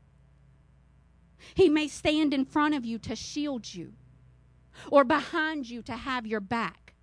He 1.55 1.69
may 1.69 1.89
stand 1.89 2.35
in 2.35 2.45
front 2.45 2.75
of 2.75 2.85
you 2.85 2.99
to 3.01 3.15
shield 3.15 3.73
you 3.75 3.93
or 4.91 5.05
behind 5.05 5.69
you 5.69 5.83
to 5.83 5.97
have 5.97 6.27
your 6.27 6.41
back. 6.41 6.95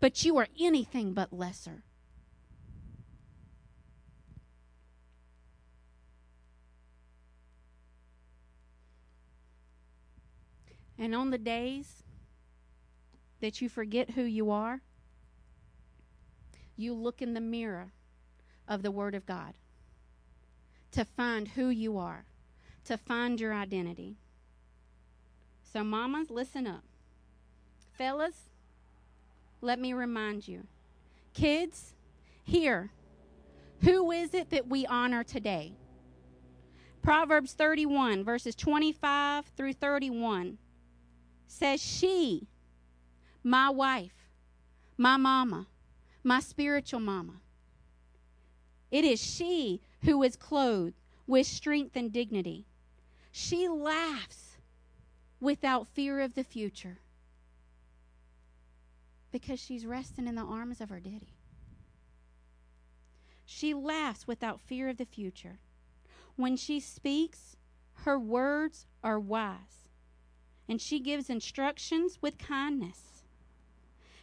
But 0.00 0.24
you 0.24 0.36
are 0.36 0.48
anything 0.60 1.14
but 1.14 1.32
lesser. 1.32 1.85
And 10.98 11.14
on 11.14 11.30
the 11.30 11.38
days 11.38 12.02
that 13.40 13.60
you 13.60 13.68
forget 13.68 14.10
who 14.10 14.22
you 14.22 14.50
are, 14.50 14.80
you 16.76 16.94
look 16.94 17.20
in 17.22 17.34
the 17.34 17.40
mirror 17.40 17.92
of 18.68 18.82
the 18.82 18.90
Word 18.90 19.14
of 19.14 19.26
God 19.26 19.54
to 20.92 21.04
find 21.04 21.48
who 21.48 21.68
you 21.68 21.98
are, 21.98 22.24
to 22.84 22.96
find 22.96 23.40
your 23.40 23.52
identity. 23.52 24.16
So, 25.62 25.84
mamas, 25.84 26.30
listen 26.30 26.66
up. 26.66 26.84
Fellas, 27.92 28.50
let 29.60 29.78
me 29.78 29.92
remind 29.92 30.48
you. 30.48 30.66
Kids, 31.34 31.94
here, 32.44 32.90
who 33.82 34.10
is 34.10 34.32
it 34.32 34.50
that 34.50 34.68
we 34.68 34.86
honor 34.86 35.22
today? 35.22 35.74
Proverbs 37.02 37.52
31, 37.52 38.24
verses 38.24 38.54
25 38.54 39.46
through 39.56 39.74
31 39.74 40.58
says, 41.46 41.82
She, 41.82 42.48
my 43.42 43.70
wife, 43.70 44.28
my 44.96 45.16
mama, 45.16 45.66
my 46.22 46.40
spiritual 46.40 47.00
mama, 47.00 47.40
it 48.90 49.04
is 49.04 49.22
she 49.22 49.80
who 50.02 50.22
is 50.22 50.36
clothed 50.36 50.94
with 51.26 51.46
strength 51.46 51.96
and 51.96 52.12
dignity. 52.12 52.66
She 53.32 53.68
laughs 53.68 54.56
without 55.40 55.86
fear 55.88 56.20
of 56.20 56.34
the 56.34 56.44
future 56.44 56.98
because 59.30 59.60
she's 59.60 59.84
resting 59.84 60.26
in 60.26 60.34
the 60.34 60.42
arms 60.42 60.80
of 60.80 60.88
her 60.88 61.00
daddy. 61.00 61.34
She 63.44 63.74
laughs 63.74 64.26
without 64.26 64.60
fear 64.60 64.88
of 64.88 64.96
the 64.96 65.04
future. 65.04 65.60
When 66.36 66.56
she 66.56 66.80
speaks, 66.80 67.56
her 68.04 68.18
words 68.18 68.86
are 69.04 69.20
wise, 69.20 69.85
and 70.68 70.80
she 70.80 71.00
gives 71.00 71.30
instructions 71.30 72.18
with 72.20 72.38
kindness. 72.38 73.22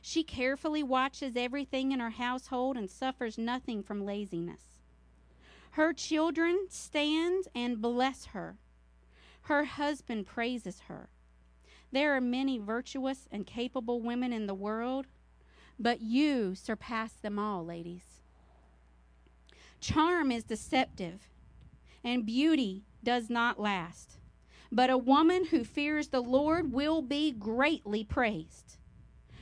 She 0.02 0.24
carefully 0.24 0.84
watches 0.84 1.34
everything 1.36 1.92
in 1.92 2.00
her 2.00 2.12
household 2.12 2.76
and 2.76 2.90
suffers 2.90 3.38
nothing 3.38 3.84
from 3.84 4.06
laziness. 4.06 4.82
Her 5.72 5.94
children 5.94 6.68
stand 6.70 7.46
and 7.56 7.82
bless 7.82 8.26
her. 8.28 8.58
Her 9.44 9.64
husband 9.64 10.26
praises 10.26 10.82
her. 10.88 11.10
There 11.92 12.16
are 12.16 12.22
many 12.22 12.58
virtuous 12.58 13.28
and 13.32 13.48
capable 13.48 14.02
women 14.02 14.34
in 14.34 14.46
the 14.46 14.54
world, 14.54 15.08
but 15.80 16.02
you 16.02 16.56
surpass 16.56 17.14
them 17.14 17.40
all, 17.40 17.64
ladies. 17.64 18.22
Charm 19.80 20.32
is 20.32 20.44
deceptive, 20.44 21.30
and 22.04 22.26
beauty 22.26 22.84
does 23.04 23.30
not 23.30 23.60
last. 23.60 24.18
But 24.74 24.90
a 24.90 24.98
woman 24.98 25.46
who 25.46 25.64
fears 25.64 26.08
the 26.08 26.20
Lord 26.20 26.74
will 26.74 27.04
be 27.04 27.32
greatly 27.32 28.04
praised. 28.04 28.78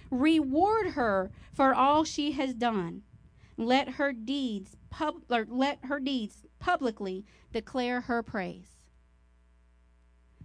Reward 0.10 0.88
her 0.88 1.32
for 1.54 1.74
all 1.74 2.04
she 2.04 2.34
has 2.34 2.54
done. 2.54 3.04
Let 3.56 3.92
her 3.92 4.12
deeds 4.12 4.76
pub- 4.90 5.24
let 5.30 5.86
her 5.86 6.02
deeds 6.02 6.46
publicly 6.60 7.26
declare 7.54 8.02
her 8.02 8.22
praise. 8.22 8.82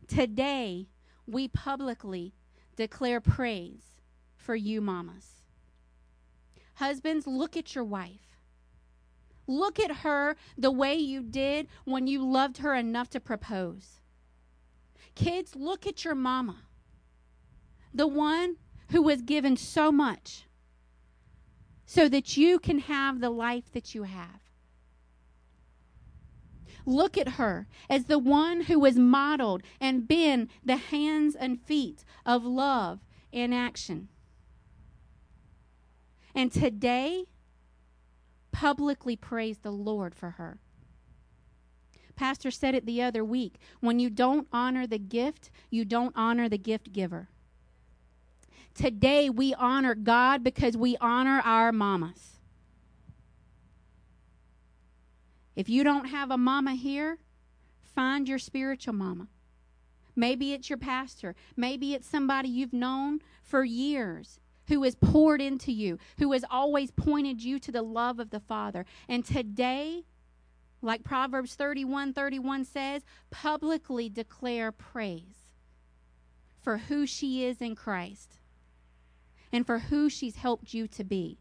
Today, 0.07 0.87
we 1.27 1.49
publicly 1.49 2.33
declare 2.77 3.21
praise 3.21 4.01
for 4.37 4.55
you, 4.55 4.81
mamas. 4.81 5.43
Husbands, 6.75 7.27
look 7.27 7.57
at 7.57 7.75
your 7.75 7.83
wife. 7.83 8.39
Look 9.49 9.81
at 9.81 9.99
her 9.99 10.37
the 10.57 10.71
way 10.71 10.95
you 10.95 11.25
did 11.25 11.67
when 11.85 12.07
you 12.07 12.25
loved 12.25 12.59
her 12.59 12.73
enough 12.73 13.11
to 13.11 13.19
propose. 13.21 13.96
Kids, 15.17 15.57
look 15.57 15.87
at 15.87 16.05
your 16.05 16.15
mama, 16.15 16.59
the 17.93 18.07
one 18.07 18.57
who 18.91 19.03
was 19.03 19.23
given 19.23 19.57
so 19.57 19.91
much 19.91 20.45
so 21.87 22.09
that 22.09 22.37
you 22.37 22.59
can 22.59 22.81
have 22.81 23.21
the 23.21 23.31
life 23.31 23.73
that 23.73 23.95
you 23.95 24.05
have. 24.05 24.41
Look 26.85 27.19
at 27.19 27.31
her 27.31 27.67
as 27.91 28.05
the 28.05 28.19
one 28.19 28.63
who 28.63 28.79
was 28.79 28.97
modeled 28.97 29.63
and 29.81 30.07
been 30.07 30.49
the 30.65 30.77
hands 30.77 31.35
and 31.35 31.61
feet 31.61 32.05
of 32.25 32.45
love 32.45 33.01
in 33.33 33.53
action. 33.53 34.09
And 36.35 36.53
today, 36.53 37.25
publicly 38.53 39.17
praise 39.17 39.59
the 39.59 39.73
Lord 39.73 40.15
for 40.15 40.31
her. 40.33 40.61
Pastor 42.17 42.51
said 42.51 42.75
it 42.75 42.87
the 42.87 43.03
other 43.03 43.25
week 43.25 43.55
when 43.81 43.99
you 43.99 44.11
don't 44.11 44.49
honor 44.53 44.87
the 44.87 44.99
gift, 44.99 45.51
you 45.71 45.85
don't 45.85 46.15
honor 46.17 46.49
the 46.49 46.59
gift 46.59 46.93
giver. 46.93 47.29
Today, 48.75 49.31
we 49.31 49.55
honor 49.55 49.95
God 49.95 50.45
because 50.45 50.77
we 50.77 50.97
honor 51.01 51.41
our 51.45 51.73
mamas. 51.73 52.37
If 55.55 55.71
you 55.71 55.83
don't 55.83 56.07
have 56.07 56.31
a 56.31 56.37
mama 56.37 56.75
here, 56.75 57.19
find 57.83 58.29
your 58.29 58.39
spiritual 58.39 58.93
mama. 58.93 59.29
Maybe 60.15 60.53
it's 60.53 60.69
your 60.69 60.79
pastor. 60.79 61.35
Maybe 61.57 61.95
it's 61.95 62.07
somebody 62.07 62.49
you've 62.49 62.75
known 62.75 63.21
for 63.43 63.65
years 63.65 64.41
who 64.69 64.83
has 64.83 64.95
poured 64.95 65.41
into 65.41 65.73
you, 65.73 65.99
who 66.19 66.33
has 66.33 66.45
always 66.51 66.91
pointed 66.91 67.43
you 67.43 67.59
to 67.61 67.73
the 67.73 67.83
love 67.83 68.19
of 68.19 68.31
the 68.31 68.41
Father. 68.41 68.85
And 69.09 69.25
today, 69.25 70.05
like 70.87 71.03
Proverbs 71.03 71.57
31 71.57 72.13
31 72.13 72.65
says, 72.65 73.05
publicly 73.31 74.09
declare 74.09 74.71
praise 74.71 75.53
for 76.63 76.79
who 76.79 77.07
she 77.07 77.45
is 77.45 77.61
in 77.61 77.75
Christ 77.75 78.39
and 79.53 79.67
for 79.67 79.81
who 79.81 80.09
she's 80.09 80.37
helped 80.37 80.73
you 80.73 80.87
to 80.87 81.03
be. 81.03 81.39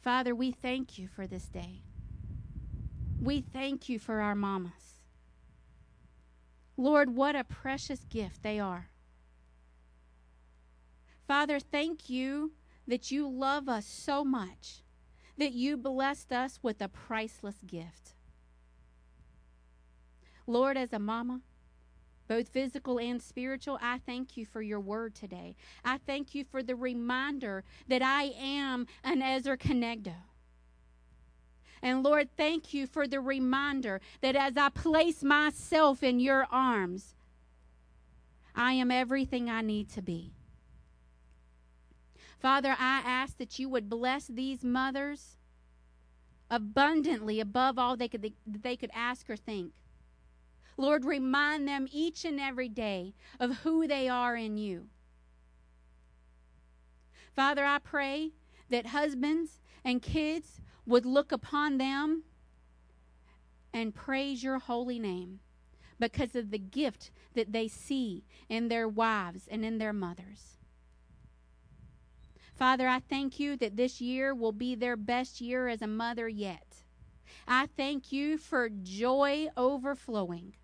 Father, 0.00 0.34
we 0.34 0.50
thank 0.50 0.98
you 0.98 1.08
for 1.08 1.26
this 1.26 1.44
day. 1.44 1.82
We 3.20 3.42
thank 3.42 3.88
you 3.88 3.98
for 3.98 4.20
our 4.20 4.34
mamas. 4.34 5.00
Lord, 6.76 7.14
what 7.14 7.36
a 7.36 7.44
precious 7.44 8.04
gift 8.04 8.42
they 8.42 8.58
are. 8.58 8.88
Father, 11.28 11.60
thank 11.60 12.08
you 12.08 12.52
that 12.86 13.10
you 13.10 13.28
love 13.28 13.68
us 13.68 13.86
so 13.86 14.24
much 14.24 14.82
that 15.38 15.52
you 15.52 15.76
blessed 15.76 16.32
us 16.32 16.58
with 16.62 16.80
a 16.80 16.88
priceless 16.88 17.56
gift. 17.66 18.14
Lord, 20.46 20.76
as 20.76 20.92
a 20.92 20.98
mama, 20.98 21.40
both 22.28 22.48
physical 22.48 22.98
and 22.98 23.20
spiritual, 23.20 23.78
I 23.82 23.98
thank 23.98 24.36
you 24.36 24.46
for 24.46 24.62
your 24.62 24.80
word 24.80 25.14
today. 25.14 25.56
I 25.84 25.98
thank 25.98 26.34
you 26.34 26.44
for 26.44 26.62
the 26.62 26.76
reminder 26.76 27.64
that 27.88 28.02
I 28.02 28.34
am 28.38 28.86
an 29.02 29.22
Ezer 29.22 29.56
Kenegdo. 29.56 30.14
And 31.82 32.02
Lord, 32.02 32.30
thank 32.36 32.72
you 32.72 32.86
for 32.86 33.06
the 33.06 33.20
reminder 33.20 34.00
that 34.22 34.36
as 34.36 34.56
I 34.56 34.70
place 34.70 35.22
myself 35.22 36.02
in 36.02 36.18
your 36.18 36.46
arms, 36.50 37.14
I 38.54 38.72
am 38.72 38.90
everything 38.90 39.50
I 39.50 39.60
need 39.60 39.90
to 39.90 40.00
be. 40.00 40.32
Father, 42.44 42.76
I 42.78 43.00
ask 43.06 43.38
that 43.38 43.58
you 43.58 43.70
would 43.70 43.88
bless 43.88 44.26
these 44.26 44.62
mothers 44.62 45.38
abundantly 46.50 47.40
above 47.40 47.78
all 47.78 47.96
they 47.96 48.06
could, 48.06 48.34
they 48.46 48.76
could 48.76 48.90
ask 48.92 49.30
or 49.30 49.36
think. 49.38 49.72
Lord, 50.76 51.06
remind 51.06 51.66
them 51.66 51.88
each 51.90 52.22
and 52.22 52.38
every 52.38 52.68
day 52.68 53.14
of 53.40 53.60
who 53.60 53.88
they 53.88 54.10
are 54.10 54.36
in 54.36 54.58
you. 54.58 54.88
Father, 57.34 57.64
I 57.64 57.78
pray 57.78 58.32
that 58.68 58.88
husbands 58.88 59.62
and 59.82 60.02
kids 60.02 60.60
would 60.84 61.06
look 61.06 61.32
upon 61.32 61.78
them 61.78 62.24
and 63.72 63.94
praise 63.94 64.42
your 64.42 64.58
holy 64.58 64.98
name 64.98 65.40
because 65.98 66.36
of 66.36 66.50
the 66.50 66.58
gift 66.58 67.10
that 67.32 67.52
they 67.52 67.68
see 67.68 68.22
in 68.50 68.68
their 68.68 68.86
wives 68.86 69.48
and 69.50 69.64
in 69.64 69.78
their 69.78 69.94
mothers. 69.94 70.58
Father, 72.54 72.86
I 72.86 73.00
thank 73.00 73.40
you 73.40 73.56
that 73.56 73.76
this 73.76 74.00
year 74.00 74.34
will 74.34 74.52
be 74.52 74.74
their 74.74 74.96
best 74.96 75.40
year 75.40 75.66
as 75.66 75.82
a 75.82 75.86
mother 75.86 76.28
yet. 76.28 76.82
I 77.48 77.66
thank 77.76 78.12
you 78.12 78.38
for 78.38 78.68
joy 78.68 79.48
overflowing, 79.56 80.54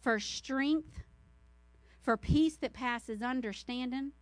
for 0.00 0.20
strength, 0.20 1.02
for 2.00 2.16
peace 2.16 2.56
that 2.56 2.72
passes 2.72 3.22
understanding, 3.22 4.12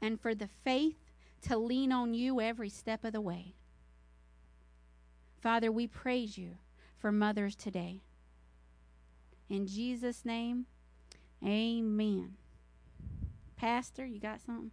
and 0.00 0.20
for 0.20 0.34
the 0.34 0.48
faith 0.64 0.98
to 1.42 1.56
lean 1.56 1.92
on 1.92 2.12
you 2.12 2.40
every 2.40 2.68
step 2.68 3.04
of 3.04 3.12
the 3.12 3.20
way. 3.20 3.54
Father, 5.40 5.70
we 5.72 5.86
praise 5.86 6.36
you 6.36 6.58
for 6.98 7.10
mothers 7.10 7.54
today. 7.54 8.00
In 9.48 9.66
Jesus' 9.66 10.24
name, 10.24 10.66
amen. 11.44 12.36
Pastor, 13.62 14.04
you 14.04 14.18
got 14.18 14.40
something? 14.40 14.72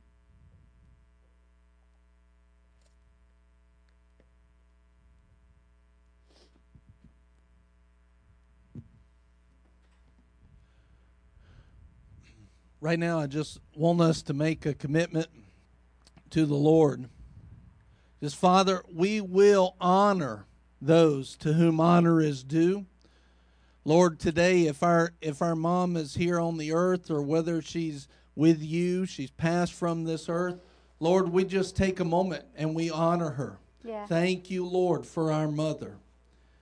Right 12.82 12.98
now, 12.98 13.20
I 13.20 13.28
just 13.28 13.60
want 13.76 14.02
us 14.02 14.24
to 14.24 14.34
make 14.34 14.66
a 14.66 14.74
commitment 14.74 15.28
to 16.32 16.48
the 16.48 16.56
Lord. 16.56 17.10
Just, 18.24 18.38
Father, 18.38 18.82
we 18.92 19.22
will 19.22 19.76
honor 19.80 20.48
those 20.82 21.38
to 21.38 21.54
whom 21.54 21.80
honor 21.80 22.22
is 22.22 22.44
due. 22.44 22.88
Lord, 23.86 24.20
today 24.20 24.66
if 24.66 24.82
our 24.82 25.14
if 25.22 25.44
our 25.44 25.56
mom 25.56 25.96
is 25.96 26.16
here 26.16 26.40
on 26.40 26.58
the 26.58 26.72
earth 26.72 27.12
or 27.12 27.22
whether 27.22 27.62
she's 27.62 28.08
with 28.40 28.64
you, 28.64 29.06
she's 29.06 29.32
passed 29.32 29.74
from 29.74 30.06
this 30.06 30.30
earth, 30.30 30.62
Lord, 31.02 31.28
we 31.28 31.44
just 31.44 31.76
take 31.76 32.00
a 32.00 32.06
moment 32.06 32.46
and 32.56 32.74
we 32.74 32.90
honor 32.90 33.32
her. 33.32 33.60
Yeah. 33.84 34.06
Thank 34.06 34.50
you, 34.50 34.66
Lord, 34.66 35.06
for 35.06 35.30
our 35.30 35.50
mother. 35.50 35.98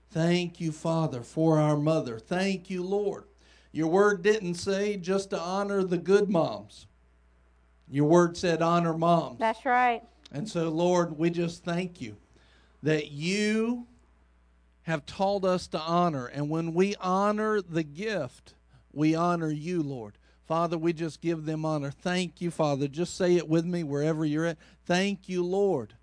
Thank 0.09 0.59
you, 0.59 0.71
Father, 0.71 1.21
for 1.21 1.59
our 1.59 1.77
mother. 1.77 2.17
Thank 2.17 2.71
you, 2.71 2.81
Lord. 2.81 3.25
Your 3.71 3.89
word 3.89 4.23
didn't 4.23 4.55
say 4.55 4.97
just 4.97 5.29
to 5.29 5.39
honor 5.39 5.83
the 5.83 5.99
good 5.99 6.31
moms. 6.31 6.87
Your 7.87 8.05
word 8.05 8.35
said 8.37 8.63
honor 8.63 8.97
moms. 8.97 9.37
That's 9.37 9.63
right. 9.63 10.01
And 10.31 10.49
so, 10.49 10.69
Lord, 10.69 11.19
we 11.19 11.29
just 11.29 11.63
thank 11.63 12.01
you 12.01 12.17
that 12.81 13.11
you 13.11 13.85
have 14.81 15.05
taught 15.05 15.45
us 15.45 15.67
to 15.67 15.79
honor. 15.79 16.25
And 16.25 16.49
when 16.49 16.73
we 16.73 16.95
honor 16.95 17.61
the 17.61 17.83
gift, 17.83 18.55
we 18.91 19.13
honor 19.13 19.51
you, 19.51 19.83
Lord. 19.83 20.16
Father, 20.47 20.77
we 20.77 20.93
just 20.93 21.19
give 21.19 21.45
them 21.45 21.65
honor. 21.65 21.91
Thank 21.91 22.39
you, 22.39 22.51
Father. 22.51 22.87
Just 22.87 23.17
say 23.17 23.35
it 23.35 23.49
with 23.49 23.65
me 23.65 23.83
wherever 23.83 24.23
you're 24.23 24.45
at. 24.45 24.57
Thank 24.85 25.27
you, 25.27 25.43
Lord. 25.43 25.95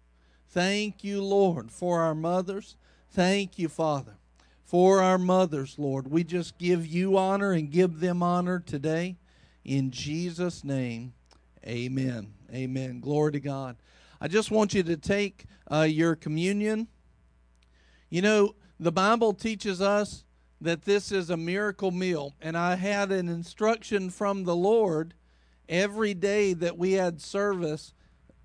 Thank 0.50 1.02
you, 1.02 1.22
Lord, 1.22 1.70
for 1.70 2.02
our 2.02 2.14
mothers. 2.14 2.76
Thank 3.10 3.58
you, 3.58 3.70
Father, 3.70 4.18
for 4.62 5.00
our 5.00 5.16
mothers, 5.16 5.76
Lord. 5.78 6.10
We 6.10 6.24
just 6.24 6.58
give 6.58 6.86
you 6.86 7.16
honor 7.16 7.52
and 7.52 7.70
give 7.70 8.00
them 8.00 8.22
honor 8.22 8.60
today. 8.60 9.16
In 9.64 9.90
Jesus' 9.90 10.62
name, 10.62 11.14
amen. 11.66 12.34
Amen. 12.52 13.00
Glory 13.00 13.32
to 13.32 13.40
God. 13.40 13.76
I 14.20 14.28
just 14.28 14.50
want 14.50 14.74
you 14.74 14.82
to 14.82 14.98
take 14.98 15.46
uh, 15.72 15.82
your 15.82 16.14
communion. 16.16 16.88
You 18.10 18.20
know, 18.20 18.54
the 18.78 18.92
Bible 18.92 19.32
teaches 19.32 19.80
us 19.80 20.24
that 20.64 20.86
this 20.86 21.12
is 21.12 21.28
a 21.28 21.36
miracle 21.36 21.90
meal, 21.90 22.32
and 22.40 22.56
I 22.56 22.76
had 22.76 23.12
an 23.12 23.28
instruction 23.28 24.08
from 24.08 24.44
the 24.44 24.56
Lord 24.56 25.12
every 25.68 26.14
day 26.14 26.54
that 26.54 26.78
we 26.78 26.92
had 26.92 27.20
service 27.20 27.92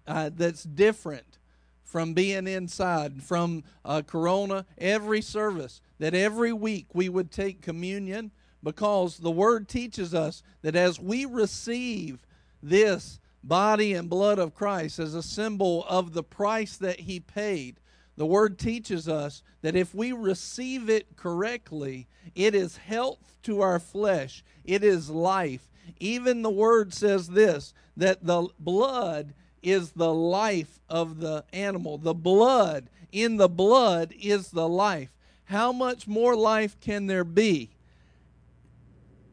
uh, 0.05 0.29
that's 0.35 0.63
different 0.63 1.37
from 1.85 2.13
being 2.13 2.45
inside, 2.45 3.23
from 3.23 3.63
uh, 3.85 4.01
Corona, 4.05 4.65
every 4.77 5.21
service, 5.21 5.81
that 5.97 6.13
every 6.13 6.51
week 6.51 6.87
we 6.93 7.07
would 7.07 7.31
take 7.31 7.61
communion 7.61 8.31
because 8.61 9.19
the 9.19 9.31
Word 9.31 9.69
teaches 9.69 10.13
us 10.13 10.43
that 10.61 10.75
as 10.75 10.99
we 10.99 11.23
receive 11.23 12.25
this 12.61 13.21
body 13.45 13.93
and 13.93 14.09
blood 14.09 14.39
of 14.39 14.53
Christ 14.53 14.99
as 14.99 15.15
a 15.15 15.23
symbol 15.23 15.85
of 15.87 16.11
the 16.13 16.23
price 16.23 16.75
that 16.77 16.99
He 16.99 17.21
paid, 17.21 17.79
the 18.19 18.25
word 18.25 18.59
teaches 18.59 19.07
us 19.07 19.43
that 19.61 19.77
if 19.77 19.95
we 19.95 20.11
receive 20.11 20.89
it 20.89 21.15
correctly, 21.15 22.05
it 22.35 22.53
is 22.53 22.75
health 22.75 23.37
to 23.43 23.61
our 23.61 23.79
flesh, 23.79 24.43
it 24.65 24.83
is 24.83 25.09
life. 25.09 25.71
Even 26.01 26.41
the 26.41 26.49
word 26.49 26.93
says 26.93 27.29
this 27.29 27.73
that 27.95 28.25
the 28.25 28.49
blood 28.59 29.33
is 29.63 29.91
the 29.91 30.13
life 30.13 30.81
of 30.89 31.21
the 31.21 31.45
animal. 31.53 31.97
The 31.97 32.13
blood, 32.13 32.89
in 33.13 33.37
the 33.37 33.47
blood, 33.47 34.13
is 34.19 34.49
the 34.49 34.67
life. 34.67 35.15
How 35.45 35.71
much 35.71 36.05
more 36.05 36.35
life 36.35 36.77
can 36.81 37.07
there 37.07 37.23
be 37.23 37.69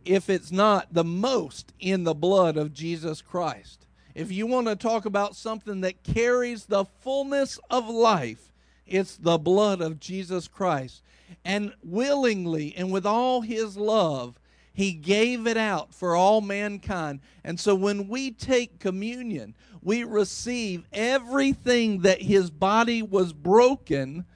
if 0.05 0.31
it's 0.31 0.53
not 0.53 0.95
the 0.95 1.03
most 1.03 1.73
in 1.81 2.05
the 2.05 2.15
blood 2.15 2.57
of 2.57 2.73
Jesus 2.73 3.21
Christ? 3.21 3.85
If 4.15 4.31
you 4.31 4.47
want 4.47 4.69
to 4.69 4.77
talk 4.77 5.07
about 5.07 5.35
something 5.35 5.81
that 5.81 6.05
carries 6.05 6.67
the 6.67 6.85
fullness 6.85 7.59
of 7.69 7.89
life, 7.89 8.53
it's 8.87 9.17
the 9.17 9.39
blood 9.39 9.81
of 9.81 10.01
Jesus 10.01 10.49
Christ. 10.49 11.03
And 11.45 11.73
willingly 11.83 12.75
and 12.77 12.93
with 12.93 13.07
all 13.07 13.41
his 13.41 13.77
love, 13.77 14.39
he 14.73 14.93
gave 14.93 15.47
it 15.47 15.57
out 15.57 15.95
for 15.95 16.15
all 16.15 16.41
mankind. 16.41 17.21
And 17.43 17.59
so 17.59 17.75
when 17.75 18.09
we 18.09 18.31
take 18.31 18.79
communion, 18.79 19.55
we 19.83 20.05
receive 20.05 20.85
everything 20.93 22.03
that 22.03 22.21
his 22.21 22.51
body 22.51 23.01
was 23.03 23.33
broken. 23.33 24.27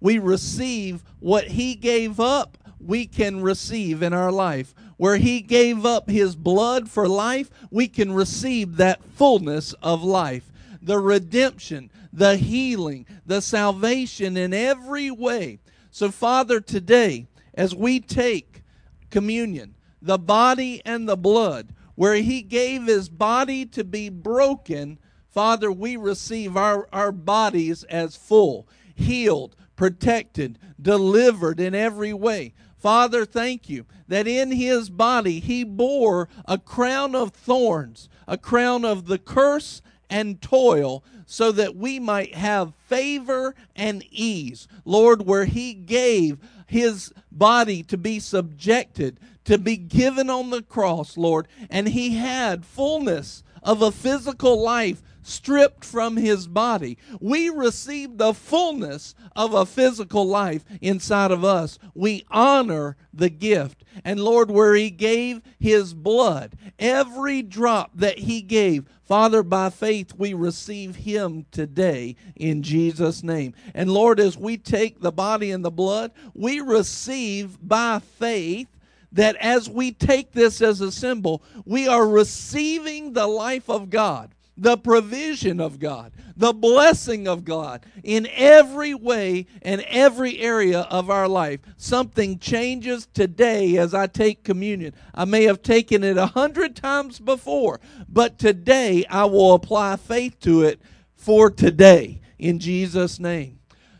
We 0.00 0.18
receive 0.18 1.02
what 1.18 1.44
he 1.44 1.74
gave 1.74 2.20
up, 2.20 2.58
we 2.78 3.06
can 3.06 3.40
receive 3.40 4.02
in 4.02 4.12
our 4.12 4.30
life. 4.30 4.74
Where 4.98 5.16
he 5.16 5.40
gave 5.40 5.86
up 5.86 6.10
his 6.10 6.36
blood 6.36 6.90
for 6.90 7.08
life, 7.08 7.50
we 7.70 7.88
can 7.88 8.12
receive 8.12 8.76
that 8.76 9.02
fullness 9.02 9.72
of 9.82 10.02
life. 10.02 10.50
The 10.82 10.98
redemption, 10.98 11.90
the 12.16 12.36
healing, 12.36 13.06
the 13.26 13.42
salvation 13.42 14.38
in 14.38 14.54
every 14.54 15.10
way. 15.10 15.58
So, 15.90 16.10
Father, 16.10 16.60
today, 16.60 17.26
as 17.54 17.74
we 17.74 18.00
take 18.00 18.62
communion, 19.10 19.76
the 20.00 20.18
body 20.18 20.80
and 20.84 21.06
the 21.06 21.16
blood, 21.16 21.74
where 21.94 22.16
He 22.16 22.40
gave 22.40 22.86
His 22.86 23.10
body 23.10 23.66
to 23.66 23.84
be 23.84 24.08
broken, 24.08 24.98
Father, 25.28 25.70
we 25.70 25.98
receive 25.98 26.56
our, 26.56 26.88
our 26.90 27.12
bodies 27.12 27.84
as 27.84 28.16
full, 28.16 28.66
healed, 28.94 29.54
protected, 29.76 30.58
delivered 30.80 31.60
in 31.60 31.74
every 31.74 32.14
way. 32.14 32.54
Father, 32.78 33.26
thank 33.26 33.68
you 33.68 33.84
that 34.08 34.26
in 34.26 34.52
his 34.52 34.88
body 34.88 35.40
he 35.40 35.64
bore 35.64 36.28
a 36.46 36.56
crown 36.56 37.14
of 37.14 37.32
thorns, 37.32 38.08
a 38.26 38.38
crown 38.38 38.84
of 38.84 39.06
the 39.06 39.18
curse 39.18 39.82
and 40.08 40.40
toil 40.40 41.04
so 41.26 41.52
that 41.52 41.76
we 41.76 41.98
might 41.98 42.34
have 42.34 42.74
favor 42.86 43.54
and 43.74 44.04
ease. 44.10 44.68
Lord, 44.84 45.26
where 45.26 45.44
He 45.44 45.74
gave 45.74 46.38
His 46.66 47.12
body 47.30 47.82
to 47.84 47.96
be 47.96 48.20
subjected, 48.20 49.18
to 49.44 49.58
be 49.58 49.76
given 49.76 50.30
on 50.30 50.50
the 50.50 50.62
cross, 50.62 51.16
Lord, 51.16 51.48
and 51.68 51.88
He 51.88 52.16
had 52.16 52.64
fullness 52.64 53.42
of 53.62 53.82
a 53.82 53.90
physical 53.90 54.62
life 54.62 55.02
stripped 55.26 55.84
from 55.84 56.16
his 56.16 56.46
body. 56.46 56.98
We 57.20 57.50
receive 57.50 58.16
the 58.16 58.32
fullness 58.32 59.14
of 59.34 59.54
a 59.54 59.66
physical 59.66 60.26
life 60.26 60.64
inside 60.80 61.30
of 61.30 61.44
us. 61.44 61.78
We 61.94 62.24
honor 62.30 62.96
the 63.12 63.30
gift. 63.30 63.84
And 64.04 64.20
Lord, 64.20 64.50
where 64.50 64.74
he 64.74 64.90
gave 64.90 65.42
his 65.58 65.94
blood, 65.94 66.54
every 66.78 67.42
drop 67.42 67.90
that 67.94 68.18
he 68.18 68.42
gave, 68.42 68.86
Father, 69.04 69.42
by 69.42 69.70
faith, 69.70 70.14
we 70.16 70.34
receive 70.34 70.96
him 70.96 71.46
today 71.50 72.16
in 72.34 72.62
Jesus' 72.62 73.22
name. 73.22 73.54
And 73.74 73.90
Lord, 73.90 74.18
as 74.20 74.36
we 74.36 74.56
take 74.56 75.00
the 75.00 75.12
body 75.12 75.50
and 75.50 75.64
the 75.64 75.70
blood, 75.70 76.12
we 76.34 76.60
receive 76.60 77.56
by 77.66 78.00
faith 78.00 78.68
that 79.12 79.36
as 79.36 79.68
we 79.68 79.92
take 79.92 80.32
this 80.32 80.60
as 80.60 80.80
a 80.80 80.92
symbol, 80.92 81.42
we 81.64 81.88
are 81.88 82.06
receiving 82.06 83.12
the 83.12 83.26
life 83.26 83.70
of 83.70 83.90
God, 83.90 84.34
the 84.56 84.76
provision 84.76 85.60
of 85.60 85.78
God, 85.78 86.12
the 86.36 86.52
blessing 86.52 87.28
of 87.28 87.44
God 87.44 87.84
in 88.02 88.26
every 88.32 88.94
way 88.94 89.46
and 89.62 89.82
every 89.82 90.38
area 90.38 90.80
of 90.80 91.10
our 91.10 91.28
life. 91.28 91.60
Something 91.76 92.38
changes 92.38 93.06
today 93.12 93.76
as 93.76 93.92
I 93.94 94.06
take 94.06 94.44
communion. 94.44 94.94
I 95.14 95.26
may 95.26 95.44
have 95.44 95.62
taken 95.62 96.02
it 96.02 96.16
a 96.16 96.26
hundred 96.26 96.74
times 96.74 97.18
before, 97.18 97.80
but 98.08 98.38
today 98.38 99.04
I 99.10 99.26
will 99.26 99.54
apply 99.54 99.96
faith 99.96 100.40
to 100.40 100.62
it 100.62 100.80
for 101.14 101.50
today 101.50 102.20
in 102.38 102.58
Jesus' 102.58 103.18
name. 103.18 103.58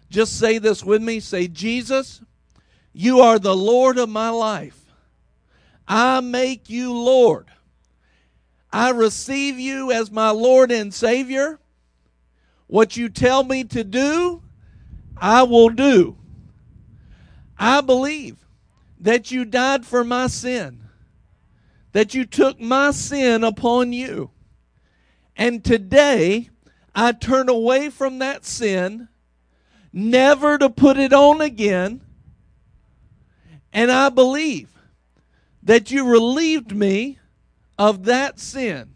Just 0.09 0.39
say 0.39 0.59
this 0.59 0.85
with 0.85 1.03
me. 1.03 1.21
Say, 1.21 1.49
Jesus, 1.49 2.23
you 2.93 3.21
are 3.21 3.39
the 3.39 3.57
Lord 3.57 3.99
of 3.99 4.09
my 4.09 4.31
life. 4.31 4.81
I 5.89 6.21
make 6.21 6.71
you 6.71 6.93
Lord. 6.93 7.51
I 8.77 8.91
receive 8.91 9.59
you 9.59 9.91
as 9.91 10.11
my 10.11 10.29
Lord 10.29 10.71
and 10.71 10.93
Savior. 10.93 11.59
What 12.67 12.95
you 12.95 13.09
tell 13.09 13.43
me 13.43 13.65
to 13.65 13.83
do, 13.83 14.43
I 15.17 15.45
will 15.45 15.71
do. 15.71 16.19
I 17.59 17.81
believe 17.81 18.37
that 19.01 19.31
you 19.31 19.47
died 19.47 19.87
for 19.87 20.05
my 20.05 20.27
sin, 20.27 20.83
that 21.93 22.13
you 22.13 22.27
took 22.27 22.61
my 22.61 22.91
sin 22.91 23.45
upon 23.45 23.95
you. 23.95 24.31
And 25.35 25.65
today, 25.65 26.51
I 26.95 27.13
turn 27.13 27.49
away 27.49 27.89
from 27.89 28.19
that 28.19 28.45
sin, 28.45 29.09
never 29.91 30.59
to 30.59 30.69
put 30.69 30.99
it 30.99 31.15
on 31.15 31.41
again. 31.41 32.03
And 33.73 33.91
I 33.91 34.11
believe 34.11 34.69
that 35.63 35.91
you 35.91 36.07
relieved 36.07 36.77
me 36.77 37.19
of 37.79 38.05
that 38.05 38.39
sin. 38.39 38.91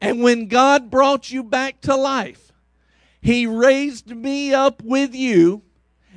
And 0.00 0.22
when 0.22 0.46
God 0.46 0.90
brought 0.90 1.30
you 1.30 1.42
back 1.42 1.80
to 1.82 1.94
life, 1.94 2.52
He 3.20 3.46
raised 3.46 4.08
me 4.08 4.54
up 4.54 4.82
with 4.82 5.14
you, 5.14 5.62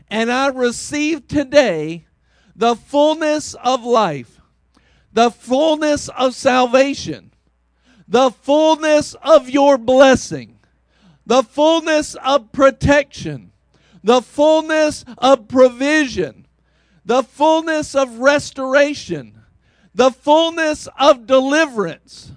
and 0.09 0.31
I 0.31 0.47
received 0.47 1.29
today 1.29 2.05
the 2.55 2.75
fullness 2.75 3.55
of 3.55 3.83
life, 3.83 4.39
the 5.11 5.31
fullness 5.31 6.07
of 6.09 6.35
salvation, 6.35 7.31
the 8.07 8.31
fullness 8.31 9.15
of 9.15 9.49
your 9.49 9.77
blessing, 9.77 10.59
the 11.25 11.43
fullness 11.43 12.15
of 12.15 12.51
protection, 12.51 13.51
the 14.03 14.21
fullness 14.21 15.03
of 15.17 15.47
provision, 15.47 16.45
the 17.05 17.23
fullness 17.23 17.95
of 17.95 18.19
restoration 18.19 19.42
the 19.95 20.11
fullness 20.11 20.87
of 20.99 21.27
deliverance, 21.27 22.31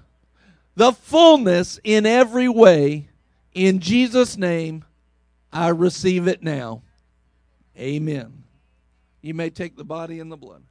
the 0.75 0.91
fullness 0.91 1.79
in 1.83 2.05
every 2.05 2.47
way. 2.47 3.09
In 3.53 3.79
Jesus' 3.79 4.37
name, 4.37 4.85
I 5.51 5.69
receive 5.69 6.27
it 6.27 6.43
now. 6.43 6.83
Amen. 7.77 8.43
You 9.21 9.33
may 9.33 9.49
take 9.49 9.75
the 9.75 9.83
body 9.83 10.19
and 10.19 10.31
the 10.31 10.37
blood. 10.37 10.63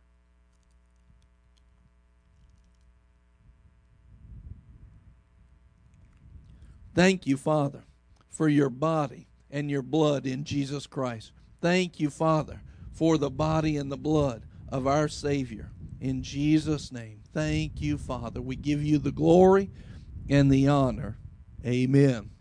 Thank 6.95 7.26
you, 7.26 7.37
Father, 7.37 7.82
for 8.30 8.49
your 8.49 8.70
body 8.70 9.26
and 9.51 9.70
your 9.70 9.82
blood 9.82 10.24
in 10.24 10.45
Jesus 10.45 10.87
Christ. 10.87 11.32
Thank 11.61 12.01
you, 12.01 12.09
Father, 12.09 12.62
for 12.93 13.18
the 13.18 13.28
body 13.28 13.76
and 13.76 13.93
the 13.93 13.99
blood 13.99 14.45
of 14.70 14.87
our 14.87 15.09
Savior 15.09 15.70
in 16.01 16.22
Jesus' 16.22 16.92
name. 16.92 17.22
Thank 17.32 17.80
you, 17.80 17.99
Father. 17.99 18.42
We 18.42 18.57
give 18.57 18.82
you 18.82 18.99
the 18.99 19.12
glory 19.12 19.70
and 20.28 20.51
the 20.51 20.68
honor. 20.68 21.18
Amen. 21.66 22.36